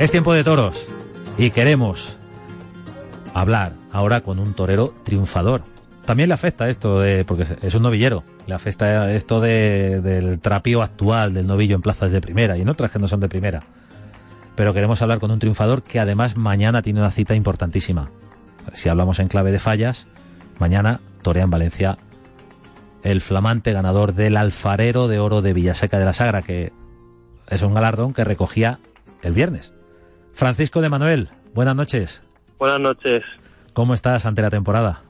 Es 0.00 0.10
tiempo 0.10 0.32
de 0.32 0.42
toros 0.42 0.86
y 1.36 1.50
queremos 1.50 2.16
hablar 3.34 3.74
ahora 3.92 4.22
con 4.22 4.38
un 4.38 4.54
torero 4.54 4.94
triunfador. 5.04 5.60
También 6.06 6.30
le 6.30 6.34
afecta 6.34 6.70
esto 6.70 7.00
de, 7.00 7.26
porque 7.26 7.46
es 7.60 7.74
un 7.74 7.82
novillero, 7.82 8.24
le 8.46 8.54
afecta 8.54 9.12
esto 9.12 9.42
de, 9.42 10.00
del 10.00 10.40
trapío 10.40 10.80
actual 10.80 11.34
del 11.34 11.46
novillo 11.46 11.76
en 11.76 11.82
plazas 11.82 12.10
de 12.10 12.22
primera 12.22 12.56
y 12.56 12.62
en 12.62 12.70
otras 12.70 12.90
que 12.90 12.98
no 12.98 13.08
son 13.08 13.20
de 13.20 13.28
primera. 13.28 13.62
Pero 14.56 14.72
queremos 14.72 15.02
hablar 15.02 15.18
con 15.18 15.32
un 15.32 15.38
triunfador 15.38 15.82
que 15.82 16.00
además 16.00 16.34
mañana 16.34 16.80
tiene 16.80 17.00
una 17.00 17.10
cita 17.10 17.34
importantísima. 17.34 18.08
Si 18.72 18.88
hablamos 18.88 19.18
en 19.18 19.28
clave 19.28 19.52
de 19.52 19.58
fallas, 19.58 20.06
mañana 20.58 21.00
torea 21.20 21.44
en 21.44 21.50
Valencia 21.50 21.98
el 23.02 23.20
flamante 23.20 23.74
ganador 23.74 24.14
del 24.14 24.38
Alfarero 24.38 25.08
de 25.08 25.18
Oro 25.18 25.42
de 25.42 25.52
Villaseca 25.52 25.98
de 25.98 26.06
la 26.06 26.14
Sagra, 26.14 26.40
que 26.40 26.72
es 27.48 27.60
un 27.60 27.74
galardón 27.74 28.14
que 28.14 28.24
recogía 28.24 28.78
el 29.20 29.34
viernes. 29.34 29.74
Francisco 30.40 30.80
de 30.80 30.88
Manuel, 30.88 31.28
buenas 31.52 31.76
noches. 31.76 32.22
Buenas 32.58 32.80
noches. 32.80 33.22
¿Cómo 33.74 33.92
estás 33.92 34.24
ante 34.24 34.40
la 34.40 34.48
temporada? 34.48 35.02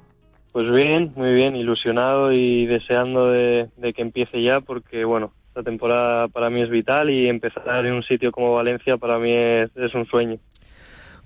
Pues 0.51 0.69
bien, 0.73 1.13
muy 1.15 1.31
bien, 1.31 1.55
ilusionado 1.55 2.33
y 2.33 2.67
deseando 2.67 3.31
de, 3.31 3.69
que 3.95 4.03
empiece 4.03 4.43
ya 4.43 4.61
porque, 4.61 5.05
bueno, 5.05 5.33
esta 5.47 5.63
temporada 5.63 6.27
para 6.27 6.51
mí 6.51 6.63
es 6.63 6.69
vital 6.69 7.11
y 7.11 7.29
empezar 7.29 7.87
en 7.87 7.93
un 7.93 8.03
sitio 8.03 8.33
como 8.33 8.55
Valencia 8.55 8.97
para 8.97 9.21
mí 9.21 9.33
es, 9.33 9.71
un 9.95 10.05
sueño. 10.07 10.39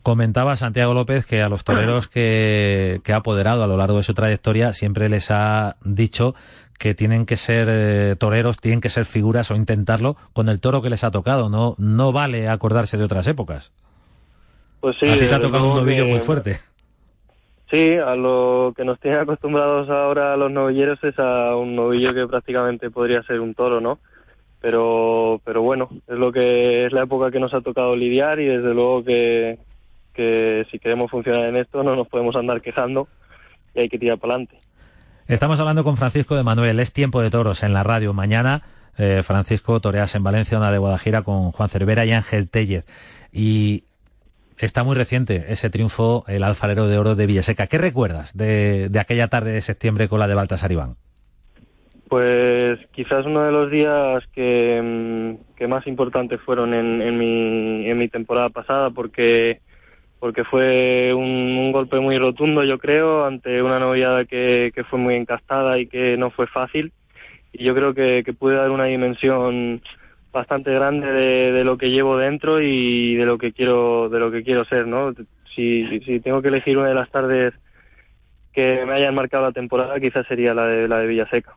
Comentaba 0.02 0.54
Santiago 0.56 0.92
López 0.92 1.24
que 1.24 1.40
a 1.40 1.48
los 1.48 1.64
toreros 1.64 2.06
que, 2.06 3.00
ha 3.10 3.16
apoderado 3.16 3.64
a 3.64 3.66
lo 3.66 3.78
largo 3.78 3.96
de 3.96 4.02
su 4.02 4.12
trayectoria 4.12 4.74
siempre 4.74 5.08
les 5.08 5.30
ha 5.30 5.76
dicho 5.82 6.34
que 6.78 6.92
tienen 6.92 7.24
que 7.24 7.38
ser 7.38 7.68
eh, 7.70 8.16
toreros, 8.18 8.58
tienen 8.58 8.82
que 8.82 8.90
ser 8.90 9.06
figuras 9.06 9.50
o 9.50 9.56
intentarlo 9.56 10.18
con 10.34 10.50
el 10.50 10.60
toro 10.60 10.82
que 10.82 10.90
les 10.90 11.04
ha 11.04 11.10
tocado. 11.10 11.48
No, 11.48 11.74
no 11.78 12.12
vale 12.12 12.50
acordarse 12.50 12.98
de 12.98 13.04
otras 13.04 13.26
épocas. 13.28 13.72
Pues 14.84 14.98
sí. 15.00 15.08
A 15.08 15.14
ti 15.14 15.26
te 15.26 15.34
ha 15.34 15.40
tocado 15.40 15.70
un 15.70 15.76
novillo 15.76 16.06
muy 16.06 16.20
fuerte. 16.20 16.60
Sí, 17.70 17.96
a 17.96 18.14
lo 18.16 18.74
que 18.76 18.84
nos 18.84 19.00
tienen 19.00 19.20
acostumbrados 19.20 19.88
ahora 19.88 20.36
los 20.36 20.50
novilleros 20.50 21.02
es 21.02 21.18
a 21.18 21.56
un 21.56 21.74
novillo 21.74 22.12
que 22.12 22.26
prácticamente 22.26 22.90
podría 22.90 23.22
ser 23.22 23.40
un 23.40 23.54
toro, 23.54 23.80
¿no? 23.80 23.98
Pero, 24.60 25.40
pero 25.42 25.62
bueno, 25.62 25.88
es 26.06 26.18
lo 26.18 26.30
que 26.30 26.84
es 26.84 26.92
la 26.92 27.04
época 27.04 27.30
que 27.30 27.40
nos 27.40 27.54
ha 27.54 27.62
tocado 27.62 27.96
lidiar 27.96 28.40
y 28.40 28.44
desde 28.44 28.74
luego 28.74 29.02
que, 29.02 29.58
que 30.12 30.66
si 30.70 30.78
queremos 30.78 31.10
funcionar 31.10 31.46
en 31.46 31.56
esto 31.56 31.82
no 31.82 31.96
nos 31.96 32.06
podemos 32.06 32.36
andar 32.36 32.60
quejando 32.60 33.08
y 33.74 33.80
hay 33.80 33.88
que 33.88 33.98
tirar 33.98 34.18
para 34.18 34.34
adelante. 34.34 34.58
Estamos 35.28 35.58
hablando 35.60 35.82
con 35.82 35.96
Francisco 35.96 36.36
de 36.36 36.42
Manuel, 36.42 36.78
es 36.78 36.92
tiempo 36.92 37.22
de 37.22 37.30
toros 37.30 37.62
en 37.62 37.72
la 37.72 37.84
radio. 37.84 38.12
Mañana 38.12 38.60
eh, 38.98 39.22
Francisco 39.24 39.80
toreas 39.80 40.14
en 40.14 40.24
Valencia, 40.24 40.58
una 40.58 40.70
de 40.70 40.76
Guadajira 40.76 41.22
con 41.22 41.52
Juan 41.52 41.70
Cervera 41.70 42.04
y 42.04 42.12
Ángel 42.12 42.50
Tellez. 42.50 42.84
Y 43.32 43.84
está 44.58 44.84
muy 44.84 44.96
reciente 44.96 45.46
ese 45.48 45.70
triunfo, 45.70 46.24
el 46.28 46.44
alfarero 46.44 46.86
de 46.88 46.98
oro 46.98 47.14
de 47.14 47.26
Villaseca. 47.26 47.66
¿Qué 47.66 47.78
recuerdas 47.78 48.36
de, 48.36 48.90
aquella 48.98 49.28
tarde 49.28 49.52
de 49.52 49.60
septiembre 49.60 50.08
con 50.08 50.20
la 50.20 50.28
de 50.28 50.34
Baltasar 50.34 50.72
Iván? 50.72 50.96
Pues 52.08 52.78
quizás 52.92 53.26
uno 53.26 53.42
de 53.44 53.52
los 53.52 53.70
días 53.70 54.22
que, 54.32 54.80
mm, 54.80 55.68
más 55.68 55.86
importantes 55.86 56.40
fueron 56.40 56.74
en, 56.74 57.18
mi, 57.18 57.88
en 57.88 57.98
mi 57.98 58.08
temporada 58.08 58.50
pasada 58.50 58.90
porque 58.90 59.60
porque 60.24 60.42
fue 60.42 61.12
un, 61.12 61.70
golpe 61.70 62.00
muy 62.00 62.16
rotundo, 62.16 62.64
yo 62.64 62.78
creo, 62.78 63.26
ante 63.26 63.60
una 63.60 63.78
noviada 63.78 64.24
que, 64.24 64.72
fue 64.88 64.98
muy 64.98 65.16
encastada 65.16 65.78
y 65.78 65.86
que 65.86 66.16
no 66.16 66.30
fue 66.30 66.46
fácil. 66.46 66.94
Y 67.52 67.62
yo 67.62 67.74
creo 67.74 67.92
que, 67.92 68.24
pude 68.32 68.56
dar 68.56 68.70
una 68.70 68.84
dimensión 68.84 69.82
bastante 70.34 70.72
grande 70.72 71.06
de, 71.10 71.64
lo 71.64 71.78
que 71.78 71.90
llevo 71.90 72.18
dentro 72.18 72.60
y 72.60 73.14
de 73.14 73.24
lo 73.24 73.38
que 73.38 73.52
quiero 73.52 74.10
de 74.10 74.18
lo 74.18 74.30
que 74.30 74.42
quiero 74.42 74.64
ser, 74.66 74.86
¿no? 74.86 75.14
Si, 75.54 76.00
si 76.00 76.20
tengo 76.20 76.42
que 76.42 76.48
elegir 76.48 76.76
una 76.76 76.88
de 76.88 76.94
las 76.94 77.10
tardes 77.10 77.54
que 78.52 78.84
me 78.84 78.94
hayan 78.94 79.14
marcado 79.14 79.44
la 79.44 79.52
temporada, 79.52 79.98
quizás 80.00 80.26
sería 80.26 80.52
la 80.52 80.66
de 80.66 80.88
la 80.88 80.98
de 80.98 81.06
Villaseca 81.06 81.56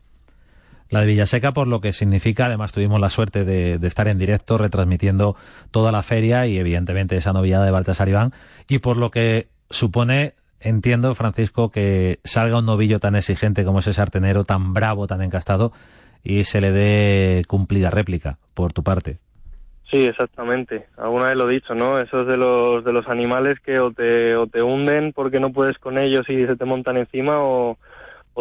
la 0.89 1.01
de 1.01 1.07
Villaseca 1.07 1.53
por 1.53 1.67
lo 1.67 1.81
que 1.81 1.93
significa, 1.93 2.45
además 2.45 2.71
tuvimos 2.71 2.99
la 2.99 3.09
suerte 3.09 3.43
de, 3.43 3.75
estar 3.85 4.07
en 4.07 4.17
directo 4.17 4.57
retransmitiendo 4.57 5.35
toda 5.71 5.91
la 5.91 6.01
feria 6.01 6.47
y 6.47 6.57
evidentemente 6.57 7.17
esa 7.17 7.33
novedad 7.33 7.65
de 7.65 7.71
Baltasar 7.71 8.07
Iván 8.07 8.33
y 8.69 8.79
por 8.79 8.97
lo 8.97 9.11
que 9.11 9.49
supone, 9.69 10.35
entiendo 10.59 11.13
Francisco, 11.13 11.71
que 11.71 12.19
salga 12.23 12.59
un 12.59 12.65
novillo 12.65 12.99
tan 12.99 13.15
exigente 13.15 13.65
como 13.65 13.79
ese 13.79 13.93
sartenero, 13.93 14.45
tan 14.45 14.73
bravo, 14.73 15.07
tan 15.07 15.21
encastado 15.21 15.73
y 16.23 16.43
se 16.43 16.61
le 16.61 16.71
dé 16.71 17.43
cumplida 17.47 17.89
réplica 17.89 18.37
por 18.53 18.73
tu 18.73 18.83
parte. 18.83 19.17
Sí, 19.89 20.03
exactamente. 20.03 20.87
Alguna 20.97 21.27
vez 21.27 21.37
lo 21.37 21.49
he 21.49 21.53
dicho, 21.53 21.73
¿no? 21.73 21.99
Esos 21.99 22.27
de 22.27 22.35
los 22.35 22.83
de 22.83 22.91
los 22.91 23.07
animales 23.07 23.59
que 23.61 23.79
o 23.79 23.91
te 23.91 24.35
o 24.35 24.47
te 24.47 24.61
hunden 24.61 25.13
porque 25.13 25.39
no 25.39 25.53
puedes 25.53 25.77
con 25.77 25.97
ellos 25.97 26.25
y 26.29 26.45
se 26.45 26.57
te 26.57 26.65
montan 26.65 26.97
encima 26.97 27.39
o 27.39 27.77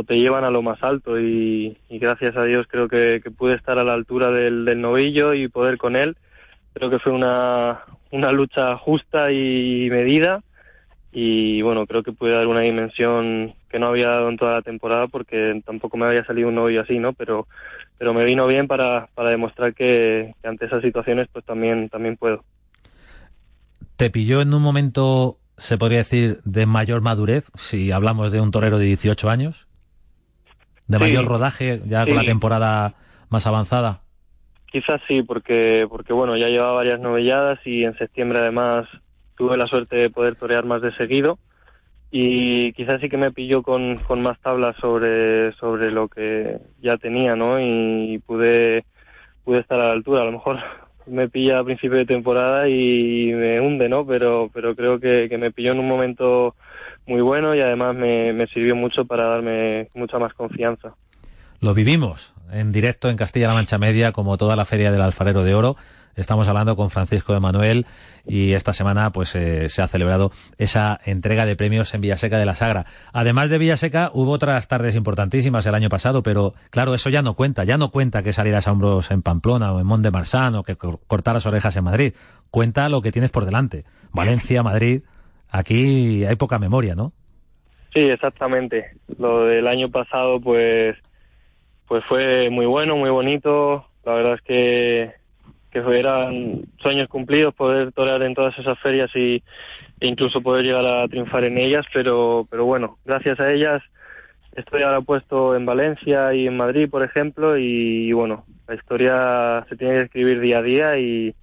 te 0.07 0.17
llevan 0.17 0.45
a 0.45 0.51
lo 0.51 0.63
más 0.63 0.83
alto 0.83 1.19
y, 1.19 1.77
gracias 1.89 2.37
a 2.37 2.45
Dios 2.45 2.67
creo 2.69 2.89
que, 2.89 3.23
pude 3.37 3.55
estar 3.55 3.79
a 3.79 3.85
la 3.85 3.95
altura 3.95 4.31
del, 4.31 4.81
novillo 4.81 5.35
y 5.35 5.49
poder 5.49 5.79
con 5.79 5.97
él. 5.97 6.17
Creo 6.75 6.91
que 6.91 6.99
fue 6.99 7.13
una, 7.13 7.81
una 8.11 8.33
lucha 8.33 8.77
justa 8.77 9.33
y 9.33 9.89
medida 9.91 10.43
y 11.19 11.63
bueno, 11.63 11.87
creo 11.87 12.03
que 12.03 12.13
pude 12.13 12.33
dar 12.33 12.47
una 12.47 12.61
dimensión 12.61 13.55
que 13.71 13.79
no 13.79 13.87
había 13.87 14.09
dado 14.09 14.29
en 14.29 14.37
toda 14.37 14.57
la 14.57 14.61
temporada 14.61 15.07
porque 15.07 15.63
tampoco 15.65 15.97
me 15.97 16.05
había 16.05 16.27
salido 16.27 16.49
un 16.49 16.57
novillo 16.57 16.83
así, 16.83 16.99
¿no? 16.99 17.15
Pero, 17.15 17.47
pero 17.97 18.13
me 18.13 18.23
vino 18.27 18.47
bien 18.47 18.69
para, 18.69 19.09
para 19.15 19.31
demostrar 19.31 19.73
que, 19.73 20.35
que 20.43 20.47
ante 20.47 20.67
esas 20.67 20.83
situaciones 20.83 21.27
pues 21.33 21.43
también, 21.47 21.89
también 21.89 22.19
puedo. 22.19 22.45
¿Te 23.97 24.11
pilló 24.11 24.43
en 24.43 24.53
un 24.53 24.61
momento, 24.61 25.39
se 25.57 25.79
podría 25.79 26.01
decir, 26.01 26.43
de 26.45 26.67
mayor 26.67 27.01
madurez, 27.01 27.51
si 27.55 27.93
hablamos 27.93 28.31
de 28.31 28.43
un 28.43 28.51
torero 28.51 28.77
de 28.77 28.85
18 28.85 29.31
años? 29.31 29.67
de 30.87 30.99
mayor 30.99 31.25
rodaje 31.25 31.81
ya 31.87 32.05
con 32.05 32.17
la 32.17 32.25
temporada 32.25 32.95
más 33.31 33.47
avanzada? 33.47 34.03
Quizás 34.71 35.01
sí, 35.09 35.23
porque, 35.23 35.87
porque 35.89 36.13
bueno, 36.13 36.37
ya 36.37 36.49
llevaba 36.49 36.75
varias 36.75 37.01
novelladas 37.01 37.59
y 37.65 37.85
en 37.85 37.97
septiembre 37.97 38.41
además 38.41 38.87
tuve 39.37 39.57
la 39.57 39.67
suerte 39.67 39.97
de 39.97 40.11
poder 40.11 40.37
torear 40.37 40.65
más 40.65 40.83
de 40.83 40.95
seguido 40.97 41.39
y 42.11 42.73
quizás 42.73 43.01
sí 43.01 43.09
que 43.09 43.17
me 43.17 43.33
pilló 43.33 43.63
con, 43.63 43.99
con 43.99 44.23
más 44.23 44.39
tablas 44.41 44.77
sobre, 44.81 45.53
sobre 45.55 45.91
lo 45.91 46.09
que 46.09 46.59
ya 46.81 46.97
tenía, 46.97 47.37
¿no? 47.37 47.61
Y 47.61 48.23
pude, 48.25 48.85
pude 49.45 49.61
estar 49.61 49.79
a 49.81 49.89
la 49.89 49.93
altura. 49.93 50.23
A 50.23 50.27
lo 50.27 50.33
mejor 50.33 50.59
me 51.07 51.29
pilla 51.29 51.59
a 51.59 51.65
principio 51.65 51.99
de 51.99 52.07
temporada 52.07 52.69
y 52.69 53.33
me 53.35 53.61
hunde, 53.61 53.89
¿no? 53.89 54.07
Pero, 54.07 54.51
pero 54.53 54.75
creo 54.75 55.01
que, 55.01 55.29
que 55.29 55.39
me 55.39 55.51
pilló 55.51 55.73
en 55.73 55.81
un 55.81 55.89
momento 55.89 56.55
muy 57.07 57.21
bueno 57.21 57.55
y 57.55 57.61
además 57.61 57.95
me, 57.95 58.47
sirvió 58.49 58.75
mucho 58.75 59.05
para 59.05 59.25
darme 59.25 59.89
mucha 59.95 60.19
más 60.19 60.35
confianza. 60.35 60.95
Lo 61.61 61.73
vivimos 61.73 62.35
en 62.53 62.73
directo 62.73 63.09
en 63.09 63.17
Castilla-La 63.17 63.55
Mancha 63.55 63.79
Media, 63.79 64.13
como 64.13 64.37
toda 64.37 64.57
la 64.57 64.65
Feria 64.65 64.91
del 64.91 65.03
Alfarero 65.03 65.43
de 65.43 65.55
Oro. 65.55 65.77
Estamos 66.17 66.49
hablando 66.49 66.75
con 66.77 66.91
Francisco 66.91 67.35
de 67.35 67.41
Manuel 67.41 67.87
y 68.27 68.55
esta 68.55 68.73
semana 68.73 69.13
pues 69.13 69.35
eh, 69.37 69.69
se 69.69 69.83
ha 69.83 69.89
celebrado 69.89 70.33
esa 70.59 70.99
entrega 71.05 71.47
de 71.47 71.57
premios 71.57 71.95
en 71.95 72.01
Villaseca 72.01 72.39
de 72.39 72.47
la 72.47 72.55
Sagra. 72.55 72.87
Además 73.13 73.51
de 73.51 73.59
Villaseca 73.59 74.11
hubo 74.13 74.33
otras 74.33 74.67
tardes 74.67 74.97
importantísimas 74.97 75.67
el 75.67 75.75
año 75.75 75.89
pasado, 75.89 76.23
pero 76.23 76.55
claro, 76.71 76.95
eso 76.95 77.11
ya 77.11 77.23
no 77.23 77.35
cuenta. 77.35 77.65
Ya 77.65 77.79
no 77.79 77.91
cuenta 77.91 78.23
que 78.23 78.33
salieras 78.33 78.67
a 78.67 78.73
hombros 78.73 79.11
en 79.11 79.23
Pamplona 79.23 79.73
o 79.73 79.81
en 79.81 79.87
Mont 79.87 80.03
de 80.03 80.11
Marsan 80.11 80.55
o 80.57 80.63
que 80.63 80.77
cortaras 80.77 81.47
orejas 81.47 81.77
en 81.77 81.85
Madrid. 81.85 82.15
Cuenta 82.51 82.89
lo 82.89 83.03
que 83.03 83.13
tienes 83.13 83.31
por 83.31 83.45
delante. 83.45 83.85
Valencia, 84.13 84.63
Madrid, 84.63 85.03
Aquí 85.51 86.25
hay 86.25 86.37
poca 86.37 86.59
memoria, 86.59 86.95
¿no? 86.95 87.13
Sí, 87.95 88.01
exactamente. 88.01 88.91
Lo 89.19 89.47
del 89.47 89.67
año 89.67 89.91
pasado, 89.91 90.41
pues, 90.41 90.97
pues 91.87 92.05
fue 92.05 92.51
muy 92.51 92.67
bueno, 92.67 92.97
muy 92.97 93.11
bonito. 93.11 93.87
La 94.05 94.15
verdad 94.15 94.35
es 94.35 94.43
que, 94.43 95.13
que 95.85 95.99
eran 95.99 96.63
sueños 96.79 97.09
cumplidos 97.09 97.55
poder 97.55 97.93
torear 97.93 98.23
en 98.23 98.35
todas 98.35 98.59
esas 98.59 98.79
ferias 98.81 99.11
y 99.15 99.43
e 100.01 100.09
incluso 100.09 100.41
poder 100.43 100.63
llegar 100.63 100.85
a 100.85 101.09
triunfar 101.09 101.45
en 101.45 101.59
ellas. 101.59 101.85
Pero, 101.93 102.47
pero 102.51 102.65
bueno, 102.65 102.99
gracias 103.05 103.41
a 103.41 103.53
ellas 103.53 103.83
estoy 104.57 104.83
ahora 104.83 105.01
puesto 105.03 105.55
en 105.55 105.67
Valencia 105.67 106.35
y 106.35 106.47
en 106.47 106.57
Madrid, 106.57 106.89
por 106.91 107.03
ejemplo, 107.03 107.59
y 107.59 108.13
bueno, 108.13 108.45
la 108.67 108.75
historia 108.75 109.67
se 109.69 109.77
tiene 109.77 109.97
que 109.97 110.03
escribir 110.05 110.41
día 110.41 110.59
a 110.59 110.63
día 110.63 110.99
y, 110.99 111.35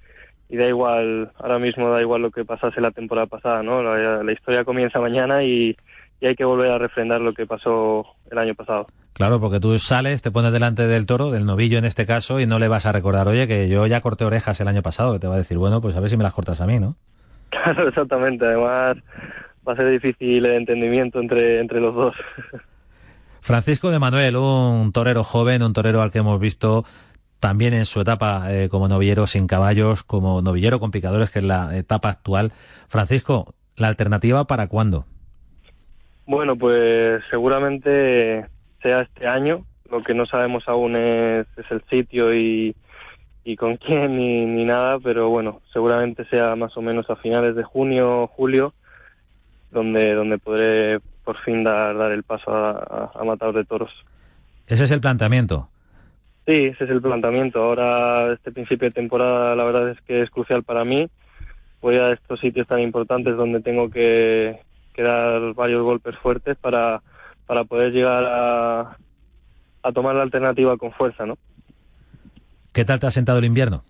y 0.50 0.58
da 0.58 0.68
igual, 0.68 1.32
ahora 1.40 1.60
mismo 1.60 1.90
da 1.90 2.02
igual 2.02 2.22
lo 2.22 2.32
que 2.32 2.46
pasase 2.46 2.82
la 2.82 2.92
temporada 2.92 3.28
pasada, 3.28 3.64
¿no? 3.64 3.82
La, 3.82 4.32
historia 4.32 4.64
comienza 4.64 5.00
mañana 5.00 5.44
y, 5.44 5.76
hay 6.22 6.36
que 6.36 6.46
volver 6.46 6.72
a 6.72 6.78
refrendar 6.78 7.20
lo 7.20 7.34
que 7.34 7.46
pasó 7.46 8.06
el 8.32 8.38
año 8.38 8.56
pasado. 8.56 8.88
Claro, 9.14 9.40
porque 9.40 9.60
tú 9.60 9.78
sales, 9.78 10.22
te 10.22 10.32
pones 10.32 10.52
delante 10.52 10.88
del 10.88 11.06
toro, 11.06 11.30
del 11.30 11.46
novillo 11.46 11.78
en 11.78 11.86
este 11.86 12.06
caso, 12.06 12.40
y 12.40 12.48
no 12.48 12.58
le 12.58 12.68
vas 12.68 12.88
a 12.88 12.92
recordar, 12.92 13.28
oye, 13.28 13.48
que 13.48 13.70
yo 13.70 13.86
ya 13.86 14.02
corté 14.02 14.26
orejas 14.26 14.60
el 14.60 14.68
año 14.68 14.82
pasado, 14.82 15.14
que 15.14 15.20
te 15.20 15.28
va 15.28 15.36
a 15.36 15.38
decir, 15.38 15.58
bueno, 15.58 15.82
pues 15.82 15.96
a 15.96 16.00
ver 16.00 16.10
si 16.10 16.18
me 16.18 16.24
las 16.24 16.34
cortas 16.34 16.62
a 16.62 16.68
mí, 16.68 16.80
¿no? 16.80 16.96
Claro, 17.50 17.88
exactamente. 17.88 18.46
Además, 18.46 18.98
va 19.68 19.74
a 19.74 19.76
ser 19.76 19.90
difícil 19.90 20.44
el 20.46 20.54
entendimiento 20.54 21.20
entre, 21.20 21.60
entre 21.60 21.80
los 21.80 21.94
dos. 21.94 22.16
Francisco 23.42 23.92
de 23.92 24.00
Manuel, 24.00 24.38
un 24.38 24.92
torero 24.92 25.24
joven, 25.24 25.62
un 25.62 25.74
torero 25.74 26.02
al 26.02 26.12
que 26.12 26.20
hemos 26.20 26.40
visto 26.40 26.86
también 27.40 27.74
en 27.74 27.86
su 27.86 28.00
etapa 28.00 28.54
eh, 28.54 28.70
como 28.70 28.88
novillero 28.88 29.28
sin 29.28 29.48
caballos, 29.48 30.02
como 30.04 30.42
novillero 30.42 30.80
con 30.80 30.92
picadores, 30.92 31.30
que 31.30 31.40
es 31.40 31.46
la 31.46 31.78
etapa 31.78 32.10
actual. 32.10 32.54
Francisco, 32.88 33.54
¿la 33.76 33.90
alternativa 33.90 34.46
para 34.46 34.68
cuándo? 34.68 35.06
Bueno, 36.26 36.56
pues 36.56 37.22
seguramente 37.30 38.48
sea 38.84 39.02
este 39.02 39.28
año. 39.28 39.66
Lo 39.90 40.04
que 40.04 40.14
no 40.14 40.26
sabemos 40.28 40.64
aún 40.68 40.96
es, 40.96 41.48
el 41.70 41.84
sitio 41.90 42.34
y, 42.34 42.76
con 43.58 43.78
quién 43.86 44.18
ni, 44.18 44.66
nada, 44.66 45.00
pero 45.00 45.30
bueno, 45.30 45.62
seguramente 45.72 46.26
sea 46.26 46.56
más 46.56 46.78
o 46.78 46.82
menos 46.82 47.10
a 47.10 47.16
finales 47.16 47.56
de 47.56 47.64
junio 47.64 48.24
o 48.24 48.28
julio, 48.28 48.74
donde, 49.72 50.14
donde 50.14 50.38
podré 50.38 51.00
por 51.24 51.38
fin 51.40 51.64
dar, 51.64 51.98
dar 51.98 52.12
el 52.12 52.24
paso 52.24 52.54
a, 52.54 53.12
a 53.16 53.24
matar 53.24 53.54
de 53.54 53.66
toros. 53.66 53.92
Ese 54.68 54.84
es 54.84 54.92
el 54.92 55.02
planteamiento. 55.02 55.70
Sí, 56.46 56.66
ese 56.66 56.84
es 56.84 56.90
el 56.90 57.02
planteamiento. 57.02 57.64
Ahora, 57.64 58.34
este 58.34 58.52
principio 58.52 58.90
de 58.90 58.94
temporada, 58.94 59.56
la 59.56 59.64
verdad 59.64 59.90
es 59.90 60.02
que 60.02 60.22
es 60.22 60.30
crucial 60.30 60.64
para 60.64 60.84
mí. 60.84 61.10
Voy 61.82 61.96
a 61.96 62.12
estos 62.12 62.40
sitios 62.42 62.68
tan 62.68 62.82
importantes 62.82 63.36
donde 63.38 63.62
tengo 63.62 63.90
que, 63.90 64.60
que 64.94 65.04
dar 65.04 65.54
varios 65.54 65.84
golpes 65.84 66.18
fuertes 66.18 66.58
para, 66.58 67.02
para 67.54 67.66
poder 67.66 67.92
llegar 67.92 68.26
a, 68.26 68.98
a 69.84 69.92
tomar 69.92 70.16
la 70.16 70.24
alternativa 70.24 70.76
con 70.76 70.92
fuerza, 70.92 71.24
¿no? 71.24 71.38
¿Qué 72.72 72.84
tal 72.84 73.00
te 73.00 73.06
ha 73.06 73.12
sentado 73.12 73.38
el 73.38 73.46
invierno? 73.46 73.84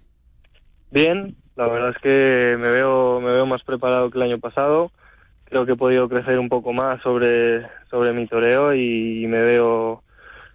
Bien, 0.92 1.38
la 1.56 1.70
verdad 1.70 1.92
es 1.92 1.98
que 2.02 2.58
me 2.60 2.70
veo, 2.70 3.22
me 3.22 3.32
veo 3.32 3.46
más 3.46 3.64
preparado 3.64 4.12
que 4.12 4.18
el 4.18 4.24
año 4.24 4.38
pasado. 4.38 4.92
Creo 5.46 5.66
que 5.66 5.72
he 5.72 5.78
podido 5.78 6.10
crecer 6.10 6.40
un 6.40 6.50
poco 6.50 6.74
más 6.74 7.02
sobre, 7.04 7.66
sobre 7.90 8.12
mi 8.12 8.28
toreo 8.28 8.76
y, 8.76 9.26
me 9.28 9.42
veo 9.42 10.04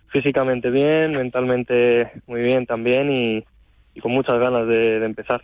físicamente 0.08 0.68
bien, 0.68 1.12
mentalmente 1.12 2.12
muy 2.26 2.42
bien 2.42 2.66
también 2.66 3.10
y, 3.10 3.42
con 4.02 4.12
muchas 4.12 4.38
ganas 4.38 4.68
de, 4.68 5.02
empezar. 5.02 5.42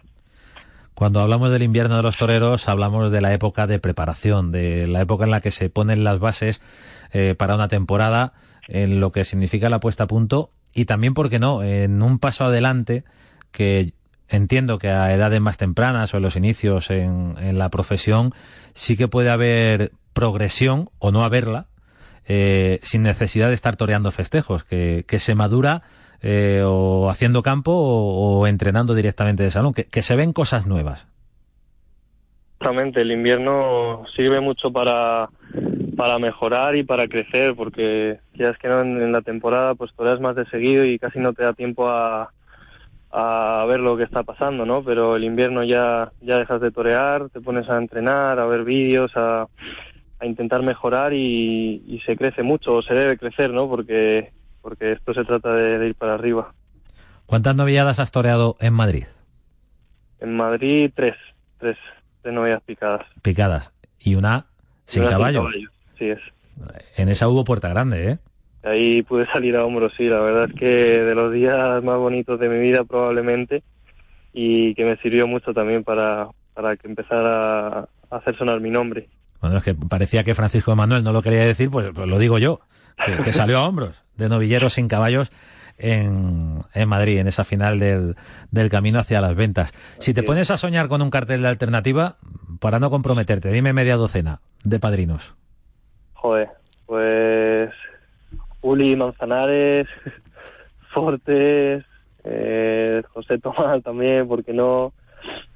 Cuando 0.94 1.20
hablamos 1.20 1.50
del 1.50 1.62
invierno 1.62 1.96
de 1.96 2.02
los 2.02 2.16
toreros, 2.16 2.68
hablamos 2.68 3.10
de 3.10 3.20
la 3.20 3.32
época 3.32 3.66
de 3.66 3.78
preparación, 3.78 4.52
de 4.52 4.86
la 4.86 5.00
época 5.00 5.24
en 5.24 5.30
la 5.30 5.40
que 5.40 5.50
se 5.50 5.68
ponen 5.68 6.04
las 6.04 6.20
bases 6.20 6.62
eh, 7.12 7.34
para 7.36 7.56
una 7.56 7.68
temporada, 7.68 8.32
en 8.68 9.00
lo 9.00 9.10
que 9.10 9.24
significa 9.24 9.68
la 9.68 9.80
puesta 9.80 10.04
a 10.04 10.06
punto 10.06 10.50
y 10.74 10.86
también, 10.86 11.14
¿por 11.14 11.30
qué 11.30 11.38
no?, 11.38 11.62
en 11.62 12.02
un 12.02 12.18
paso 12.18 12.44
adelante 12.44 13.04
que 13.52 13.92
entiendo 14.28 14.78
que 14.78 14.90
a 14.90 15.12
edades 15.14 15.40
más 15.40 15.56
tempranas 15.56 16.12
o 16.12 16.16
en 16.16 16.22
los 16.22 16.36
inicios 16.36 16.90
en, 16.90 17.58
la 17.58 17.68
profesión 17.68 18.34
sí 18.72 18.96
que 18.96 19.06
puede 19.06 19.30
haber 19.30 19.92
progresión 20.12 20.90
o 20.98 21.12
no 21.12 21.24
haberla 21.24 21.66
eh, 22.26 22.80
sin 22.82 23.02
necesidad 23.02 23.48
de 23.48 23.54
estar 23.54 23.76
toreando 23.76 24.10
festejos, 24.10 24.64
que, 24.64 25.04
se 25.18 25.34
madura 25.34 25.82
eh, 26.26 26.62
o 26.64 27.10
haciendo 27.10 27.42
campo 27.42 27.70
o, 27.74 28.46
entrenando 28.46 28.94
directamente 28.94 29.42
de 29.42 29.50
salón, 29.50 29.74
que, 29.74 30.02
se 30.02 30.16
ven 30.16 30.32
cosas 30.32 30.66
nuevas. 30.66 31.06
Exactamente, 32.54 33.02
el 33.02 33.12
invierno 33.12 34.04
sirve 34.16 34.40
mucho 34.40 34.72
para, 34.72 35.28
para 35.98 36.18
mejorar 36.18 36.76
y 36.76 36.82
para 36.82 37.08
crecer, 37.08 37.54
porque 37.54 38.20
ya 38.32 38.48
es 38.48 38.56
que 38.56 38.68
no 38.68 38.80
en, 38.80 39.12
la 39.12 39.20
temporada 39.20 39.74
pues 39.74 39.92
toreas 39.94 40.18
más 40.18 40.34
de 40.34 40.46
seguido 40.46 40.86
y 40.86 40.98
casi 40.98 41.18
no 41.18 41.34
te 41.34 41.42
da 41.42 41.52
tiempo 41.52 41.88
a, 41.88 42.30
a 43.12 43.66
ver 43.68 43.80
lo 43.80 43.94
que 43.98 44.04
está 44.04 44.22
pasando, 44.22 44.64
¿no? 44.64 44.82
Pero 44.82 45.16
el 45.16 45.24
invierno 45.24 45.62
ya, 45.62 46.10
ya 46.22 46.38
dejas 46.38 46.62
de 46.62 46.70
torear, 46.70 47.28
te 47.28 47.42
pones 47.42 47.68
a 47.68 47.76
entrenar, 47.76 48.38
a 48.38 48.46
ver 48.46 48.64
vídeos, 48.64 49.12
a, 49.14 49.46
intentar 50.22 50.62
mejorar 50.62 51.12
y, 51.12 52.00
se 52.06 52.16
crece 52.16 52.42
mucho, 52.42 52.76
o 52.76 52.82
se 52.82 52.94
debe 52.94 53.18
crecer, 53.18 53.50
¿no? 53.50 53.68
Porque, 53.68 54.32
porque 54.64 54.92
esto 54.92 55.12
se 55.12 55.24
trata 55.24 55.52
de, 55.52 55.86
ir 55.86 55.94
para 55.94 56.14
arriba. 56.14 56.54
¿Cuántas 57.26 57.54
novilladas 57.54 57.98
has 57.98 58.10
toreado 58.10 58.56
en 58.60 58.72
Madrid? 58.72 59.04
En 60.20 60.34
Madrid 60.34 60.90
tres, 60.94 61.14
tres, 61.58 61.76
tres 62.22 62.34
novilladas 62.34 62.62
picadas. 62.62 63.06
Picadas. 63.20 63.72
¿Y 63.98 64.14
una 64.14 64.46
sin 64.86 65.04
caballo? 65.04 65.48
Sí 65.98 66.08
es. 66.08 66.18
En 66.96 67.10
esa 67.10 67.28
hubo 67.28 67.44
puerta 67.44 67.68
grande, 67.68 68.12
¿eh? 68.12 68.18
Ahí 68.62 69.02
pude 69.02 69.26
salir 69.26 69.54
a 69.56 69.66
hombros, 69.66 69.92
sí, 69.98 70.08
la 70.08 70.20
verdad 70.20 70.48
es 70.48 70.58
que 70.58 70.66
de 70.66 71.14
los 71.14 71.30
días 71.30 71.84
más 71.84 71.98
bonitos 71.98 72.40
de 72.40 72.48
mi 72.48 72.58
vida 72.58 72.84
probablemente 72.84 73.62
y 74.32 74.74
que 74.74 74.86
me 74.86 74.96
sirvió 74.96 75.26
mucho 75.26 75.52
también 75.52 75.84
para, 75.84 76.28
para 76.54 76.74
que 76.76 76.88
empezara 76.88 77.80
a 77.80 77.88
hacer 78.08 78.38
sonar 78.38 78.60
mi 78.62 78.70
nombre. 78.70 79.10
Bueno, 79.42 79.58
es 79.58 79.64
que 79.64 79.74
parecía 79.74 80.24
que 80.24 80.34
Francisco 80.34 80.72
Emanuel 80.72 81.04
no 81.04 81.12
lo 81.12 81.20
quería 81.20 81.44
decir, 81.44 81.68
pues, 81.68 81.90
pues 81.94 82.08
lo 82.08 82.18
digo 82.18 82.38
yo, 82.38 82.60
que, 82.96 83.32
salió 83.32 83.58
a 83.58 83.68
hombros 83.68 84.02
de 84.16 84.28
novilleros 84.28 84.74
sin 84.74 84.88
caballos 84.88 85.32
en, 85.78 86.62
en 86.72 86.88
Madrid, 86.88 87.18
en 87.18 87.26
esa 87.26 87.44
final 87.44 87.78
del, 87.78 88.16
del 88.50 88.70
camino 88.70 88.98
hacia 88.98 89.20
las 89.20 89.34
ventas. 89.34 89.72
Si 89.98 90.14
te 90.14 90.22
pones 90.22 90.50
a 90.50 90.56
soñar 90.56 90.88
con 90.88 91.02
un 91.02 91.10
cartel 91.10 91.42
de 91.42 91.48
alternativa, 91.48 92.16
para 92.60 92.78
no 92.78 92.90
comprometerte, 92.90 93.50
dime 93.50 93.72
media 93.72 93.96
docena 93.96 94.40
de 94.62 94.78
padrinos. 94.78 95.34
Joder, 96.14 96.48
pues 96.86 97.70
Juli 98.60 98.96
Manzanares, 98.96 99.86
Fortes, 100.94 101.84
eh, 102.24 103.02
José 103.12 103.38
Tomás 103.38 103.82
también, 103.82 104.26
porque 104.26 104.52
no? 104.52 104.92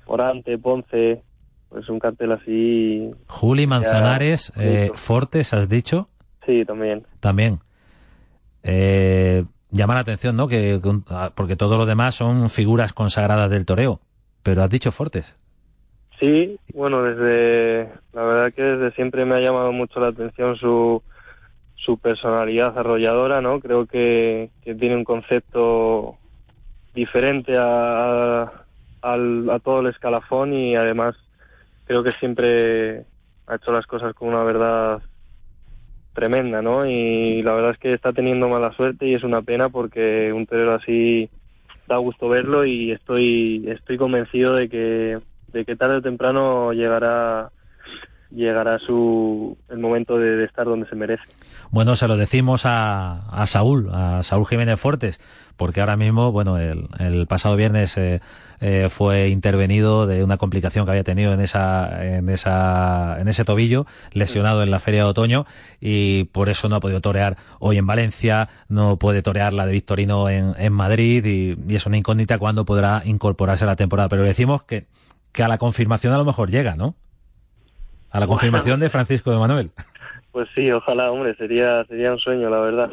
Morante, 0.06 0.58
Ponce, 0.58 1.22
pues 1.68 1.88
un 1.88 1.98
cartel 1.98 2.32
así. 2.32 3.10
Juli 3.26 3.66
Manzanares, 3.66 4.52
eh, 4.56 4.90
Fortes, 4.94 5.52
¿has 5.54 5.68
dicho? 5.68 6.08
Sí, 6.48 6.64
también. 6.64 7.04
También. 7.20 7.60
Eh, 8.62 9.44
llama 9.70 9.92
la 9.92 10.00
atención, 10.00 10.34
¿no? 10.34 10.48
Que 10.48 10.80
ah, 11.10 11.30
porque 11.34 11.56
todo 11.56 11.76
lo 11.76 11.84
demás 11.84 12.14
son 12.14 12.48
figuras 12.48 12.94
consagradas 12.94 13.50
del 13.50 13.66
toreo, 13.66 14.00
pero 14.42 14.62
has 14.62 14.70
dicho 14.70 14.90
Fortes. 14.90 15.36
Sí, 16.18 16.58
bueno, 16.72 17.02
desde 17.02 17.90
la 18.14 18.22
verdad 18.22 18.52
que 18.54 18.62
desde 18.62 18.92
siempre 18.92 19.26
me 19.26 19.34
ha 19.34 19.40
llamado 19.40 19.72
mucho 19.72 20.00
la 20.00 20.08
atención 20.08 20.56
su 20.56 21.02
su 21.76 21.98
personalidad 21.98 22.76
arrolladora, 22.78 23.42
¿no? 23.42 23.60
Creo 23.60 23.86
que, 23.86 24.50
tiene 24.62 24.96
un 24.96 25.04
concepto 25.04 26.16
diferente 26.94 27.56
a, 27.58 28.50
a, 29.02 29.58
todo 29.62 29.80
el 29.80 29.88
escalafón 29.88 30.54
y 30.54 30.76
además 30.76 31.14
creo 31.84 32.02
que 32.02 32.12
siempre 32.20 33.04
ha 33.46 33.56
hecho 33.56 33.70
las 33.70 33.86
cosas 33.86 34.14
con 34.14 34.28
una 34.28 34.42
verdad 34.44 35.02
tremenda, 36.12 36.62
¿no? 36.62 36.86
Y 36.86 37.42
la 37.42 37.54
verdad 37.54 37.72
es 37.72 37.78
que 37.78 37.92
está 37.92 38.12
teniendo 38.12 38.48
mala 38.48 38.72
suerte 38.72 39.06
y 39.06 39.14
es 39.14 39.22
una 39.22 39.42
pena 39.42 39.68
porque 39.68 40.32
un 40.32 40.46
torero 40.46 40.74
así 40.74 41.30
da 41.86 41.96
gusto 41.96 42.28
verlo 42.28 42.64
y 42.64 42.92
estoy 42.92 43.64
estoy 43.68 43.96
convencido 43.96 44.54
de 44.54 44.68
que 44.68 45.18
de 45.52 45.64
que 45.64 45.76
tarde 45.76 45.96
o 45.96 46.02
temprano 46.02 46.72
llegará 46.72 47.50
llegará 48.30 48.78
su 48.78 49.56
el 49.68 49.78
momento 49.78 50.18
de, 50.18 50.44
estar 50.44 50.66
donde 50.66 50.88
se 50.88 50.94
merece. 50.94 51.22
Bueno, 51.70 51.96
se 51.96 52.08
lo 52.08 52.16
decimos 52.16 52.66
a, 52.66 53.28
a, 53.30 53.46
Saúl, 53.46 53.88
a 53.92 54.22
Saúl 54.22 54.46
Jiménez 54.46 54.78
Fuertes, 54.78 55.20
porque 55.56 55.80
ahora 55.80 55.96
mismo, 55.96 56.30
bueno, 56.30 56.56
el, 56.56 57.26
pasado 57.26 57.56
viernes 57.56 57.96
eh, 57.98 58.20
eh, 58.60 58.88
fue 58.90 59.28
intervenido 59.28 60.06
de 60.06 60.22
una 60.22 60.36
complicación 60.36 60.84
que 60.84 60.92
había 60.92 61.04
tenido 61.04 61.32
en 61.32 61.40
esa, 61.40 62.04
en 62.16 62.28
esa, 62.28 63.20
en 63.20 63.28
ese 63.28 63.44
tobillo, 63.44 63.86
lesionado 64.12 64.62
en 64.62 64.70
la 64.70 64.78
feria 64.78 65.04
de 65.04 65.10
otoño, 65.10 65.46
y 65.80 66.24
por 66.24 66.48
eso 66.48 66.68
no 66.68 66.76
ha 66.76 66.80
podido 66.80 67.00
torear 67.00 67.36
hoy 67.58 67.78
en 67.78 67.86
Valencia, 67.86 68.48
no 68.68 68.98
puede 68.98 69.22
torear 69.22 69.52
la 69.52 69.66
de 69.66 69.72
Victorino 69.72 70.28
en, 70.28 70.54
en 70.58 70.72
Madrid, 70.72 71.24
y, 71.24 71.74
es 71.74 71.86
una 71.86 71.96
incógnita 71.96 72.38
cuándo 72.38 72.64
podrá 72.64 73.02
incorporarse 73.04 73.64
a 73.64 73.66
la 73.66 73.76
temporada. 73.76 74.08
Pero 74.08 74.22
decimos 74.22 74.62
que, 74.62 74.86
que 75.32 75.42
a 75.42 75.48
la 75.48 75.58
confirmación 75.58 76.12
a 76.12 76.18
lo 76.18 76.24
mejor 76.24 76.50
llega, 76.50 76.76
¿no? 76.76 76.94
A 78.10 78.20
la 78.20 78.26
confirmación 78.26 78.80
de 78.80 78.90
Francisco 78.90 79.30
de 79.30 79.38
Manuel. 79.38 79.70
Pues 80.30 80.46
sí, 80.54 80.70
ojalá, 80.70 81.10
hombre, 81.10 81.34
sería, 81.36 81.84
sería 81.86 82.12
un 82.12 82.18
sueño, 82.18 82.48
la 82.48 82.60
verdad. 82.60 82.90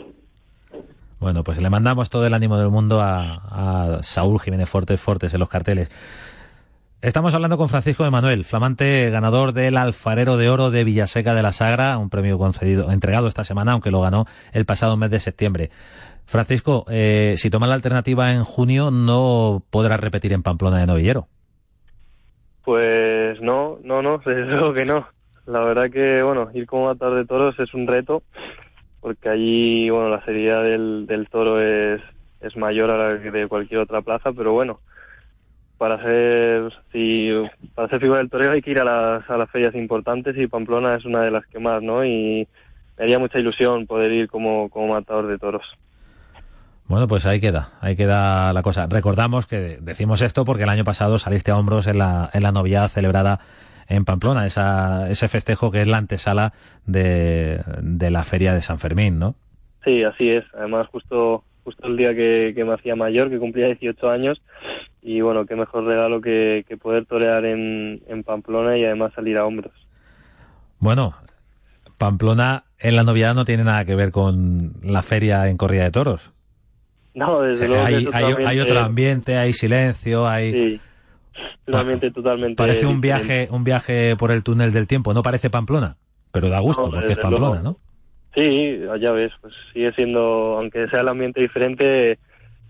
Bueno, 1.19 1.43
pues 1.43 1.61
le 1.61 1.69
mandamos 1.69 2.09
todo 2.09 2.25
el 2.25 2.33
ánimo 2.33 2.57
del 2.57 2.69
mundo 2.69 3.01
a, 3.01 3.99
Saúl 4.01 4.39
Jiménez 4.39 4.69
Fortes 4.69 4.99
Fortes 4.99 5.33
en 5.33 5.39
los 5.39 5.49
carteles. 5.49 5.91
Estamos 7.01 7.33
hablando 7.33 7.57
con 7.57 7.69
Francisco 7.69 8.03
de 8.03 8.09
Manuel, 8.09 8.45
flamante 8.45 9.09
ganador 9.11 9.53
del 9.53 9.77
Alfarero 9.77 10.37
de 10.37 10.49
Oro 10.49 10.71
de 10.71 10.83
Villaseca 10.83 11.35
de 11.35 11.43
la 11.43 11.51
Sagra, 11.51 11.97
un 11.97 12.09
premio 12.09 12.37
concedido, 12.37 12.91
entregado 12.91 13.27
esta 13.27 13.43
semana, 13.43 13.73
aunque 13.73 13.91
lo 13.91 14.01
ganó 14.01 14.25
el 14.53 14.65
pasado 14.65 14.97
mes 14.97 15.11
de 15.11 15.19
septiembre. 15.19 15.69
Francisco, 16.25 16.85
eh, 16.89 17.35
si 17.37 17.49
toma 17.49 17.67
la 17.67 17.75
alternativa 17.75 18.31
en 18.31 18.43
junio, 18.43 18.89
no 18.89 19.63
podrá 19.69 19.97
repetir 19.97 20.33
en 20.33 20.41
Pamplona 20.41 20.79
de 20.79 20.87
Novillero. 20.87 21.27
Pues 22.65 23.39
no, 23.41 23.79
no, 23.83 24.01
no, 24.01 24.17
desde 24.25 24.73
que 24.73 24.85
no. 24.85 25.07
La 25.45 25.61
verdad 25.61 25.91
que, 25.91 26.23
bueno, 26.23 26.49
ir 26.53 26.65
como 26.65 26.87
matar 26.87 27.13
de 27.13 27.25
toros 27.25 27.57
es 27.59 27.73
un 27.75 27.85
reto, 27.85 28.23
porque 28.99 29.29
allí, 29.29 29.89
bueno, 29.91 30.09
la 30.09 30.25
seriedad 30.25 30.63
del, 30.63 31.27
toro 31.31 31.61
es, 31.61 32.01
es 32.41 32.57
mayor 32.57 32.89
a 32.89 32.97
la 32.97 33.13
de 33.13 33.47
cualquier 33.47 33.81
otra 33.81 34.01
plaza, 34.01 34.33
pero 34.33 34.53
bueno, 34.53 34.81
para 35.77 36.01
ser, 36.01 36.73
si, 36.91 37.29
para 37.75 37.89
ser 37.89 37.99
figura 37.99 38.17
del 38.17 38.31
toreo 38.31 38.51
hay 38.51 38.63
que 38.63 38.71
ir 38.71 38.79
a 38.79 38.85
las, 38.85 39.29
a 39.29 39.37
las 39.37 39.51
ferias 39.51 39.75
importantes 39.75 40.35
y 40.35 40.47
Pamplona 40.47 40.95
es 40.95 41.05
una 41.05 41.21
de 41.21 41.29
las 41.29 41.45
que 41.45 41.59
más, 41.59 41.83
¿no? 41.83 42.03
Y 42.03 42.47
me 42.97 43.03
haría 43.03 43.19
mucha 43.19 43.37
ilusión 43.37 43.85
poder 43.85 44.11
ir 44.11 44.27
como, 44.27 44.69
como 44.71 44.87
matador 44.87 45.27
de 45.27 45.37
toros. 45.37 45.65
Bueno, 46.87 47.07
pues 47.07 47.25
ahí 47.25 47.39
queda, 47.39 47.69
ahí 47.81 47.95
queda 47.95 48.53
la 48.53 48.61
cosa. 48.61 48.87
Recordamos 48.87 49.47
que 49.47 49.79
decimos 49.81 50.21
esto 50.21 50.45
porque 50.45 50.63
el 50.63 50.69
año 50.69 50.83
pasado 50.83 51.17
saliste 51.17 51.51
a 51.51 51.57
hombros 51.57 51.87
en 51.87 51.97
la, 51.97 52.29
en 52.33 52.43
la 52.43 52.89
celebrada 52.89 53.39
en 53.87 54.05
Pamplona, 54.05 54.45
esa, 54.45 55.09
ese 55.09 55.27
festejo 55.27 55.71
que 55.71 55.81
es 55.81 55.87
la 55.87 55.97
antesala 55.97 56.53
de, 56.85 57.61
de 57.81 58.11
la 58.11 58.23
feria 58.23 58.53
de 58.53 58.61
San 58.61 58.79
Fermín, 58.79 59.19
¿no? 59.19 59.35
Sí, 59.83 60.03
así 60.03 60.31
es. 60.31 60.43
Además, 60.55 60.87
justo 60.91 61.43
justo 61.65 61.87
el 61.87 61.97
día 61.97 62.15
que, 62.15 62.53
que 62.55 62.63
me 62.63 62.73
hacía 62.73 62.95
mayor, 62.95 63.29
que 63.29 63.39
cumplía 63.39 63.65
18 63.65 64.09
años, 64.09 64.41
y 65.01 65.21
bueno, 65.21 65.45
qué 65.45 65.55
mejor 65.55 65.83
regalo 65.85 66.21
que, 66.21 66.63
que 66.67 66.77
poder 66.77 67.05
torear 67.05 67.43
en, 67.43 68.03
en 68.07 68.23
Pamplona 68.23 68.77
y 68.77 68.85
además 68.85 69.13
salir 69.13 69.37
a 69.37 69.45
hombros. 69.45 69.73
Bueno, 70.79 71.15
Pamplona 71.97 72.65
en 72.77 72.95
la 72.95 73.03
novedad 73.03 73.33
no 73.33 73.45
tiene 73.45 73.63
nada 73.63 73.83
que 73.83 73.95
ver 73.95 74.11
con 74.11 74.73
la 74.83 75.01
feria 75.01 75.49
en 75.49 75.57
Corrida 75.57 75.83
de 75.83 75.91
Toros. 75.91 76.31
No, 77.15 77.41
desde 77.41 77.67
luego. 77.67 77.83
Hay, 77.85 78.07
hay, 78.13 78.59
otro 78.59 78.79
ambiente, 78.79 79.37
hay 79.37 79.53
silencio, 79.53 80.27
hay. 80.27 80.51
Sí, 80.51 80.79
totalmente, 81.65 82.11
totalmente. 82.11 82.55
Parece 82.55 82.85
un 82.85 83.01
viaje, 83.01 83.47
un 83.49 83.63
viaje 83.63 84.15
por 84.15 84.31
el 84.31 84.43
túnel 84.43 84.71
del 84.71 84.85
tiempo, 84.85 85.13
¿no 85.13 85.23
parece 85.23 85.49
Pamplona? 85.49 85.97
pero 86.35 86.49
da 86.49 86.59
gusto 86.59 86.91
porque 86.91 87.13
es 87.13 87.19
Pamplona, 87.19 87.61
¿no? 87.61 87.77
Sí, 88.35 88.77
ya 88.99 89.11
ves, 89.13 89.31
pues 89.39 89.53
sigue 89.71 89.93
siendo, 89.93 90.57
aunque 90.57 90.89
sea 90.89 90.99
el 90.99 91.07
ambiente 91.07 91.39
diferente, 91.39 92.19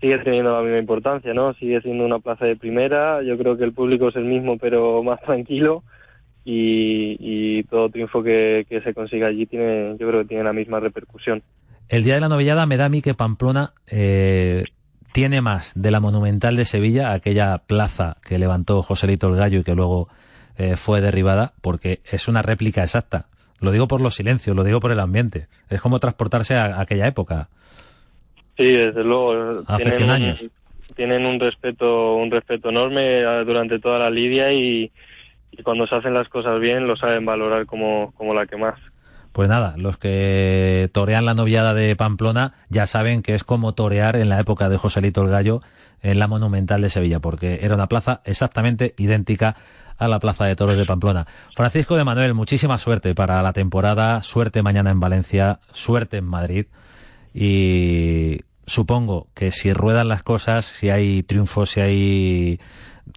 sigue 0.00 0.18
teniendo 0.18 0.52
la 0.52 0.62
misma 0.62 0.78
importancia, 0.78 1.34
¿no? 1.34 1.52
Sigue 1.54 1.80
siendo 1.80 2.04
una 2.04 2.20
plaza 2.20 2.46
de 2.46 2.54
primera, 2.54 3.24
yo 3.24 3.36
creo 3.36 3.56
que 3.56 3.64
el 3.64 3.72
público 3.72 4.08
es 4.08 4.14
el 4.14 4.24
mismo, 4.24 4.56
pero 4.56 5.02
más 5.02 5.20
tranquilo, 5.22 5.82
y, 6.44 7.64
todo 7.64 7.90
triunfo 7.90 8.22
que, 8.22 8.64
se 8.84 8.94
consiga 8.94 9.26
allí 9.26 9.46
tiene, 9.46 9.96
yo 9.98 10.06
creo 10.08 10.20
que 10.20 10.28
tiene 10.28 10.44
la 10.44 10.52
misma 10.52 10.78
repercusión. 10.78 11.42
El 11.88 12.02
día 12.02 12.14
de 12.14 12.20
la 12.20 12.28
novillada 12.28 12.66
me 12.66 12.76
da 12.76 12.86
a 12.86 12.88
mí 12.88 13.00
que 13.00 13.14
Pamplona 13.14 13.72
eh, 13.86 14.64
tiene 15.12 15.40
más 15.40 15.72
de 15.74 15.90
la 15.90 16.00
Monumental 16.00 16.56
de 16.56 16.64
Sevilla, 16.64 17.12
aquella 17.12 17.58
plaza 17.58 18.16
que 18.26 18.38
levantó 18.38 18.82
Joselito 18.82 19.28
el 19.28 19.36
Gallo 19.36 19.60
y 19.60 19.64
que 19.64 19.74
luego 19.74 20.08
eh, 20.58 20.76
fue 20.76 21.00
derribada, 21.00 21.52
porque 21.62 22.00
es 22.10 22.28
una 22.28 22.42
réplica 22.42 22.82
exacta. 22.82 23.26
Lo 23.60 23.70
digo 23.70 23.86
por 23.88 24.00
los 24.00 24.16
silencios, 24.16 24.56
lo 24.56 24.64
digo 24.64 24.80
por 24.80 24.90
el 24.90 25.00
ambiente. 25.00 25.46
Es 25.70 25.80
como 25.80 26.00
transportarse 26.00 26.56
a, 26.56 26.80
aquella 26.80 27.06
época. 27.06 27.48
Sí, 28.58 28.72
desde 28.72 29.04
luego. 29.04 29.62
Hace 29.66 29.84
tienen, 29.84 30.10
años. 30.10 30.46
tienen 30.96 31.24
un 31.24 31.38
respeto, 31.38 32.16
un 32.16 32.30
respeto 32.30 32.70
enorme 32.70 33.20
eh, 33.20 33.44
durante 33.44 33.78
toda 33.78 33.98
la 34.00 34.10
lidia 34.10 34.52
y, 34.52 34.90
y 35.52 35.62
cuando 35.62 35.86
se 35.86 35.94
hacen 35.94 36.14
las 36.14 36.28
cosas 36.28 36.60
bien 36.60 36.86
lo 36.86 36.96
saben 36.96 37.24
valorar 37.24 37.64
como, 37.64 38.12
como 38.12 38.34
la 38.34 38.46
que 38.46 38.56
más. 38.56 38.74
Pues 39.36 39.50
nada, 39.50 39.74
los 39.76 39.98
que 39.98 40.88
torean 40.94 41.26
la 41.26 41.34
noviada 41.34 41.74
de 41.74 41.94
Pamplona 41.94 42.54
ya 42.70 42.86
saben 42.86 43.20
que 43.20 43.34
es 43.34 43.44
como 43.44 43.74
torear 43.74 44.16
en 44.16 44.30
la 44.30 44.40
época 44.40 44.70
de 44.70 44.78
Joselito 44.78 45.20
el 45.20 45.28
Gallo 45.28 45.60
en 46.00 46.18
la 46.18 46.26
Monumental 46.26 46.80
de 46.80 46.88
Sevilla, 46.88 47.20
porque 47.20 47.58
era 47.60 47.74
una 47.74 47.86
plaza 47.86 48.22
exactamente 48.24 48.94
idéntica 48.96 49.54
a 49.98 50.08
la 50.08 50.20
Plaza 50.20 50.46
de 50.46 50.56
Toros 50.56 50.78
de 50.78 50.86
Pamplona. 50.86 51.26
Francisco 51.54 51.96
de 51.96 52.04
Manuel, 52.04 52.32
muchísima 52.32 52.78
suerte 52.78 53.14
para 53.14 53.42
la 53.42 53.52
temporada, 53.52 54.22
suerte 54.22 54.62
mañana 54.62 54.90
en 54.90 55.00
Valencia, 55.00 55.60
suerte 55.70 56.16
en 56.16 56.24
Madrid 56.24 56.64
y 57.34 58.40
supongo 58.66 59.28
que 59.34 59.50
si 59.50 59.74
ruedan 59.74 60.08
las 60.08 60.22
cosas, 60.22 60.64
si 60.64 60.88
hay 60.88 61.22
triunfos, 61.22 61.72
si 61.72 61.80
hay 61.80 62.60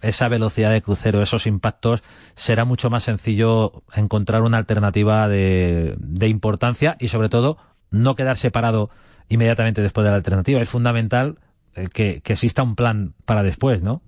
esa 0.02 0.28
velocidad 0.28 0.72
de 0.72 0.82
crucero, 0.82 1.22
esos 1.22 1.46
impactos, 1.46 2.02
será 2.34 2.64
mucho 2.64 2.90
más 2.90 3.04
sencillo 3.04 3.82
encontrar 3.94 4.42
una 4.42 4.58
alternativa 4.58 5.28
de, 5.28 5.94
de 5.98 6.28
importancia 6.28 6.96
y 6.98 7.08
sobre 7.08 7.28
todo 7.28 7.58
no 7.90 8.14
quedar 8.14 8.36
separado 8.36 8.90
inmediatamente 9.28 9.82
después 9.82 10.04
de 10.04 10.10
la 10.10 10.16
alternativa. 10.16 10.60
Es 10.60 10.68
fundamental 10.68 11.38
eh, 11.74 11.88
que, 11.92 12.20
que 12.22 12.32
exista 12.34 12.62
un 12.62 12.76
plan 12.76 13.14
para 13.24 13.42
después, 13.42 13.82
¿no? 13.82 14.02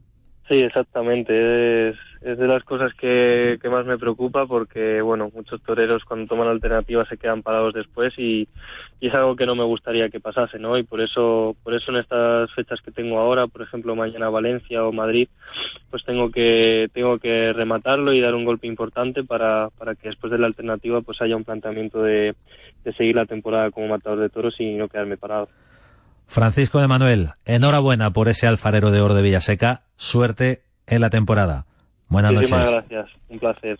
Sí, 0.48 0.58
exactamente. 0.58 1.90
Es, 1.90 1.96
es 2.20 2.36
de 2.36 2.46
las 2.46 2.62
cosas 2.64 2.92
que, 2.94 3.58
que, 3.62 3.68
más 3.68 3.86
me 3.86 3.96
preocupa 3.96 4.46
porque, 4.46 5.00
bueno, 5.00 5.30
muchos 5.32 5.62
toreros 5.62 6.04
cuando 6.04 6.26
toman 6.26 6.48
alternativas 6.48 7.08
se 7.08 7.16
quedan 7.16 7.42
parados 7.42 7.72
después 7.72 8.12
y, 8.18 8.48
y, 9.00 9.08
es 9.08 9.14
algo 9.14 9.36
que 9.36 9.46
no 9.46 9.54
me 9.54 9.64
gustaría 9.64 10.08
que 10.08 10.20
pasase, 10.20 10.58
¿no? 10.58 10.76
Y 10.76 10.82
por 10.82 11.00
eso, 11.00 11.56
por 11.62 11.74
eso 11.74 11.90
en 11.90 11.98
estas 11.98 12.52
fechas 12.52 12.80
que 12.84 12.90
tengo 12.90 13.18
ahora, 13.18 13.46
por 13.46 13.62
ejemplo, 13.62 13.94
mañana 13.94 14.28
Valencia 14.28 14.84
o 14.84 14.92
Madrid, 14.92 15.28
pues 15.92 16.04
tengo 16.06 16.30
que, 16.30 16.88
tengo 16.94 17.18
que 17.18 17.52
rematarlo 17.52 18.14
y 18.14 18.20
dar 18.22 18.34
un 18.34 18.46
golpe 18.46 18.66
importante 18.66 19.22
para, 19.24 19.68
para 19.78 19.94
que 19.94 20.08
después 20.08 20.32
de 20.32 20.38
la 20.38 20.46
alternativa 20.46 21.02
pues 21.02 21.20
haya 21.20 21.36
un 21.36 21.44
planteamiento 21.44 22.02
de, 22.02 22.34
de 22.82 22.92
seguir 22.94 23.14
la 23.14 23.26
temporada 23.26 23.70
como 23.70 23.88
matador 23.88 24.18
de 24.18 24.30
toros 24.30 24.54
y 24.58 24.72
no 24.72 24.88
quedarme 24.88 25.18
parado. 25.18 25.50
Francisco 26.26 26.80
de 26.80 26.88
Manuel, 26.88 27.32
enhorabuena 27.44 28.10
por 28.10 28.28
ese 28.28 28.46
alfarero 28.46 28.90
de 28.90 29.02
oro 29.02 29.12
de 29.12 29.20
Villaseca. 29.20 29.82
Suerte 29.96 30.62
en 30.86 31.02
la 31.02 31.10
temporada. 31.10 31.66
Buenas 32.08 32.32
noches. 32.32 32.50
Muchísimas 32.50 32.88
gracias. 32.88 33.10
Un 33.28 33.38
placer. 33.38 33.78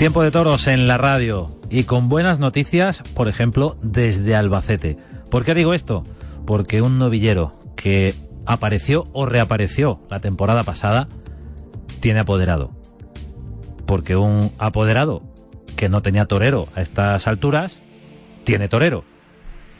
Tiempo 0.00 0.22
de 0.22 0.30
toros 0.30 0.66
en 0.66 0.88
la 0.88 0.96
radio 0.96 1.60
y 1.68 1.84
con 1.84 2.08
buenas 2.08 2.38
noticias, 2.38 3.02
por 3.14 3.28
ejemplo, 3.28 3.76
desde 3.82 4.34
Albacete. 4.34 4.96
¿Por 5.30 5.44
qué 5.44 5.54
digo 5.54 5.74
esto? 5.74 6.04
Porque 6.46 6.80
un 6.80 6.96
novillero 6.96 7.60
que 7.76 8.14
apareció 8.46 9.08
o 9.12 9.26
reapareció 9.26 10.00
la 10.08 10.20
temporada 10.20 10.64
pasada, 10.64 11.06
tiene 12.00 12.20
apoderado. 12.20 12.70
Porque 13.84 14.16
un 14.16 14.54
apoderado 14.56 15.22
que 15.76 15.90
no 15.90 16.00
tenía 16.00 16.24
torero 16.24 16.68
a 16.74 16.80
estas 16.80 17.26
alturas, 17.26 17.82
tiene 18.44 18.68
torero. 18.68 19.04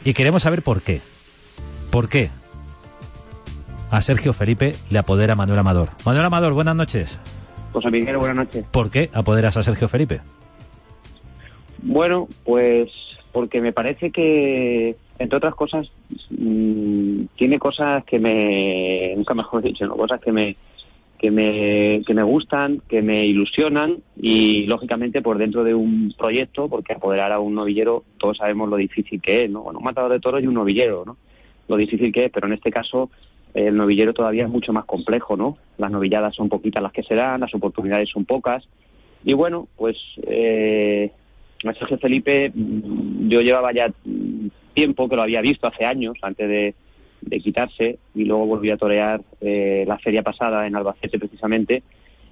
Y 0.03 0.13
queremos 0.13 0.43
saber 0.43 0.61
por 0.61 0.83
qué. 0.83 1.01
¿Por 1.89 2.09
qué? 2.09 2.29
A 3.89 4.03
Sergio 4.03 4.33
Felipe 4.33 4.75
le 4.91 4.99
apodera 4.99 5.35
Manuel 5.35 5.57
Amador. 5.57 5.89
Manuel 6.05 6.27
Amador, 6.27 6.53
buenas 6.53 6.75
noches. 6.75 7.19
José 7.71 7.91
Miguel, 7.91 8.17
buenas 8.17 8.35
noches. 8.35 8.65
¿Por 8.71 8.91
qué 8.91 9.09
apoderas 9.13 9.57
a 9.57 9.63
Sergio 9.63 9.87
Felipe? 9.87 10.21
Bueno, 11.81 12.27
pues 12.43 12.89
porque 13.31 13.61
me 13.61 13.71
parece 13.71 14.11
que 14.11 14.95
entre 15.21 15.37
otras 15.37 15.55
cosas, 15.55 15.87
mm, 16.31 17.25
tiene 17.37 17.59
cosas 17.59 18.03
que 18.05 18.19
me, 18.19 19.13
nunca 19.15 19.33
mejor 19.33 19.61
dicho, 19.61 19.87
cosas 19.89 20.19
que 20.19 20.31
me, 20.31 20.55
que 21.19 21.29
me, 21.29 22.01
que 22.05 22.13
me 22.15 22.23
gustan, 22.23 22.81
que 22.89 23.03
me 23.03 23.25
ilusionan 23.25 23.97
y 24.17 24.65
lógicamente 24.65 25.21
por 25.21 25.37
dentro 25.37 25.63
de 25.63 25.75
un 25.75 26.13
proyecto, 26.17 26.67
porque 26.67 26.93
apoderar 26.93 27.31
a 27.31 27.39
un 27.39 27.53
novillero 27.53 28.03
todos 28.17 28.37
sabemos 28.37 28.67
lo 28.69 28.77
difícil 28.77 29.21
que 29.21 29.43
es, 29.45 29.51
¿no? 29.51 29.61
Bueno, 29.61 29.79
un 29.79 29.85
matador 29.85 30.11
de 30.11 30.19
toros 30.19 30.41
y 30.41 30.47
un 30.47 30.55
novillero, 30.55 31.03
¿no? 31.05 31.17
Lo 31.67 31.77
difícil 31.77 32.11
que 32.11 32.25
es, 32.25 32.31
pero 32.31 32.47
en 32.47 32.53
este 32.53 32.71
caso 32.71 33.11
el 33.53 33.75
novillero 33.75 34.13
todavía 34.13 34.43
es 34.43 34.49
mucho 34.49 34.73
más 34.73 34.85
complejo, 34.85 35.35
¿no? 35.37 35.57
Las 35.77 35.91
novilladas 35.91 36.35
son 36.35 36.49
poquitas 36.49 36.81
las 36.81 36.91
que 36.91 37.03
se 37.03 37.15
dan, 37.15 37.41
las 37.41 37.53
oportunidades 37.53 38.09
son 38.09 38.25
pocas 38.25 38.67
y 39.23 39.33
bueno, 39.33 39.67
pues 39.77 39.97
eh, 40.23 41.11
Felipe 42.01 42.51
mm, 42.53 43.29
yo 43.29 43.41
llevaba 43.41 43.71
ya 43.73 43.91
tiempo, 44.73 45.07
que 45.07 45.15
lo 45.15 45.21
había 45.21 45.41
visto 45.41 45.67
hace 45.67 45.85
años, 45.85 46.17
antes 46.21 46.47
de, 46.47 46.75
quitarse, 47.41 47.99
y 48.15 48.25
luego 48.25 48.47
volví 48.47 48.71
a 48.71 48.77
torear 48.77 49.21
eh, 49.41 49.83
la 49.87 49.99
feria 49.99 50.23
pasada 50.23 50.65
en 50.65 50.75
Albacete 50.75 51.19
precisamente. 51.19 51.83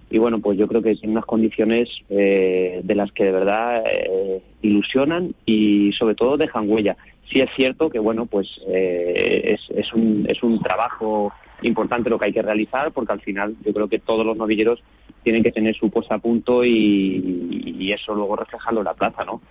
Y 0.10 0.18
bueno, 0.18 0.40
pues 0.40 0.58
yo 0.58 0.68
creo 0.68 0.82
que 0.82 0.96
tiene 0.96 1.12
unas 1.12 1.26
condiciones 1.26 1.88
eh, 2.10 2.82
de 2.84 2.96
las 2.96 3.12
que 3.12 3.26
de 3.26 3.32
verdad 3.32 3.84
eh, 3.86 4.42
ilusionan 4.64 5.36
y 5.46 5.92
sobre 5.94 6.16
todo 6.16 6.38
dejan 6.38 6.68
huella. 6.68 6.98
Sí 7.32 7.42
es 7.42 7.50
cierto 7.56 7.90
que 7.90 8.00
bueno, 8.00 8.26
pues 8.26 8.48
es, 8.68 9.62
es, 9.70 9.94
un, 9.94 10.26
es 10.28 10.42
un 10.42 10.60
trabajo 10.62 11.32
importante 11.62 12.10
lo 12.10 12.18
que 12.18 12.28
hay 12.28 12.34
que 12.34 12.42
realizar 12.42 12.92
porque 12.92 13.14
al 13.14 13.22
final 13.22 13.56
yo 13.64 13.74
creo 13.74 13.88
que 13.88 14.00
todos 14.00 14.26
los 14.26 14.36
novilleros 14.36 14.82
tienen 15.24 15.44
que 15.44 15.52
tener 15.52 15.76
su 15.76 15.90
puesta 15.90 16.16
a 16.16 16.20
punto 16.20 16.64
y, 16.64 17.76
y 17.78 17.92
eso 17.92 18.16
luego 18.16 18.36
reflejarlo 18.36 18.80
en 18.80 18.86
la 18.86 18.94
plaza, 18.94 19.26
¿no? 19.26 19.42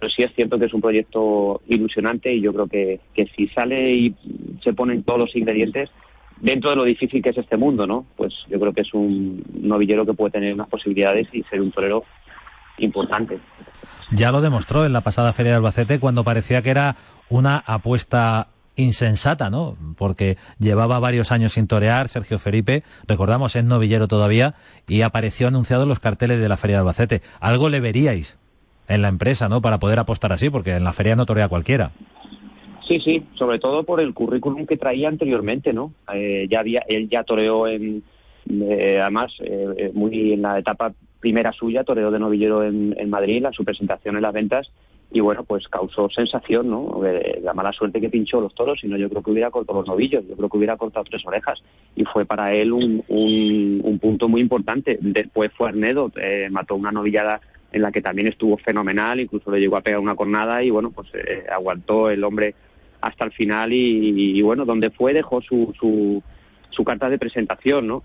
pero 0.00 0.10
sí 0.10 0.22
es 0.22 0.34
cierto 0.34 0.58
que 0.58 0.64
es 0.64 0.72
un 0.72 0.80
proyecto 0.80 1.60
ilusionante 1.68 2.32
y 2.32 2.40
yo 2.40 2.54
creo 2.54 2.66
que, 2.66 3.00
que 3.14 3.26
si 3.36 3.48
sale 3.48 3.92
y 3.92 4.16
se 4.64 4.72
ponen 4.72 5.02
todos 5.02 5.20
los 5.20 5.36
ingredientes 5.36 5.90
dentro 6.40 6.70
de 6.70 6.76
lo 6.76 6.84
difícil 6.84 7.22
que 7.22 7.28
es 7.28 7.36
este 7.36 7.58
mundo, 7.58 7.86
¿no? 7.86 8.06
Pues 8.16 8.32
yo 8.48 8.58
creo 8.58 8.72
que 8.72 8.80
es 8.80 8.94
un 8.94 9.44
novillero 9.52 10.06
que 10.06 10.14
puede 10.14 10.32
tener 10.32 10.54
unas 10.54 10.68
posibilidades 10.68 11.28
y 11.34 11.42
ser 11.44 11.60
un 11.60 11.70
torero 11.70 12.02
importante. 12.78 13.38
Ya 14.12 14.32
lo 14.32 14.40
demostró 14.40 14.86
en 14.86 14.94
la 14.94 15.02
pasada 15.02 15.34
Feria 15.34 15.52
de 15.52 15.56
Albacete 15.58 16.00
cuando 16.00 16.24
parecía 16.24 16.62
que 16.62 16.70
era 16.70 16.96
una 17.30 17.56
apuesta 17.56 18.48
insensata, 18.76 19.50
¿no? 19.50 19.76
Porque 19.96 20.36
llevaba 20.58 20.98
varios 20.98 21.32
años 21.32 21.52
sin 21.52 21.66
torear 21.66 22.08
Sergio 22.08 22.38
Felipe, 22.38 22.82
recordamos, 23.06 23.56
es 23.56 23.64
novillero 23.64 24.08
todavía, 24.08 24.54
y 24.88 25.02
apareció 25.02 25.48
anunciado 25.48 25.84
en 25.84 25.88
los 25.88 26.00
carteles 26.00 26.40
de 26.40 26.48
la 26.48 26.56
Feria 26.56 26.76
de 26.76 26.80
Albacete. 26.80 27.22
Algo 27.40 27.68
le 27.68 27.80
veríais 27.80 28.38
en 28.88 29.02
la 29.02 29.08
empresa, 29.08 29.48
¿no? 29.48 29.62
Para 29.62 29.78
poder 29.78 29.98
apostar 29.98 30.32
así, 30.32 30.50
porque 30.50 30.72
en 30.72 30.84
la 30.84 30.92
feria 30.92 31.14
no 31.14 31.24
torea 31.24 31.48
cualquiera. 31.48 31.92
Sí, 32.88 32.98
sí, 33.04 33.24
sobre 33.38 33.60
todo 33.60 33.84
por 33.84 34.00
el 34.00 34.12
currículum 34.12 34.66
que 34.66 34.76
traía 34.76 35.08
anteriormente, 35.08 35.72
¿no? 35.72 35.92
Eh, 36.12 36.48
ya 36.50 36.58
había, 36.58 36.82
él 36.88 37.08
ya 37.08 37.22
toreó 37.22 37.68
en, 37.68 38.02
eh, 38.50 38.98
además, 39.00 39.32
eh, 39.44 39.92
muy 39.94 40.32
en 40.32 40.42
la 40.42 40.58
etapa 40.58 40.92
primera 41.20 41.52
suya, 41.52 41.84
toreó 41.84 42.10
de 42.10 42.18
novillero 42.18 42.64
en, 42.64 42.96
en 42.98 43.10
Madrid, 43.10 43.42
la 43.42 43.52
su 43.52 43.64
presentación 43.64 44.16
en 44.16 44.22
las 44.22 44.32
ventas, 44.32 44.72
y 45.12 45.20
bueno, 45.20 45.44
pues 45.44 45.66
causó 45.68 46.08
sensación, 46.08 46.70
¿no? 46.70 47.00
la 47.42 47.52
mala 47.52 47.72
suerte 47.72 48.00
que 48.00 48.08
pinchó 48.08 48.40
los 48.40 48.54
toros, 48.54 48.78
sino 48.80 48.96
yo 48.96 49.08
creo 49.08 49.22
que 49.22 49.30
hubiera 49.30 49.50
cortado 49.50 49.80
los 49.80 49.88
novillos, 49.88 50.24
yo 50.28 50.36
creo 50.36 50.48
que 50.48 50.56
hubiera 50.56 50.76
cortado 50.76 51.04
tres 51.08 51.26
orejas, 51.26 51.60
y 51.96 52.04
fue 52.04 52.24
para 52.24 52.52
él 52.52 52.72
un, 52.72 53.02
un, 53.08 53.80
un 53.82 53.98
punto 53.98 54.28
muy 54.28 54.40
importante. 54.40 54.98
Después 55.00 55.50
fue 55.56 55.68
Arnedo, 55.68 56.12
mató 56.50 56.76
una 56.76 56.92
novillada 56.92 57.40
en 57.72 57.82
la 57.82 57.92
que 57.92 58.02
también 58.02 58.28
estuvo 58.28 58.56
fenomenal, 58.58 59.20
incluso 59.20 59.50
le 59.50 59.60
llegó 59.60 59.76
a 59.76 59.80
pegar 59.80 60.00
una 60.00 60.14
cornada 60.14 60.62
y 60.62 60.70
bueno, 60.70 60.90
pues 60.90 61.08
eh, 61.14 61.44
aguantó 61.50 62.10
el 62.10 62.22
hombre 62.24 62.54
hasta 63.00 63.24
el 63.24 63.32
final 63.32 63.72
y, 63.72 64.40
bueno, 64.42 64.64
donde 64.64 64.90
fue 64.90 65.14
dejó 65.14 65.40
su, 65.40 65.72
su, 65.78 66.22
su 66.70 66.84
carta 66.84 67.08
de 67.08 67.18
presentación, 67.18 67.86
¿no? 67.86 68.02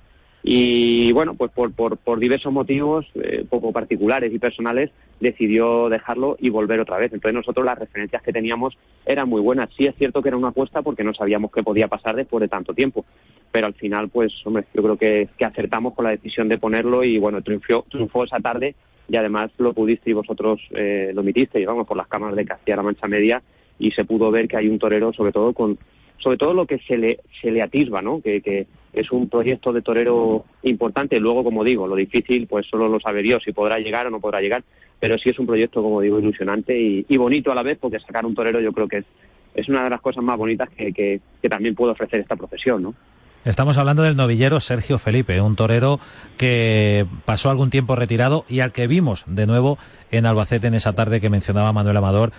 Y 0.48 1.12
bueno, 1.12 1.34
pues 1.34 1.52
por, 1.52 1.74
por, 1.74 1.98
por 1.98 2.20
diversos 2.20 2.54
motivos, 2.54 3.08
eh, 3.16 3.44
poco 3.50 3.72
particulares 3.72 4.32
y 4.32 4.38
personales, 4.38 4.92
decidió 5.20 5.90
dejarlo 5.90 6.38
y 6.40 6.52
volver 6.52 6.80
otra 6.80 6.98
vez. 6.98 7.12
Entonces 7.12 7.34
nosotros 7.34 7.66
las 7.66 7.80
referencias 7.80 8.22
que 8.22 8.32
teníamos 8.32 8.78
eran 9.08 9.28
muy 9.28 9.42
buenas. 9.42 9.70
Sí 9.76 9.88
es 9.88 9.96
cierto 9.96 10.22
que 10.22 10.28
era 10.28 10.38
una 10.38 10.50
apuesta 10.50 10.84
porque 10.84 11.04
no 11.04 11.16
sabíamos 11.16 11.52
qué 11.52 11.64
podía 11.64 11.88
pasar 11.88 12.16
después 12.16 12.42
de 12.42 12.48
tanto 12.48 12.76
tiempo, 12.76 13.06
pero 13.52 13.66
al 13.66 13.74
final, 13.74 14.10
pues 14.10 14.34
hombre, 14.46 14.66
yo 14.72 14.84
creo 14.84 14.98
que, 14.98 15.30
acertamos 15.44 15.96
con 15.96 16.06
la 16.06 16.12
decisión 16.12 16.48
de 16.48 16.60
ponerlo 16.60 17.04
y 17.04 17.18
bueno, 17.18 17.42
triunfó, 17.42 17.84
triunfó 17.90 18.26
esa 18.26 18.40
tarde 18.40 18.76
y 19.10 19.16
además 19.16 19.50
lo 19.58 19.74
pudiste 19.74 20.12
y 20.12 20.14
vosotros 20.14 20.62
eh, 20.76 21.10
lo 21.16 21.22
emitisteis, 21.22 21.66
vamos, 21.66 21.88
por 21.88 21.98
las 21.98 22.08
cámaras 22.08 22.36
de 22.36 22.46
Castilla-La 22.46 22.84
Mancha 22.84 23.08
Media 23.08 23.42
y 23.80 23.90
se 23.94 24.06
pudo 24.06 24.30
ver 24.30 24.48
que 24.48 24.58
hay 24.58 24.68
un 24.68 24.78
torero 24.78 25.12
sobre 25.12 25.32
todo 25.32 25.54
con 25.54 25.80
sobre 26.26 26.40
todo 26.40 26.56
lo 26.56 26.66
que 26.66 26.80
se 26.80 26.98
le, 26.98 27.20
se 27.40 27.52
le 27.52 27.62
atisba, 27.62 28.02
¿no? 28.02 28.20
Que, 28.20 28.42
que 28.42 28.66
es 28.94 29.12
un 29.12 29.30
proyecto 29.30 29.72
de 29.72 29.84
torero 29.84 30.44
importante. 30.64 31.20
Luego, 31.20 31.44
como 31.44 31.64
digo, 31.64 31.86
lo 31.86 31.96
difícil, 31.96 32.48
pues 32.48 32.66
solo 32.66 32.90
lo 32.90 33.00
sabe 33.00 33.22
Dios 33.22 33.44
si 33.46 33.52
podrá 33.52 33.78
llegar 33.78 34.08
o 34.08 34.10
no 34.10 34.20
podrá 34.20 34.42
llegar. 34.42 34.64
Pero 35.00 35.20
sí 35.20 35.30
es 35.30 35.38
un 35.38 35.46
proyecto, 35.46 35.84
como 35.84 36.02
digo, 36.02 36.18
ilusionante 36.18 36.76
y, 36.76 37.18
bonito 37.18 37.52
a 37.52 37.56
la 37.56 37.62
vez, 37.62 37.78
porque 37.80 38.00
sacar 38.00 38.26
un 38.26 38.34
torero 38.34 38.60
yo 38.60 38.74
creo 38.74 38.88
que 38.88 38.98
es, 38.98 39.06
es 39.54 39.70
una 39.70 39.84
de 39.84 39.92
las 39.92 40.02
cosas 40.02 40.24
más 40.24 40.36
bonitas 40.36 40.68
que, 40.72 40.92
que, 40.92 41.22
que 41.44 41.48
también 41.48 41.76
puede 41.76 41.92
ofrecer 41.92 42.22
esta 42.22 42.36
profesión, 42.36 42.82
¿no? 42.82 42.96
Estamos 43.44 43.78
hablando 43.78 44.02
del 44.02 44.16
novillero 44.16 44.60
Sergio 44.60 44.98
Felipe, 44.98 45.40
un 45.42 45.56
torero 45.56 46.00
que 46.40 47.06
pasó 47.26 47.52
algún 47.52 47.70
tiempo 47.70 47.96
retirado 47.96 48.46
y 48.50 48.62
al 48.62 48.72
que 48.72 48.88
vimos 48.88 49.26
de 49.28 49.46
nuevo 49.46 49.78
en 50.10 50.26
Albacete 50.26 50.66
en 50.66 50.74
esa 50.74 50.94
tarde 50.94 51.22
que 51.22 51.30
mencionaba 51.30 51.72
Manuel 51.72 51.98
Amador 51.98 52.32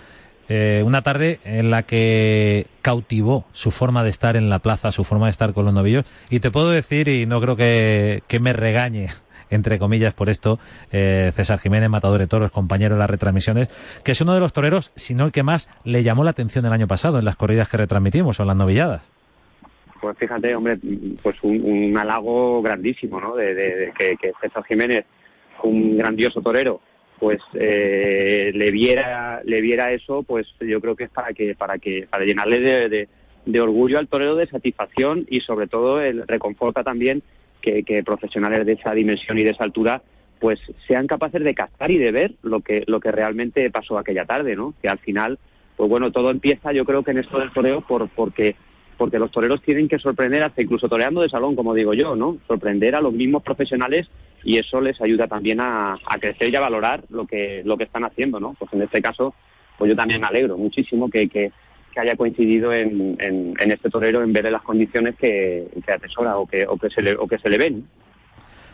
eh, 0.49 0.81
una 0.85 1.01
tarde 1.01 1.39
en 1.43 1.69
la 1.69 1.83
que 1.83 2.67
cautivó 2.81 3.45
su 3.51 3.71
forma 3.71 4.03
de 4.03 4.09
estar 4.09 4.35
en 4.35 4.49
la 4.49 4.59
plaza, 4.59 4.91
su 4.91 5.03
forma 5.03 5.25
de 5.25 5.31
estar 5.31 5.53
con 5.53 5.65
los 5.65 5.73
novillos. 5.73 6.05
Y 6.29 6.39
te 6.39 6.51
puedo 6.51 6.69
decir, 6.69 7.07
y 7.07 7.25
no 7.25 7.41
creo 7.41 7.55
que, 7.55 8.23
que 8.27 8.39
me 8.39 8.53
regañe, 8.53 9.09
entre 9.49 9.79
comillas, 9.79 10.13
por 10.13 10.29
esto, 10.29 10.59
eh, 10.91 11.31
César 11.35 11.59
Jiménez, 11.59 11.89
matador 11.89 12.19
de 12.19 12.27
toros, 12.27 12.51
compañero 12.51 12.95
de 12.95 12.99
las 12.99 13.09
retransmisiones, 13.09 13.69
que 14.03 14.13
es 14.13 14.21
uno 14.21 14.33
de 14.33 14.39
los 14.39 14.53
toreros, 14.53 14.91
si 14.95 15.15
no 15.15 15.25
el 15.25 15.31
que 15.31 15.43
más 15.43 15.69
le 15.83 16.03
llamó 16.03 16.23
la 16.23 16.31
atención 16.31 16.65
el 16.65 16.73
año 16.73 16.87
pasado 16.87 17.19
en 17.19 17.25
las 17.25 17.35
corridas 17.35 17.67
que 17.69 17.77
retransmitimos 17.77 18.39
o 18.39 18.43
en 18.43 18.47
las 18.47 18.57
novilladas. 18.57 19.01
Pues 19.99 20.15
fíjate, 20.17 20.55
hombre, 20.55 20.77
pues 21.23 21.43
un, 21.43 21.59
un 21.63 21.97
halago 21.97 22.61
grandísimo, 22.61 23.19
¿no? 23.19 23.35
De, 23.35 23.55
de, 23.55 23.75
de 23.75 23.91
que, 23.97 24.15
que 24.15 24.31
César 24.39 24.63
Jiménez, 24.63 25.05
un 25.63 25.97
grandioso 25.97 26.39
torero, 26.39 26.79
pues 27.19 27.39
eh, 27.53 28.51
le 28.53 28.71
viera 28.71 29.41
le 29.43 29.61
viera 29.61 29.91
eso 29.91 30.23
pues 30.23 30.47
yo 30.59 30.79
creo 30.79 30.95
que 30.95 31.05
es 31.05 31.09
para 31.09 31.33
que 31.33 31.55
para 31.55 31.77
que 31.79 32.07
para 32.09 32.25
llenarle 32.25 32.59
de, 32.59 32.89
de, 32.89 33.09
de 33.45 33.61
orgullo 33.61 33.97
al 33.97 34.07
torero 34.07 34.35
de 34.35 34.47
satisfacción 34.47 35.25
y 35.29 35.41
sobre 35.41 35.67
todo 35.67 36.01
el 36.01 36.27
reconforta 36.27 36.83
también 36.83 37.23
que, 37.61 37.83
que, 37.83 38.03
profesionales 38.03 38.65
de 38.65 38.73
esa 38.73 38.93
dimensión 38.93 39.37
y 39.37 39.43
de 39.43 39.51
esa 39.51 39.63
altura 39.63 40.01
pues 40.39 40.59
sean 40.87 41.07
capaces 41.07 41.43
de 41.43 41.55
captar 41.55 41.89
y 41.89 41.97
de 41.97 42.11
ver 42.11 42.33
lo 42.43 42.59
que 42.59 42.83
lo 42.85 42.99
que 42.99 43.11
realmente 43.11 43.69
pasó 43.71 43.97
aquella 43.97 44.25
tarde 44.25 44.55
no 44.55 44.75
que 44.81 44.89
al 44.89 44.99
final 44.99 45.39
pues 45.75 45.89
bueno 45.89 46.11
todo 46.11 46.29
empieza 46.29 46.71
yo 46.71 46.85
creo 46.85 47.03
que 47.03 47.11
en 47.11 47.19
esto 47.19 47.39
del 47.39 47.51
toreo 47.51 47.81
por 47.81 48.09
porque 48.09 48.55
porque 48.97 49.19
los 49.19 49.31
toreros 49.31 49.61
tienen 49.61 49.87
que 49.87 49.99
sorprender 49.99 50.43
hasta 50.43 50.61
incluso 50.61 50.87
toreando 50.87 51.21
de 51.21 51.29
salón 51.29 51.55
como 51.55 51.73
digo 51.73 51.95
yo 51.95 52.15
no 52.15 52.37
sorprender 52.47 52.93
a 52.93 53.01
los 53.01 53.13
mismos 53.13 53.41
profesionales 53.41 54.07
y 54.47 54.57
eso 54.57 54.79
les 54.79 54.99
ayuda 55.01 55.27
también 55.27 55.59
a, 55.59 55.99
crecer 56.21 56.53
y 56.53 56.55
a 56.55 56.61
valorar 56.61 57.03
lo 57.09 57.27
que 57.27 57.61
lo 57.65 57.75
que 57.75 57.83
están 57.83 58.05
haciendo 58.05 58.39
no 58.39 58.55
pues 58.57 58.71
en 58.71 58.81
este 58.81 59.01
caso 59.01 59.35
pues 59.77 59.89
yo 59.89 59.95
también 59.95 60.21
me 60.21 60.27
alegro 60.27 60.57
muchísimo 60.57 61.09
que, 61.09 61.27
que, 61.27 61.51
que 61.93 61.99
haya 61.99 62.15
coincidido 62.15 62.71
en, 62.71 63.17
en, 63.19 63.53
en, 63.59 63.71
este 63.71 63.89
torero 63.89 64.23
en 64.23 64.31
ver 64.31 64.49
las 64.49 64.61
condiciones 64.61 65.15
que, 65.17 65.67
que 65.85 65.91
atesora 65.91 66.37
o 66.37 66.47
que, 66.47 66.65
o 66.65 66.77
que 66.77 66.89
se 66.89 67.01
le 67.01 67.15
o 67.15 67.27
que 67.27 67.37
se 67.39 67.49
le 67.49 67.57
ven 67.57 67.85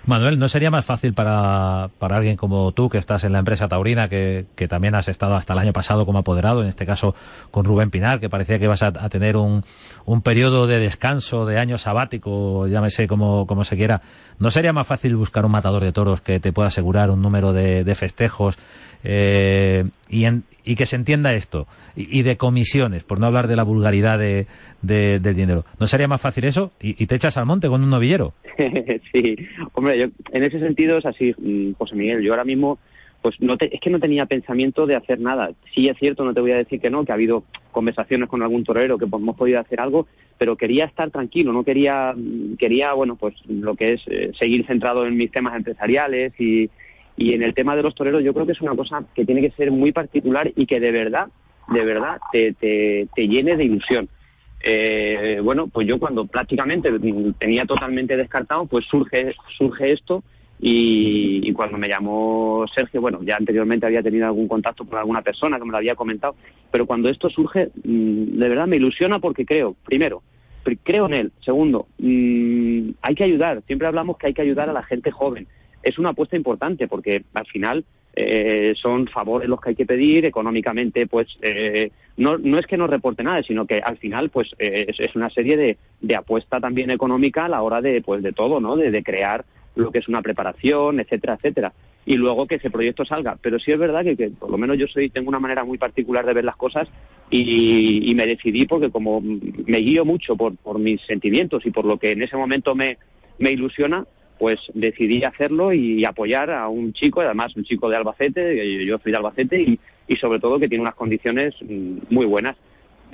Manuel, 0.05 0.37
¿no 0.37 0.49
sería 0.49 0.69
más 0.69 0.83
fácil 0.83 1.13
para, 1.13 1.89
para 1.97 2.17
alguien 2.17 2.35
como 2.35 2.73
tú, 2.73 2.89
que 2.89 2.97
estás 2.97 3.23
en 3.23 3.31
la 3.31 3.39
empresa 3.39 3.69
taurina, 3.69 4.09
que, 4.09 4.45
que, 4.55 4.67
también 4.67 4.95
has 4.95 5.07
estado 5.07 5.35
hasta 5.35 5.53
el 5.53 5.59
año 5.59 5.71
pasado 5.71 6.05
como 6.05 6.19
apoderado, 6.19 6.61
en 6.61 6.67
este 6.67 6.85
caso 6.85 7.15
con 7.51 7.63
Rubén 7.63 7.89
Pinar, 7.89 8.19
que 8.19 8.29
parecía 8.29 8.59
que 8.59 8.65
ibas 8.65 8.83
a, 8.83 8.91
tener 9.09 9.37
un, 9.37 9.63
un 10.05 10.21
periodo 10.21 10.67
de 10.67 10.79
descanso, 10.79 11.45
de 11.45 11.57
año 11.57 11.77
sabático, 11.77 12.67
llámese 12.67 13.07
como, 13.07 13.47
como 13.47 13.63
se 13.63 13.77
quiera, 13.77 14.01
¿no 14.39 14.51
sería 14.51 14.73
más 14.73 14.87
fácil 14.87 15.15
buscar 15.15 15.45
un 15.45 15.51
matador 15.51 15.83
de 15.83 15.93
toros 15.93 16.19
que 16.19 16.41
te 16.41 16.51
pueda 16.51 16.67
asegurar 16.67 17.09
un 17.09 17.21
número 17.21 17.53
de, 17.53 17.85
de 17.85 17.95
festejos 17.95 18.57
eh, 19.03 19.85
y, 20.09 20.25
en, 20.25 20.43
y 20.63 20.75
que 20.75 20.85
se 20.85 20.95
entienda 20.95 21.33
esto, 21.33 21.67
y, 21.95 22.21
de 22.23 22.37
comisiones, 22.37 23.03
por 23.03 23.19
no 23.19 23.27
hablar 23.27 23.47
de 23.47 23.55
la 23.55 23.63
vulgaridad 23.63 24.17
de, 24.17 24.47
de, 24.81 25.19
del 25.19 25.35
dinero. 25.35 25.65
¿No 25.79 25.87
sería 25.87 26.07
más 26.07 26.21
fácil 26.21 26.45
eso? 26.45 26.71
Y, 26.81 27.05
te 27.05 27.15
echas 27.15 27.37
al 27.37 27.45
monte 27.45 27.67
con 27.67 27.83
un 27.83 27.89
novillero. 27.89 28.33
sí, 29.13 29.35
hombre, 29.73 29.99
yo, 29.99 30.05
en 30.31 30.43
ese 30.43 30.59
sentido 30.59 30.97
es 30.97 31.05
así, 31.05 31.33
mm, 31.37 31.73
José 31.73 31.95
Miguel. 31.95 32.21
Yo 32.21 32.31
ahora 32.31 32.45
mismo, 32.45 32.79
pues 33.21 33.35
no 33.39 33.57
te, 33.57 33.73
es 33.73 33.81
que 33.81 33.89
no 33.89 33.99
tenía 33.99 34.25
pensamiento 34.25 34.85
de 34.85 34.95
hacer 34.95 35.19
nada. 35.19 35.51
Sí 35.75 35.89
es 35.89 35.97
cierto, 35.97 36.23
no 36.23 36.33
te 36.33 36.41
voy 36.41 36.51
a 36.51 36.57
decir 36.57 36.79
que 36.79 36.89
no, 36.89 37.03
que 37.03 37.11
ha 37.11 37.15
habido 37.15 37.43
conversaciones 37.71 38.29
con 38.29 38.41
algún 38.41 38.63
torero 38.63 38.97
que 38.97 39.05
hemos 39.05 39.35
podido 39.35 39.59
hacer 39.59 39.81
algo, 39.81 40.07
pero 40.37 40.55
quería 40.55 40.85
estar 40.85 41.11
tranquilo, 41.11 41.51
no 41.51 41.63
quería, 41.63 42.15
quería 42.57 42.93
bueno, 42.93 43.15
pues 43.15 43.35
lo 43.47 43.75
que 43.75 43.93
es 43.93 44.01
eh, 44.07 44.31
seguir 44.39 44.65
centrado 44.65 45.05
en 45.05 45.17
mis 45.17 45.31
temas 45.31 45.55
empresariales 45.55 46.33
y, 46.39 46.69
y 47.15 47.33
en 47.33 47.43
el 47.43 47.53
tema 47.53 47.75
de 47.75 47.83
los 47.83 47.95
toreros 47.95 48.23
yo 48.23 48.33
creo 48.33 48.45
que 48.45 48.53
es 48.53 48.61
una 48.61 48.75
cosa 48.75 49.03
que 49.13 49.25
tiene 49.25 49.41
que 49.41 49.51
ser 49.51 49.71
muy 49.71 49.91
particular 49.91 50.51
y 50.55 50.65
que 50.65 50.79
de 50.79 50.91
verdad, 50.91 51.27
de 51.67 51.85
verdad 51.85 52.17
te, 52.31 52.53
te, 52.53 53.07
te 53.15 53.27
llene 53.27 53.55
de 53.55 53.65
ilusión. 53.65 54.09
Eh, 54.65 55.41
bueno, 55.43 55.67
pues 55.67 55.87
yo 55.87 55.99
cuando 55.99 56.25
prácticamente 56.25 56.89
tenía 57.37 57.65
totalmente 57.65 58.15
descartado, 58.15 58.65
pues 58.65 58.85
surge, 58.85 59.35
surge 59.57 59.91
esto 59.91 60.23
y, 60.59 61.41
y, 61.43 61.51
cuando 61.51 61.77
me 61.77 61.89
llamó 61.89 62.63
Sergio, 62.73 63.01
bueno, 63.01 63.19
ya 63.23 63.35
anteriormente 63.35 63.85
había 63.85 64.01
tenido 64.01 64.25
algún 64.25 64.47
contacto 64.47 64.85
con 64.85 64.97
alguna 64.97 65.21
persona 65.21 65.57
que 65.59 65.65
me 65.65 65.71
lo 65.71 65.77
había 65.77 65.95
comentado, 65.95 66.37
pero 66.71 66.85
cuando 66.85 67.09
esto 67.09 67.29
surge, 67.29 67.71
mmm, 67.83 68.39
de 68.39 68.49
verdad 68.49 68.67
me 68.67 68.77
ilusiona 68.77 69.19
porque 69.19 69.45
creo, 69.45 69.75
primero, 69.83 70.23
creo 70.83 71.07
en 71.07 71.13
él, 71.13 71.31
segundo, 71.43 71.87
mmm, 71.97 72.91
hay 73.01 73.15
que 73.15 73.25
ayudar, 73.25 73.61
siempre 73.67 73.89
hablamos 73.89 74.17
que 74.17 74.27
hay 74.27 74.33
que 74.33 74.43
ayudar 74.43 74.69
a 74.69 74.73
la 74.73 74.83
gente 74.83 75.11
joven, 75.11 75.45
es 75.83 75.99
una 75.99 76.09
apuesta 76.09 76.35
importante 76.35 76.87
porque 76.87 77.23
al 77.33 77.45
final 77.45 77.83
eh, 78.15 78.73
son 78.79 79.07
favores 79.07 79.49
los 79.49 79.59
que 79.59 79.69
hay 79.69 79.75
que 79.75 79.87
pedir 79.87 80.25
económicamente 80.25 81.07
pues 81.07 81.27
eh, 81.41 81.91
no, 82.17 82.37
no 82.37 82.59
es 82.59 82.67
que 82.67 82.77
no 82.77 82.85
reporte 82.85 83.23
nada 83.23 83.41
sino 83.41 83.65
que 83.65 83.79
al 83.79 83.97
final 83.97 84.29
pues 84.29 84.51
eh, 84.59 84.85
es, 84.97 85.15
una 85.15 85.31
serie 85.31 85.57
de, 85.57 85.77
de, 85.99 86.15
apuesta 86.15 86.59
también 86.59 86.91
económica 86.91 87.45
a 87.45 87.49
la 87.49 87.63
hora 87.63 87.81
de 87.81 88.01
pues 88.01 88.21
de 88.21 88.31
todo 88.31 88.59
no 88.59 88.75
de, 88.75 88.91
de, 88.91 89.03
crear 89.03 89.43
lo 89.75 89.91
que 89.91 89.97
es 89.97 90.07
una 90.07 90.21
preparación 90.21 90.99
etcétera 90.99 91.35
etcétera. 91.35 91.73
Y 92.05 92.15
luego 92.17 92.45
que 92.45 92.55
ese 92.55 92.69
proyecto 92.69 93.05
salga. 93.05 93.37
Pero 93.41 93.59
sí 93.59 93.71
es 93.71 93.79
verdad 93.79 94.03
que, 94.03 94.17
que 94.17 94.29
por 94.29 94.51
lo 94.51 94.57
menos 94.57 94.77
yo 94.77 94.87
soy 94.87 95.09
tengo 95.09 95.29
una 95.29 95.39
manera 95.39 95.63
muy 95.63 95.77
particular 95.77 96.25
de 96.25 96.33
ver 96.33 96.43
las 96.43 96.57
cosas 96.57 96.89
y, 97.31 98.11
y 98.11 98.13
me 98.13 98.27
decidí 98.27 98.65
porque 98.65 98.91
como 98.91 99.21
me 99.21 99.77
guío 99.77 100.03
mucho 100.03 100.35
por, 100.35 100.55
por 100.57 100.79
mis 100.79 101.01
sentimientos 101.07 101.65
y 101.65 101.71
por 101.71 101.85
lo 101.85 101.97
que 101.97 102.11
en 102.11 102.21
ese 102.21 102.35
momento 102.35 102.75
me, 102.75 102.97
me 103.39 103.51
ilusiona 103.51 104.05
pues 104.37 104.59
decidí 104.73 105.23
hacerlo 105.23 105.73
y 105.73 106.03
apoyar 106.05 106.51
a 106.51 106.67
un 106.67 106.93
chico, 106.93 107.21
además 107.21 107.55
un 107.55 107.63
chico 107.63 107.89
de 107.89 107.97
Albacete, 107.97 108.85
yo 108.85 108.97
soy 108.99 109.11
de 109.11 109.17
Albacete, 109.17 109.61
y, 109.61 109.79
sobre 110.19 110.39
todo 110.39 110.59
que 110.59 110.67
tiene 110.67 110.81
unas 110.83 110.95
condiciones 110.95 111.55
muy 112.09 112.25
buenas. 112.25 112.55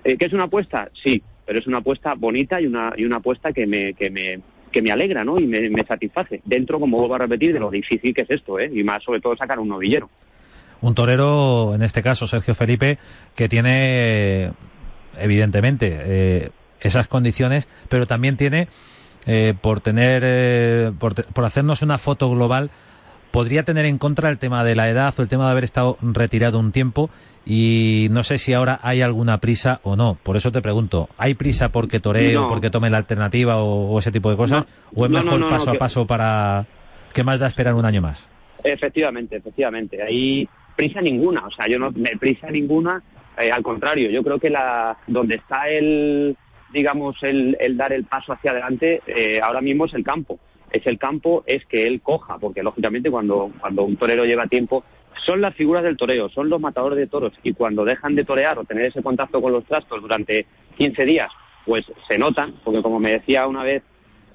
Eh, 0.04 0.18
¿Qué 0.18 0.26
es 0.26 0.34
una 0.34 0.44
apuesta? 0.44 0.90
Sí, 1.04 1.22
pero 1.46 1.60
es 1.60 1.68
una 1.68 1.78
apuesta 1.78 2.14
bonita 2.14 2.60
y 2.60 2.66
una, 2.66 2.94
y 2.98 3.06
una 3.06 3.18
apuesta 3.18 3.52
que 3.52 3.66
me, 3.66 3.94
que 3.94 4.10
me, 4.10 4.40
que 4.72 4.82
me 4.82 4.92
alegra 4.92 5.24
¿no? 5.24 5.40
y 5.40 5.46
me, 5.46 5.70
me 5.70 5.84
satisface. 5.86 6.42
Dentro, 6.46 6.80
como 6.80 6.98
vuelvo 6.98 7.16
a 7.16 7.20
repetir, 7.20 7.54
de 7.54 7.60
lo 7.60 7.70
difícil 7.70 8.14
que 8.14 8.22
es 8.22 8.30
esto, 8.30 8.60
¿eh? 8.60 8.70
y 8.74 8.84
más 8.84 9.04
sobre 9.04 9.20
todo 9.20 9.36
sacar 9.36 9.60
un 9.60 9.70
novillero. 9.70 10.10
Un 10.82 10.96
torero, 10.96 11.74
en 11.76 11.82
este 11.82 12.02
caso 12.02 12.28
Sergio 12.28 12.56
Felipe, 12.56 12.98
que 13.36 13.50
tiene 13.50 14.52
evidentemente 15.20 16.00
eh, 16.02 16.50
esas 16.80 17.08
condiciones, 17.08 17.68
pero 17.90 18.06
también 18.06 18.38
tiene 18.38 18.68
eh, 19.26 19.54
por 19.60 19.82
tener, 19.82 20.24
eh, 20.26 20.92
por, 21.00 21.26
por, 21.26 21.46
hacernos 21.46 21.82
una 21.82 21.98
foto 21.98 22.30
global, 22.30 22.70
podría 23.32 23.64
tener 23.64 23.86
en 23.86 23.98
contra 23.98 24.30
el 24.30 24.38
tema 24.38 24.64
de 24.64 24.76
la 24.76 24.90
edad 24.90 25.14
o 25.18 25.22
el 25.22 25.28
tema 25.28 25.46
de 25.46 25.52
haber 25.52 25.64
estado 25.64 25.98
retirado 26.02 26.60
un 26.60 26.72
tiempo 26.72 27.10
y 27.46 28.08
no 28.12 28.24
sé 28.24 28.38
si 28.38 28.54
ahora 28.54 28.80
hay 28.84 29.02
alguna 29.02 29.40
prisa 29.40 29.80
o 29.84 29.96
no. 29.96 30.18
Por 30.22 30.38
eso 30.38 30.52
te 30.52 30.62
pregunto, 30.62 31.10
¿hay 31.18 31.34
prisa 31.34 31.70
porque 31.70 32.00
toree 32.00 32.34
no. 32.34 32.46
o 32.46 32.48
porque 32.48 32.70
tome 32.70 32.90
la 32.90 32.98
alternativa 32.98 33.58
o, 33.58 33.92
o 33.92 34.00
ese 34.00 34.12
tipo 34.12 34.30
de 34.30 34.38
cosas? 34.38 34.66
No, 34.66 35.02
¿O 35.02 35.06
es 35.06 35.12
mejor 35.12 35.50
paso 35.50 35.72
a 35.72 35.74
paso 35.76 36.06
para... 36.06 36.66
¿Qué 37.14 37.24
más 37.24 37.40
da 37.40 37.48
esperar 37.48 37.74
un 37.74 37.86
año 37.86 38.02
más? 38.02 38.28
Efectivamente, 38.64 39.38
efectivamente. 39.38 40.02
Hay 40.02 40.48
prisa 40.76 41.02
ninguna, 41.02 41.46
o 41.46 41.52
sea, 41.52 41.68
yo 41.68 41.80
no, 41.80 41.92
me 41.92 42.12
prisa 42.18 42.52
ninguna, 42.52 43.02
eh, 43.38 43.52
al 43.52 43.64
contrario, 43.64 44.10
yo 44.10 44.24
creo 44.24 44.40
que 44.40 44.50
la 44.50 44.98
donde 45.08 45.36
está 45.36 45.68
el 45.70 46.38
digamos, 46.74 47.16
el, 47.22 47.58
el 47.60 47.78
dar 47.78 47.94
el 47.94 48.06
paso 48.06 48.34
hacia 48.34 48.52
adelante, 48.52 49.02
eh, 49.08 49.40
ahora 49.42 49.62
mismo 49.62 49.86
es 49.86 49.94
el 49.94 50.04
campo. 50.04 50.40
Es 50.72 50.86
el 50.86 51.00
campo, 51.00 51.44
es 51.48 51.66
que 51.66 51.88
él 51.88 52.02
coja, 52.02 52.38
porque 52.38 52.62
lógicamente 52.62 53.10
cuando, 53.10 53.52
cuando 53.60 53.84
un 53.84 53.98
torero 53.98 54.26
lleva 54.26 54.46
tiempo, 54.46 54.84
son 55.26 55.42
las 55.42 55.56
figuras 55.56 55.84
del 55.84 55.98
toreo, 55.98 56.30
son 56.30 56.50
los 56.50 56.62
matadores 56.62 56.98
de 56.98 57.08
toros, 57.08 57.34
y 57.44 57.54
cuando 57.54 57.84
dejan 57.84 58.16
de 58.16 58.24
torear 58.24 58.58
o 58.60 58.64
tener 58.64 58.86
ese 58.86 59.02
contacto 59.02 59.42
con 59.42 59.52
los 59.52 59.66
trastos 59.66 60.02
durante 60.02 60.46
15 60.78 61.06
días, 61.06 61.28
pues 61.66 61.86
se 62.08 62.18
notan, 62.18 62.56
porque 62.64 62.82
como 62.82 63.00
me 63.00 63.12
decía 63.12 63.48
una 63.48 63.64
vez 63.64 63.84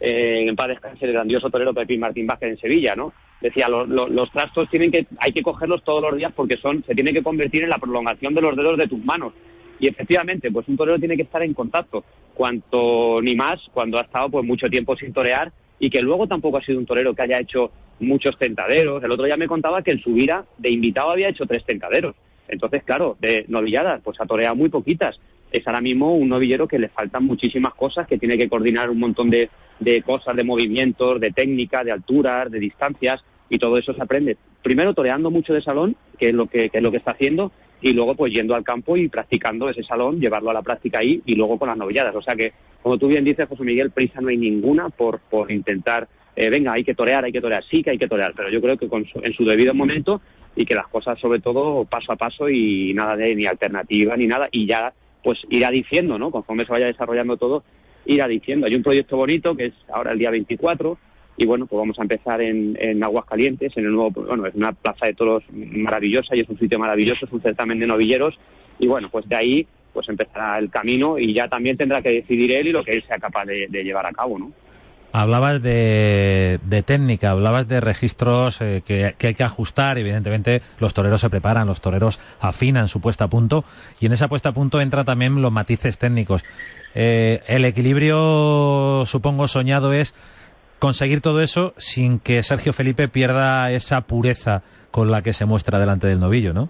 eh, 0.00 0.44
en 0.46 0.56
paz 0.56 0.68
descanse 0.68 1.06
el 1.06 1.12
grandioso 1.12 1.50
torero 1.50 1.72
Pepín 1.72 2.00
Martín 2.00 2.26
Vázquez 2.26 2.50
en 2.50 2.58
Sevilla, 2.58 2.94
¿no? 2.94 3.12
Decía, 3.40 3.68
los 3.68 4.30
trastos 4.30 4.70
tienen 4.70 4.90
que, 4.90 5.06
hay 5.18 5.32
que 5.32 5.42
cogerlos 5.42 5.82
todos 5.84 6.00
los 6.02 6.16
días 6.16 6.32
porque 6.34 6.56
son, 6.56 6.82
se 6.86 6.94
tiene 6.94 7.12
que 7.12 7.22
convertir 7.22 7.62
en 7.62 7.70
la 7.70 7.78
prolongación 7.78 8.34
de 8.34 8.40
los 8.40 8.56
dedos 8.56 8.78
de 8.78 8.88
tus 8.88 9.04
manos. 9.04 9.34
Y 9.78 9.88
efectivamente, 9.88 10.50
pues 10.50 10.66
un 10.68 10.76
torero 10.76 10.98
tiene 10.98 11.16
que 11.16 11.24
estar 11.24 11.42
en 11.42 11.52
contacto, 11.52 12.04
cuanto 12.34 13.20
ni 13.22 13.34
más 13.36 13.60
cuando 13.72 13.98
ha 13.98 14.02
estado 14.02 14.28
pues 14.28 14.44
mucho 14.44 14.68
tiempo 14.68 14.96
sin 14.96 15.12
torear 15.12 15.52
y 15.78 15.90
que 15.90 16.02
luego 16.02 16.26
tampoco 16.26 16.58
ha 16.58 16.64
sido 16.64 16.78
un 16.78 16.86
torero 16.86 17.14
que 17.14 17.22
haya 17.22 17.40
hecho 17.40 17.70
muchos 18.00 18.36
tentaderos. 18.38 19.02
El 19.02 19.10
otro 19.10 19.24
día 19.24 19.36
me 19.36 19.46
contaba 19.46 19.82
que 19.82 19.92
en 19.92 20.00
su 20.00 20.12
vida 20.12 20.44
de 20.58 20.70
invitado 20.70 21.10
había 21.10 21.28
hecho 21.28 21.46
tres 21.46 21.64
tentaderos. 21.64 22.14
Entonces, 22.48 22.82
claro, 22.84 23.16
de 23.20 23.44
novilladas, 23.48 24.00
pues 24.02 24.20
ha 24.20 24.26
toreado 24.26 24.54
muy 24.54 24.68
poquitas. 24.68 25.16
Es 25.50 25.66
ahora 25.66 25.80
mismo 25.80 26.14
un 26.14 26.28
novillero 26.28 26.66
que 26.66 26.78
le 26.78 26.88
faltan 26.88 27.24
muchísimas 27.24 27.74
cosas, 27.74 28.06
que 28.06 28.18
tiene 28.18 28.36
que 28.36 28.48
coordinar 28.48 28.90
un 28.90 28.98
montón 28.98 29.30
de, 29.30 29.50
de 29.78 30.02
cosas, 30.02 30.36
de 30.36 30.44
movimientos, 30.44 31.20
de 31.20 31.30
técnica, 31.30 31.84
de 31.84 31.92
alturas, 31.92 32.50
de 32.50 32.58
distancias, 32.58 33.22
y 33.48 33.58
todo 33.58 33.78
eso 33.78 33.94
se 33.94 34.02
aprende. 34.02 34.36
Primero 34.62 34.94
toreando 34.94 35.30
mucho 35.30 35.54
de 35.54 35.62
salón, 35.62 35.96
que 36.18 36.28
es 36.28 36.34
lo 36.34 36.46
que, 36.46 36.70
es 36.72 36.82
lo 36.82 36.90
que 36.90 36.96
está 36.96 37.12
haciendo, 37.12 37.52
y 37.84 37.92
luego 37.92 38.14
pues 38.14 38.32
yendo 38.32 38.54
al 38.54 38.64
campo 38.64 38.96
y 38.96 39.08
practicando 39.08 39.68
ese 39.68 39.82
salón, 39.82 40.18
llevarlo 40.18 40.48
a 40.48 40.54
la 40.54 40.62
práctica 40.62 41.00
ahí 41.00 41.20
y 41.26 41.34
luego 41.34 41.58
con 41.58 41.68
las 41.68 41.76
novilladas. 41.76 42.16
O 42.16 42.22
sea 42.22 42.34
que, 42.34 42.54
como 42.82 42.96
tú 42.96 43.08
bien 43.08 43.26
dices, 43.26 43.46
José 43.46 43.62
Miguel, 43.62 43.90
prisa 43.90 44.22
no 44.22 44.28
hay 44.28 44.38
ninguna 44.38 44.88
por, 44.88 45.20
por 45.20 45.52
intentar, 45.52 46.08
eh, 46.34 46.48
venga, 46.48 46.72
hay 46.72 46.82
que 46.82 46.94
torear, 46.94 47.26
hay 47.26 47.32
que 47.32 47.42
torear, 47.42 47.62
sí 47.70 47.82
que 47.82 47.90
hay 47.90 47.98
que 47.98 48.08
torear, 48.08 48.32
pero 48.34 48.48
yo 48.48 48.62
creo 48.62 48.78
que 48.78 48.88
con 48.88 49.04
en 49.22 49.34
su 49.34 49.44
debido 49.44 49.74
momento 49.74 50.22
y 50.56 50.64
que 50.64 50.74
las 50.74 50.88
cosas 50.88 51.18
sobre 51.20 51.40
todo 51.40 51.84
paso 51.84 52.12
a 52.12 52.16
paso 52.16 52.48
y 52.48 52.94
nada 52.94 53.16
de 53.16 53.34
ni 53.34 53.44
alternativa 53.44 54.16
ni 54.16 54.26
nada 54.26 54.48
y 54.50 54.66
ya 54.66 54.94
pues 55.22 55.40
irá 55.50 55.70
diciendo, 55.70 56.18
¿no? 56.18 56.30
Conforme 56.30 56.64
se 56.64 56.72
vaya 56.72 56.86
desarrollando 56.86 57.36
todo, 57.36 57.64
irá 58.06 58.26
diciendo. 58.26 58.66
Hay 58.66 58.76
un 58.76 58.82
proyecto 58.82 59.18
bonito 59.18 59.54
que 59.54 59.66
es 59.66 59.74
ahora 59.92 60.12
el 60.12 60.18
día 60.18 60.30
24 60.30 60.96
y 61.36 61.46
bueno, 61.46 61.66
pues 61.66 61.78
vamos 61.78 61.98
a 61.98 62.02
empezar 62.02 62.40
en, 62.40 62.76
en 62.80 63.02
Aguascalientes, 63.02 63.76
en 63.76 63.86
el 63.86 63.92
nuevo, 63.92 64.10
bueno, 64.10 64.46
es 64.46 64.54
una 64.54 64.72
plaza 64.72 65.06
de 65.06 65.14
toros 65.14 65.42
maravillosa 65.50 66.36
y 66.36 66.40
es 66.40 66.48
un 66.48 66.58
sitio 66.58 66.78
maravilloso, 66.78 67.26
es 67.26 67.32
un 67.32 67.42
certamen 67.42 67.80
de 67.80 67.86
novilleros 67.86 68.38
y 68.78 68.86
bueno, 68.86 69.08
pues 69.10 69.28
de 69.28 69.36
ahí 69.36 69.66
pues 69.92 70.08
empezará 70.08 70.58
el 70.58 70.70
camino 70.70 71.18
y 71.18 71.32
ya 71.32 71.48
también 71.48 71.76
tendrá 71.76 72.02
que 72.02 72.10
decidir 72.10 72.52
él 72.52 72.68
y 72.68 72.72
lo 72.72 72.84
que 72.84 72.92
él 72.92 73.04
sea 73.06 73.18
capaz 73.18 73.46
de, 73.46 73.68
llevar 73.68 74.06
a 74.06 74.12
cabo, 74.12 74.38
¿no? 74.38 74.52
Hablabas 75.12 75.62
de, 75.62 76.58
de 76.64 76.82
técnica, 76.82 77.30
hablabas 77.30 77.68
de 77.68 77.80
registros 77.80 78.60
eh, 78.60 78.82
que, 78.84 79.14
que, 79.16 79.28
hay 79.28 79.34
que 79.34 79.44
ajustar. 79.44 79.96
Evidentemente, 79.96 80.60
los 80.80 80.92
toreros 80.92 81.20
se 81.20 81.30
preparan, 81.30 81.68
los 81.68 81.80
toreros 81.80 82.18
afinan 82.40 82.88
su 82.88 83.00
puesta 83.00 83.26
a 83.26 83.28
punto 83.28 83.64
y 84.00 84.06
en 84.06 84.12
esa 84.12 84.26
puesta 84.26 84.48
a 84.48 84.52
punto 84.52 84.80
entra 84.80 85.04
también 85.04 85.40
los 85.40 85.52
matices 85.52 85.98
técnicos. 85.98 86.42
Eh, 86.96 87.42
el 87.46 87.64
equilibrio, 87.64 89.04
supongo, 89.06 89.46
soñado 89.46 89.92
es 89.92 90.16
conseguir 90.78 91.20
todo 91.20 91.40
eso 91.40 91.74
sin 91.76 92.18
que 92.18 92.42
Sergio 92.42 92.72
Felipe 92.72 93.08
pierda 93.08 93.70
esa 93.70 94.02
pureza 94.02 94.62
con 94.90 95.10
la 95.10 95.22
que 95.22 95.32
se 95.32 95.44
muestra 95.44 95.78
delante 95.78 96.06
del 96.06 96.20
novillo, 96.20 96.52
¿no? 96.52 96.68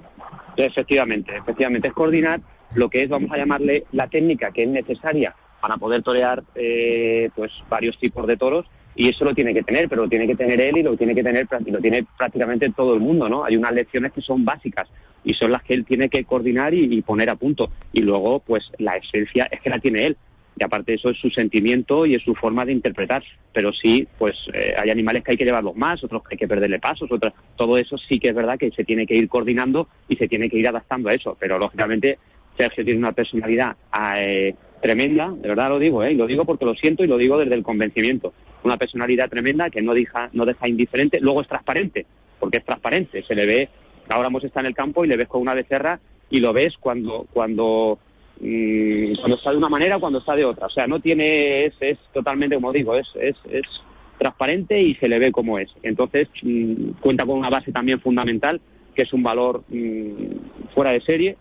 Efectivamente, 0.57 1.37
efectivamente. 1.37 1.89
Es 1.89 1.95
coordinar 1.95 2.41
lo 2.75 2.89
que 2.89 3.03
es, 3.03 3.09
vamos 3.09 3.31
a 3.33 3.37
llamarle, 3.37 3.85
la 3.93 4.09
técnica 4.09 4.51
que 4.51 4.63
es 4.63 4.69
necesaria 4.69 5.35
para 5.61 5.77
poder 5.77 6.03
torear 6.03 6.43
eh, 6.55 7.31
pues 7.35 7.51
varios 7.69 7.99
tipos 7.99 8.27
de 8.27 8.37
toros 8.37 8.67
y 8.97 9.09
eso 9.09 9.25
lo 9.25 9.35
tiene 9.35 9.53
que 9.53 9.63
tener, 9.63 9.89
pero 9.89 10.03
lo 10.03 10.09
tiene 10.09 10.27
que 10.27 10.37
tener 10.37 10.61
él 10.61 10.79
y 10.79 10.83
lo 10.83 10.97
tiene 10.97 11.15
que 11.15 11.23
tener 11.23 11.49
y 11.67 11.71
lo 11.71 11.81
tiene 11.81 12.07
prácticamente 12.17 12.71
todo 12.71 12.95
el 12.95 13.01
mundo, 13.01 13.29
¿no? 13.29 13.45
Hay 13.45 13.57
unas 13.57 13.73
lecciones 13.73 14.13
que 14.13 14.21
son 14.21 14.45
básicas 14.45 14.89
y 15.25 15.35
son 15.35 15.51
las 15.51 15.63
que 15.63 15.75
él 15.75 15.85
tiene 15.85 16.09
que 16.09 16.25
coordinar 16.25 16.75
y 16.75 17.01
poner 17.03 17.31
a 17.31 17.37
punto. 17.37 17.71
Y 17.93 18.03
luego, 18.03 18.41
pues 18.41 18.65
la 18.79 18.97
esencia 18.97 19.49
es 19.51 19.61
que 19.61 19.71
la 19.71 19.79
tiene 19.79 20.07
él 20.07 20.17
y 20.57 20.65
aparte 20.65 20.93
de 20.93 20.97
eso 20.97 21.11
es 21.11 21.19
su 21.19 21.31
sentimiento 21.31 22.07
y 22.07 22.15
es 22.15 22.23
su 22.23 22.35
forma 22.35 22.65
de 22.65 22.73
interpretar. 22.73 23.23
Pero 23.53 23.73
sí, 23.73 24.07
pues 24.19 24.35
eh, 24.53 24.75
hay 24.77 24.91
animales 24.91 25.23
que 25.23 25.33
hay 25.33 25.37
que 25.37 25.45
llevarlos 25.45 25.77
más, 25.77 26.03
otros 26.05 26.23
que 26.23 26.35
hay 26.35 26.39
que 26.39 26.49
perderle 26.49 26.79
pasos, 26.79 27.11
otros, 27.11 27.33
todo 27.57 27.77
eso 27.79 27.97
sí 27.99 28.19
que 28.19 28.29
es 28.29 28.35
verdad 28.35 28.59
que 28.59 28.71
se 28.71 28.85
tiene 28.85 29.07
que 29.07 29.17
ir 29.17 29.29
coordinando 29.29 29.89
y 30.09 30.17
se 30.17 30.29
tiene 30.29 30.49
que 30.49 30.59
ir 30.59 30.69
adaptando 30.69 31.09
a 31.09 31.15
eso. 31.15 31.37
Pero 31.39 31.59
lógicamente 31.59 32.19
Sergio 32.57 32.85
tiene 32.85 33.01
una 33.01 33.13
personalidad 33.13 33.77
eh, 34.17 34.55
tremenda, 34.81 35.31
de 35.31 35.49
verdad 35.49 35.71
lo 35.71 35.79
digo, 35.79 36.05
¿eh? 36.05 36.15
lo 36.15 36.27
digo 36.27 36.45
porque 36.45 36.65
lo 36.65 36.75
siento 36.75 37.05
y 37.05 37.07
lo 37.07 37.17
digo 37.17 37.39
desde 37.39 37.55
el 37.55 37.63
convencimiento. 37.63 38.33
Una 38.63 38.77
personalidad 38.77 39.29
tremenda 39.29 39.71
que 39.71 39.83
no 39.83 39.95
deja, 39.95 40.31
no 40.33 40.45
deja 40.45 40.69
indiferente, 40.69 41.21
luego 41.21 41.43
es 41.43 41.49
transparente, 41.49 42.07
porque 42.39 42.59
es 42.59 42.65
transparente, 42.65 43.23
se 43.27 43.35
le 43.35 43.47
ve, 43.47 43.69
ahora 44.09 44.29
hemos 44.29 44.45
estado 44.45 44.67
en 44.67 44.69
el 44.69 44.75
campo 44.75 45.05
y 45.05 45.09
le 45.09 45.17
ves 45.17 45.29
con 45.29 45.43
una 45.43 45.55
becerra 45.55 46.01
y 46.31 46.41
lo 46.41 46.53
ves 46.53 46.75
cuando, 46.79 47.27
cuando 47.33 47.99
y 48.41 49.17
cuando 49.17 49.37
está 49.37 49.51
de 49.51 49.57
una 49.57 49.69
manera 49.69 49.99
cuando 49.99 50.19
está 50.19 50.35
de 50.35 50.45
otra. 50.45 50.67
O 50.67 50.71
sea, 50.71 50.87
no 50.87 51.01
tiene, 51.01 51.67
es, 51.67 51.75
es 51.81 51.99
totalmente, 52.13 52.57
como 52.57 52.73
digo, 52.73 52.97
es, 52.97 53.07
es, 53.15 53.37
es 53.51 53.63
transparente 54.19 54.81
y 54.81 54.95
se 54.97 55.09
le 55.09 55.19
ve 55.19 55.33
como 55.33 55.59
es. 55.59 55.71
Entonces, 55.83 56.29
mm, 56.43 57.01
cuenta 57.01 57.25
con 57.25 57.39
una 57.39 57.51
base 57.51 57.73
también 57.73 58.01
fundamental, 58.01 58.61
que 58.95 59.03
es 59.03 59.13
un 59.13 59.23
valor 59.23 59.65
mm, 59.69 60.73
fuera 60.75 60.93
de 60.93 61.01
serie, 61.03 61.37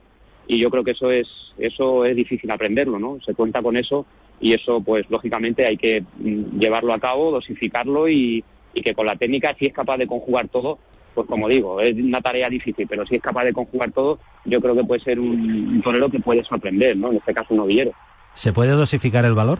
y 0.47 0.59
yo 0.59 0.69
creo 0.69 0.83
que 0.83 0.91
eso 0.91 1.11
es, 1.11 1.27
eso 1.57 2.05
es 2.05 2.15
difícil 2.15 2.51
aprenderlo, 2.51 2.99
¿no? 2.99 3.19
Se 3.25 3.33
cuenta 3.33 3.61
con 3.61 3.77
eso 3.77 4.05
y 4.39 4.53
eso, 4.53 4.81
pues, 4.81 5.09
lógicamente 5.09 5.65
hay 5.65 5.77
que 5.77 6.01
mm, 6.01 6.59
llevarlo 6.59 6.93
a 6.93 6.99
cabo, 6.99 7.31
dosificarlo 7.31 8.09
y, 8.09 8.43
y 8.73 8.81
que 8.81 8.93
con 8.93 9.05
la 9.05 9.15
técnica, 9.15 9.55
si 9.57 9.67
es 9.67 9.73
capaz 9.73 9.97
de 9.97 10.07
conjugar 10.07 10.47
todo, 10.49 10.79
pues 11.13 11.27
como 11.27 11.47
digo, 11.47 11.79
es 11.79 11.93
una 11.93 12.21
tarea 12.21 12.49
difícil, 12.49 12.87
pero 12.87 13.05
si 13.05 13.15
es 13.15 13.21
capaz 13.21 13.43
de 13.43 13.53
conjugar 13.53 13.91
todo, 13.91 14.19
yo 14.45 14.59
creo 14.61 14.75
que 14.75 14.83
puede 14.83 15.01
ser 15.01 15.19
un, 15.19 15.81
torero 15.83 16.09
que 16.09 16.19
puede 16.19 16.43
sorprender, 16.43 16.97
¿no? 16.97 17.11
En 17.11 17.17
este 17.17 17.33
caso 17.33 17.47
un 17.51 17.57
novillero. 17.57 17.91
¿Se 18.33 18.53
puede 18.53 18.71
dosificar 18.71 19.25
el 19.25 19.33
valor? 19.33 19.59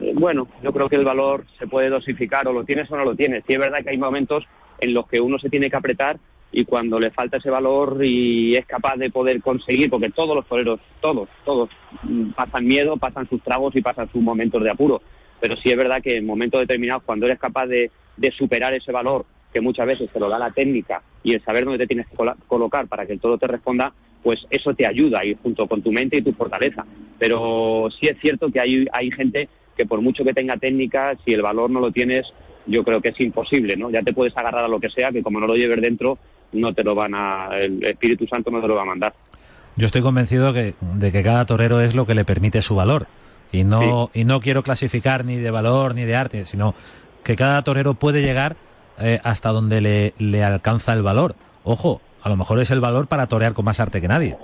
Eh, 0.00 0.12
bueno, 0.14 0.48
yo 0.62 0.72
creo 0.72 0.88
que 0.88 0.96
el 0.96 1.04
valor 1.04 1.44
se 1.58 1.66
puede 1.66 1.90
dosificar 1.90 2.46
o 2.48 2.52
lo 2.52 2.64
tienes 2.64 2.90
o 2.90 2.96
no 2.96 3.04
lo 3.04 3.14
tienes. 3.14 3.44
Sí 3.46 3.54
es 3.54 3.58
verdad 3.58 3.82
que 3.82 3.90
hay 3.90 3.98
momentos 3.98 4.44
en 4.78 4.94
los 4.94 5.06
que 5.06 5.20
uno 5.20 5.38
se 5.38 5.50
tiene 5.50 5.70
que 5.70 5.76
apretar 5.76 6.18
y 6.50 6.64
cuando 6.64 6.98
le 6.98 7.10
falta 7.10 7.36
ese 7.36 7.50
valor 7.50 7.98
y 8.02 8.56
es 8.56 8.64
capaz 8.64 8.96
de 8.96 9.10
poder 9.10 9.42
conseguir, 9.42 9.90
porque 9.90 10.10
todos 10.10 10.34
los 10.34 10.46
toreros, 10.46 10.80
todos, 11.00 11.28
todos, 11.44 11.68
mm, 12.02 12.30
pasan 12.30 12.66
miedo, 12.66 12.96
pasan 12.96 13.28
sus 13.28 13.42
tragos 13.42 13.76
y 13.76 13.82
pasan 13.82 14.10
sus 14.10 14.22
momentos 14.22 14.62
de 14.62 14.70
apuro. 14.70 15.02
Pero 15.40 15.56
sí 15.56 15.70
es 15.70 15.76
verdad 15.76 16.02
que 16.02 16.16
en 16.16 16.26
momentos 16.26 16.60
determinados, 16.60 17.02
cuando 17.04 17.26
eres 17.26 17.38
capaz 17.38 17.66
de, 17.66 17.90
de 18.18 18.30
superar 18.32 18.74
ese 18.74 18.92
valor 18.92 19.24
que 19.52 19.60
muchas 19.60 19.86
veces 19.86 20.10
te 20.12 20.20
lo 20.20 20.28
da 20.28 20.38
la 20.38 20.50
técnica 20.50 21.02
y 21.22 21.32
el 21.32 21.42
saber 21.42 21.64
dónde 21.64 21.78
te 21.78 21.86
tienes 21.86 22.06
que 22.08 22.16
colocar 22.46 22.86
para 22.86 23.06
que 23.06 23.14
el 23.14 23.20
todo 23.20 23.38
te 23.38 23.46
responda, 23.46 23.92
pues 24.22 24.46
eso 24.50 24.74
te 24.74 24.86
ayuda 24.86 25.24
y 25.24 25.34
junto 25.42 25.66
con 25.66 25.82
tu 25.82 25.90
mente 25.90 26.18
y 26.18 26.22
tu 26.22 26.32
fortaleza. 26.32 26.84
Pero 27.18 27.88
sí 27.98 28.08
es 28.08 28.18
cierto 28.20 28.50
que 28.50 28.60
hay, 28.60 28.86
hay 28.92 29.10
gente 29.10 29.48
que 29.76 29.86
por 29.86 30.00
mucho 30.00 30.24
que 30.24 30.34
tenga 30.34 30.56
técnica, 30.56 31.16
si 31.24 31.32
el 31.32 31.42
valor 31.42 31.70
no 31.70 31.80
lo 31.80 31.92
tienes, 31.92 32.26
yo 32.66 32.84
creo 32.84 33.00
que 33.00 33.10
es 33.10 33.20
imposible, 33.20 33.76
¿no? 33.76 33.90
Ya 33.90 34.02
te 34.02 34.12
puedes 34.12 34.36
agarrar 34.36 34.64
a 34.64 34.68
lo 34.68 34.80
que 34.80 34.90
sea, 34.90 35.10
que 35.10 35.22
como 35.22 35.40
no 35.40 35.46
lo 35.46 35.54
lleves 35.54 35.80
dentro, 35.80 36.18
no 36.52 36.74
te 36.74 36.84
lo 36.84 36.94
van 36.94 37.14
a, 37.14 37.50
el 37.58 37.82
Espíritu 37.84 38.26
Santo 38.26 38.50
no 38.50 38.60
te 38.60 38.68
lo 38.68 38.74
va 38.74 38.82
a 38.82 38.86
mandar. 38.86 39.14
Yo 39.76 39.86
estoy 39.86 40.02
convencido 40.02 40.52
de 40.52 40.74
que 41.12 41.22
cada 41.22 41.46
torero 41.46 41.80
es 41.80 41.94
lo 41.94 42.06
que 42.06 42.14
le 42.14 42.24
permite 42.24 42.62
su 42.62 42.74
valor. 42.74 43.06
Y 43.52 43.64
no, 43.64 44.10
y 44.12 44.24
no 44.24 44.40
quiero 44.40 44.62
clasificar 44.62 45.24
ni 45.24 45.36
de 45.36 45.50
valor 45.50 45.94
ni 45.94 46.04
de 46.04 46.16
arte, 46.16 46.44
sino 46.44 46.74
que 47.24 47.36
cada 47.36 47.62
torero 47.62 47.94
puede 47.94 48.22
llegar 48.22 48.56
eh, 49.00 49.20
hasta 49.22 49.50
donde 49.50 49.80
le, 49.80 50.14
le 50.18 50.42
alcanza 50.42 50.92
el 50.92 51.02
valor. 51.02 51.34
Ojo, 51.64 52.00
a 52.22 52.28
lo 52.28 52.36
mejor 52.36 52.58
es 52.60 52.70
el 52.70 52.80
valor 52.80 53.06
para 53.06 53.26
torear 53.26 53.52
con 53.52 53.64
más 53.64 53.80
arte 53.80 54.00
que 54.00 54.08
nadie. 54.08 54.36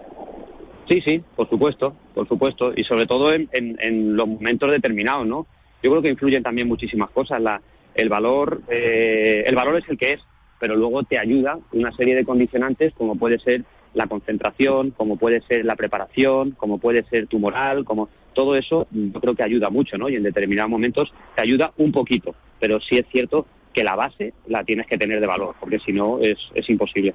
Sí, 0.89 1.01
sí, 1.01 1.23
por 1.35 1.49
supuesto, 1.49 1.95
por 2.15 2.29
supuesto, 2.29 2.73
y 2.77 2.85
sobre 2.85 3.07
todo 3.07 3.33
en, 3.33 3.49
en, 3.53 4.17
los 4.17 4.29
momentos 4.29 4.71
determinados, 4.71 5.27
¿no? 5.27 5.47
Yo 5.83 5.91
creo 5.91 6.03
que 6.03 6.11
influyen 6.11 6.43
también 6.43 6.69
muchísimas 6.69 7.11
cosas. 7.11 7.41
La, 7.41 7.61
el 7.95 8.09
valor, 8.09 8.63
eh, 8.69 9.45
el 9.47 9.55
valor 9.55 9.79
es 9.79 9.89
el 9.89 9.97
que 9.97 10.13
es, 10.13 10.21
pero 10.59 10.77
luego 10.77 11.03
te 11.03 11.19
ayuda 11.19 11.59
una 11.73 11.93
serie 11.93 12.15
de 12.15 12.25
condicionantes 12.25 12.93
como 12.95 13.17
puede 13.17 13.39
ser 13.39 13.65
la 13.95 14.07
concentración, 14.07 14.91
como 14.91 15.17
puede 15.17 15.41
ser 15.43 15.65
la 15.65 15.77
preparación, 15.77 16.51
como 16.53 16.79
puede 16.79 17.05
ser 17.05 17.29
tu 17.29 17.39
moral, 17.39 17.85
como 17.85 18.09
todo 18.35 18.57
eso 18.57 18.87
yo 18.91 19.21
creo 19.21 19.35
que 19.35 19.43
ayuda 19.43 19.71
mucho, 19.71 19.97
¿no? 19.97 20.09
Y 20.09 20.17
en 20.17 20.23
determinados 20.23 20.71
momentos 20.71 21.13
te 21.35 21.43
ayuda 21.43 21.73
un 21.77 21.93
poquito, 21.93 22.35
pero 22.61 22.79
sí 22.81 22.99
es 22.99 23.07
cierto 23.11 23.47
que 23.73 23.85
la 23.85 23.97
base 23.97 24.35
la 24.47 24.65
tienes 24.65 24.87
que 24.87 24.99
tener 24.99 25.21
de 25.21 25.27
valor, 25.27 25.55
porque 25.59 25.79
si 25.81 25.93
no 25.93 26.19
es, 26.21 26.37
es 26.55 26.69
imposible. 26.69 27.15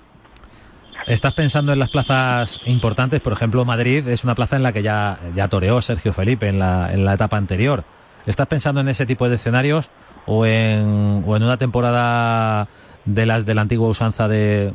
¿Estás 1.08 1.34
pensando 1.34 1.72
en 1.72 1.80
las 1.80 1.90
plazas 1.90 2.60
importantes? 2.66 3.22
Por 3.22 3.34
ejemplo, 3.34 3.64
Madrid 3.64 4.08
es 4.08 4.24
una 4.24 4.36
plaza 4.36 4.58
en 4.58 4.64
la 4.64 4.74
que 4.74 4.84
ya, 4.84 5.20
ya 5.34 5.48
toreó 5.48 5.82
Sergio 5.82 6.12
Felipe 6.14 6.48
en 6.48 6.60
la, 6.60 6.92
en 6.92 7.06
la 7.06 7.14
etapa 7.14 7.38
anterior. 7.38 7.84
¿Estás 8.26 8.48
pensando 8.48 8.82
en 8.82 8.90
ese 8.90 9.06
tipo 9.06 9.30
de 9.30 9.36
escenarios 9.36 9.90
o 10.26 10.46
en, 10.46 11.24
o 11.26 11.36
en 11.38 11.44
una 11.44 11.58
temporada 11.58 12.68
de 13.06 13.26
las 13.26 13.46
de 13.46 13.56
la 13.56 13.62
antigua 13.62 13.88
usanza 13.88 14.28
de, 14.28 14.74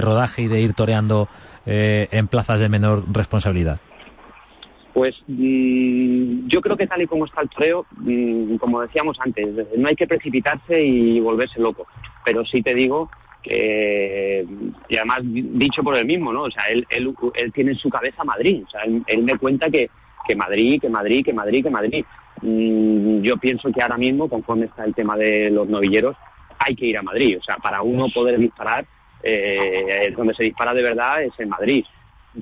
rodaje 0.00 0.42
y 0.42 0.48
de 0.48 0.60
ir 0.60 0.74
toreando 0.74 1.28
eh, 1.66 2.08
en 2.12 2.28
plazas 2.28 2.58
de 2.60 2.68
menor 2.68 3.04
responsabilidad? 3.12 3.80
Pues 4.94 5.16
mm, 5.26 6.46
yo 6.46 6.60
creo 6.60 6.76
que 6.76 6.86
tal 6.86 7.02
y 7.02 7.06
como 7.08 7.24
está 7.26 7.42
el 7.42 7.50
toreo, 7.50 7.84
mm, 7.96 8.56
como 8.56 8.80
decíamos 8.80 9.18
antes, 9.20 9.44
no 9.76 9.88
hay 9.88 9.96
que 9.96 10.06
precipitarse 10.06 10.82
y 10.82 11.18
volverse 11.18 11.60
loco. 11.60 11.88
Pero 12.24 12.46
sí 12.46 12.62
te 12.62 12.74
digo 12.74 13.10
que, 13.42 14.46
y 14.88 14.96
además 14.96 15.18
dicho 15.24 15.82
por 15.82 15.96
él 15.96 16.06
mismo, 16.06 16.32
¿no? 16.32 16.44
O 16.44 16.50
sea, 16.50 16.66
él, 16.68 16.86
tiene 17.52 17.72
en 17.72 17.78
su 17.78 17.90
cabeza 17.90 18.22
Madrid. 18.22 18.62
O 18.64 18.70
sea, 18.70 18.82
él, 18.84 19.22
me 19.24 19.36
cuenta 19.36 19.68
que, 19.68 19.90
que 20.28 20.36
Madrid, 20.36 20.80
que 20.80 20.88
Madrid, 20.88 21.24
que 21.24 21.32
Madrid, 21.32 21.64
que 21.64 21.70
Madrid. 21.70 22.04
mm, 22.42 23.20
yo 23.22 23.36
pienso 23.38 23.72
que 23.72 23.82
ahora 23.82 23.98
mismo, 23.98 24.28
conforme 24.28 24.66
está 24.66 24.84
el 24.84 24.94
tema 24.94 25.16
de 25.16 25.50
los 25.50 25.68
novilleros, 25.68 26.16
hay 26.60 26.76
que 26.76 26.86
ir 26.86 26.98
a 26.98 27.02
Madrid. 27.02 27.36
O 27.40 27.42
sea, 27.42 27.56
para 27.56 27.82
uno 27.82 28.06
poder 28.14 28.38
disparar, 28.38 28.86
eh, 29.24 30.14
donde 30.16 30.34
se 30.34 30.44
dispara 30.44 30.72
de 30.72 30.82
verdad 30.82 31.20
es 31.20 31.32
en 31.38 31.48
Madrid. 31.48 31.84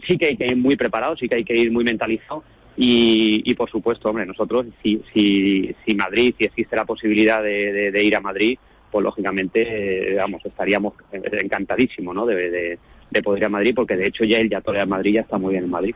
Sí 0.06 0.16
que 0.18 0.26
hay 0.26 0.36
que 0.36 0.46
ir 0.46 0.56
muy 0.56 0.76
preparado, 0.76 1.16
sí 1.16 1.28
que 1.28 1.36
hay 1.36 1.44
que 1.44 1.56
ir 1.56 1.70
muy 1.70 1.84
mentalizado. 1.84 2.42
Y, 2.76 3.54
por 3.54 3.70
supuesto, 3.70 4.08
hombre, 4.08 4.24
nosotros, 4.24 4.66
si, 4.82 5.02
si, 5.12 5.74
si 5.84 5.94
Madrid, 5.94 6.34
si 6.38 6.44
existe 6.46 6.74
la 6.74 6.86
posibilidad 6.86 7.42
de, 7.42 8.02
ir 8.02 8.16
a 8.16 8.20
Madrid, 8.20 8.58
pues 8.90 9.04
lógicamente, 9.04 10.12
eh, 10.12 10.14
vamos, 10.16 10.42
estaríamos 10.44 10.94
encantadísimos, 11.12 12.14
¿no? 12.14 12.24
De, 12.24 12.78
de, 13.10 13.22
poder 13.22 13.42
ir 13.42 13.44
a 13.44 13.50
Madrid, 13.50 13.74
porque 13.76 13.94
de 13.94 14.06
hecho 14.06 14.24
ya 14.24 14.38
el 14.38 14.48
ya 14.48 14.62
torea 14.62 14.86
Madrid 14.86 15.16
ya 15.16 15.20
está 15.20 15.36
muy 15.36 15.52
bien 15.52 15.64
en 15.64 15.70
Madrid. 15.70 15.94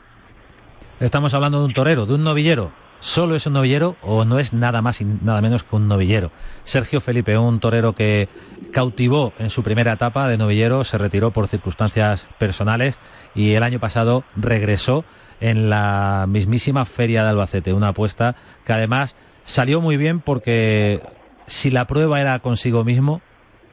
Estamos 1.01 1.33
hablando 1.33 1.61
de 1.61 1.67
un 1.67 1.73
torero, 1.73 2.05
de 2.05 2.15
un 2.15 2.25
novillero 2.25 2.86
solo 3.01 3.35
es 3.35 3.47
un 3.47 3.55
novillero 3.55 3.97
o 4.03 4.25
no 4.25 4.39
es 4.39 4.53
nada 4.53 4.83
más 4.83 5.01
y 5.01 5.05
nada 5.05 5.41
menos 5.41 5.65
que 5.65 5.77
un 5.77 5.89
novillero. 5.89 6.31
Sergio 6.65 7.01
Felipe, 7.01 7.37
un 7.39 7.61
torero 7.61 7.95
que 7.95 8.29
cautivó 8.73 9.33
en 9.39 9.51
su 9.51 9.63
primera 9.63 9.93
etapa 9.93 10.29
de 10.29 10.39
novillero, 10.39 10.85
se 10.85 10.99
retiró 10.99 11.31
por 11.31 11.49
circunstancias 11.49 12.27
personales 12.39 12.99
y 13.35 13.55
el 13.55 13.63
año 13.63 13.81
pasado 13.81 14.25
regresó 14.37 15.05
en 15.41 15.71
la 15.71 16.27
mismísima 16.29 16.85
Feria 16.85 17.23
de 17.23 17.31
Albacete, 17.31 17.73
una 17.73 17.89
apuesta 17.89 18.37
que 18.65 18.73
además 18.73 19.17
salió 19.45 19.81
muy 19.81 19.97
bien 19.97 20.21
porque 20.21 21.03
si 21.47 21.71
la 21.71 21.87
prueba 21.87 22.21
era 22.21 22.39
consigo 22.41 22.85
mismo, 22.85 23.21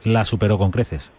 la 0.04 0.24
superó 0.24 0.58
con 0.58 0.70
creces. 0.70 1.10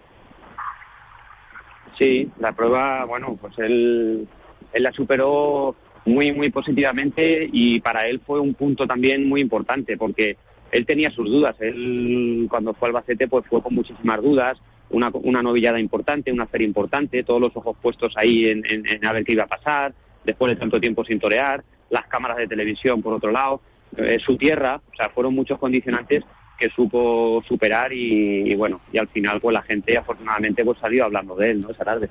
Sí, 1.98 2.30
la 2.40 2.52
prueba, 2.52 3.06
bueno, 3.06 3.38
pues 3.40 3.58
él, 3.58 4.28
él 4.74 4.84
la 4.84 4.92
superó 4.92 5.76
muy, 6.06 6.32
muy 6.32 6.50
positivamente 6.50 7.50
y 7.52 7.80
para 7.80 8.08
él 8.08 8.22
fue 8.26 8.40
un 8.40 8.54
punto 8.54 8.86
también 8.86 9.28
muy 9.28 9.42
importante 9.42 9.98
porque 9.98 10.38
él 10.72 10.86
tenía 10.86 11.10
sus 11.12 11.28
dudas. 11.28 11.56
Él 11.60 12.48
cuando 12.50 12.74
fue 12.74 12.90
al 12.90 12.96
Albacete 12.96 13.28
pues 13.28 13.46
fue 13.48 13.62
con 13.62 13.74
muchísimas 13.74 14.22
dudas, 14.22 14.58
una, 14.90 15.10
una 15.14 15.42
novillada 15.42 15.80
importante, 15.80 16.32
una 16.32 16.46
feria 16.46 16.68
importante, 16.68 17.24
todos 17.24 17.42
los 17.42 17.56
ojos 17.56 17.76
puestos 17.82 18.14
ahí 18.18 18.48
en, 18.50 18.64
en, 18.70 19.06
a 19.06 19.14
ver 19.14 19.26
qué 19.26 19.34
iba 19.34 19.44
a 19.44 19.48
pasar, 19.48 19.94
después 20.24 20.52
de 20.52 20.60
tanto 20.60 20.80
tiempo 20.80 21.04
sin 21.04 21.20
torear, 21.20 21.64
las 21.90 22.06
cámaras 22.08 22.38
de 22.38 22.48
televisión 22.48 23.02
por 23.02 23.14
otro 23.14 23.32
lado, 23.32 23.62
eh, 23.98 24.20
su 24.24 24.38
tierra, 24.38 24.82
o 24.92 24.96
sea, 24.96 25.10
fueron 25.10 25.34
muchos 25.34 25.58
condicionantes 25.58 26.24
que 26.58 26.70
supo 26.70 27.44
superar 27.48 27.92
y, 27.92 28.52
y, 28.52 28.56
bueno, 28.56 28.82
y 28.94 28.98
al 28.98 29.08
final 29.08 29.42
pues 29.42 29.54
la 29.54 29.62
gente 29.64 29.98
afortunadamente 29.98 30.64
pues 30.64 30.78
salió 30.80 31.06
hablando 31.06 31.36
de 31.36 31.52
él, 31.52 31.62
¿no? 31.62 31.72
Esa 31.72 31.84
tarde. 31.84 32.10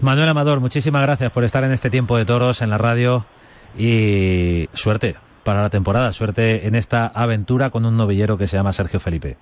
Manuel 0.00 0.30
Amador, 0.30 0.60
muchísimas 0.60 1.02
gracias 1.02 1.30
por 1.30 1.44
estar 1.44 1.62
en 1.62 1.72
este 1.72 1.90
tiempo 1.90 2.16
de 2.16 2.24
toros 2.24 2.62
en 2.62 2.70
la 2.70 2.78
radio 2.78 3.26
y 3.78 4.66
suerte 4.72 5.16
para 5.44 5.60
la 5.60 5.68
temporada, 5.68 6.12
suerte 6.12 6.66
en 6.66 6.74
esta 6.74 7.06
aventura 7.06 7.68
con 7.68 7.84
un 7.84 7.98
novillero 7.98 8.38
que 8.38 8.46
se 8.46 8.56
llama 8.56 8.72
Sergio 8.72 8.98
Felipe. 8.98 9.36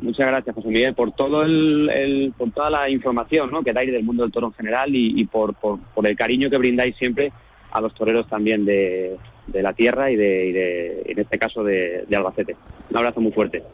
Muchas 0.00 0.28
gracias, 0.28 0.54
José 0.54 0.68
Miguel, 0.68 0.94
por 0.94 1.10
todo 1.10 1.42
el, 1.42 2.32
por 2.38 2.52
toda 2.52 2.70
la 2.70 2.88
información 2.88 3.50
¿no? 3.50 3.62
que 3.62 3.72
dais 3.72 3.90
del 3.90 4.04
mundo 4.04 4.22
del 4.22 4.30
toro 4.30 4.46
en 4.46 4.52
general 4.52 4.90
y, 4.94 5.24
por, 5.24 5.54
por, 5.54 6.06
el 6.06 6.16
cariño 6.16 6.48
que 6.48 6.58
brindáis 6.58 6.94
siempre 6.96 7.32
a 7.72 7.80
los 7.80 7.92
toreros 7.94 8.28
también 8.28 8.64
de, 8.64 9.16
la 9.52 9.72
tierra 9.72 10.12
y 10.12 10.16
de, 10.16 11.02
en 11.06 11.18
este 11.18 11.38
caso 11.38 11.64
de 11.64 12.06
Albacete. 12.14 12.54
Un 12.90 12.96
abrazo 12.96 13.20
muy 13.20 13.32
fuerte. 13.32 13.64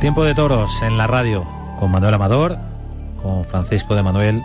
Tiempo 0.00 0.24
de 0.24 0.34
toros 0.34 0.80
en 0.80 0.96
la 0.96 1.06
radio 1.06 1.46
con 1.78 1.90
Manuel 1.90 2.14
Amador, 2.14 2.56
con 3.22 3.44
Francisco 3.44 3.94
de 3.94 4.02
Manuel 4.02 4.42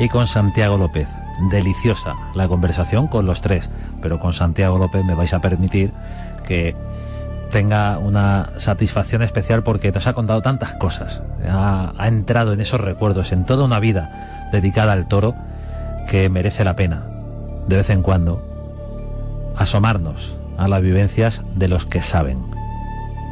y 0.00 0.08
con 0.08 0.26
Santiago 0.26 0.76
López. 0.76 1.06
Deliciosa 1.52 2.16
la 2.34 2.48
conversación 2.48 3.06
con 3.06 3.24
los 3.24 3.40
tres, 3.40 3.70
pero 4.02 4.18
con 4.18 4.32
Santiago 4.32 4.76
López 4.76 5.04
me 5.04 5.14
vais 5.14 5.32
a 5.32 5.40
permitir 5.40 5.92
que 6.48 6.74
tenga 7.52 7.98
una 7.98 8.48
satisfacción 8.56 9.22
especial 9.22 9.62
porque 9.62 9.92
nos 9.92 10.08
ha 10.08 10.14
contado 10.14 10.42
tantas 10.42 10.72
cosas, 10.72 11.22
ha, 11.48 11.92
ha 11.96 12.08
entrado 12.08 12.52
en 12.52 12.60
esos 12.60 12.80
recuerdos, 12.80 13.30
en 13.30 13.46
toda 13.46 13.64
una 13.64 13.78
vida 13.78 14.48
dedicada 14.50 14.94
al 14.94 15.06
toro 15.06 15.36
que 16.10 16.28
merece 16.28 16.64
la 16.64 16.74
pena, 16.74 17.04
de 17.68 17.76
vez 17.76 17.90
en 17.90 18.02
cuando, 18.02 18.42
asomarnos 19.56 20.36
a 20.58 20.66
las 20.66 20.82
vivencias 20.82 21.42
de 21.54 21.68
los 21.68 21.86
que 21.86 22.02
saben. 22.02 22.42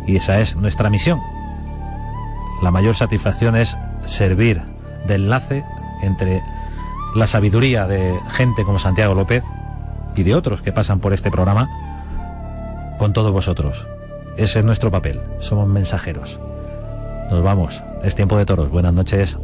Y 0.07 0.15
esa 0.15 0.39
es 0.39 0.55
nuestra 0.55 0.91
misión, 0.91 1.21
la 2.63 2.71
mayor 2.71 2.95
satisfacción 2.95 3.57
es 3.57 3.77
servir 4.05 4.63
de 5.07 5.15
enlace 5.15 5.65
entre 6.03 6.43
la 7.15 7.27
sabiduría 7.27 7.87
de 7.87 8.19
gente 8.31 8.65
como 8.65 8.79
Santiago 8.79 9.15
López 9.15 9.43
y 10.15 10.23
de 10.23 10.35
otros 10.35 10.63
que 10.63 10.73
pasan 10.73 11.01
por 11.01 11.13
este 11.13 11.31
programa 11.31 11.69
con 12.99 13.13
todos 13.13 13.33
vosotros. 13.33 13.87
Ese 14.37 14.59
es 14.59 14.65
nuestro 14.65 14.91
papel, 14.91 15.21
somos 15.39 15.67
mensajeros. 15.67 16.39
Nos 17.31 17.43
vamos, 17.43 17.83
es 18.03 18.15
tiempo 18.15 18.39
de 18.39 18.47
toros. 18.47 18.71
Buenas 18.71 18.95
noches. 18.95 19.37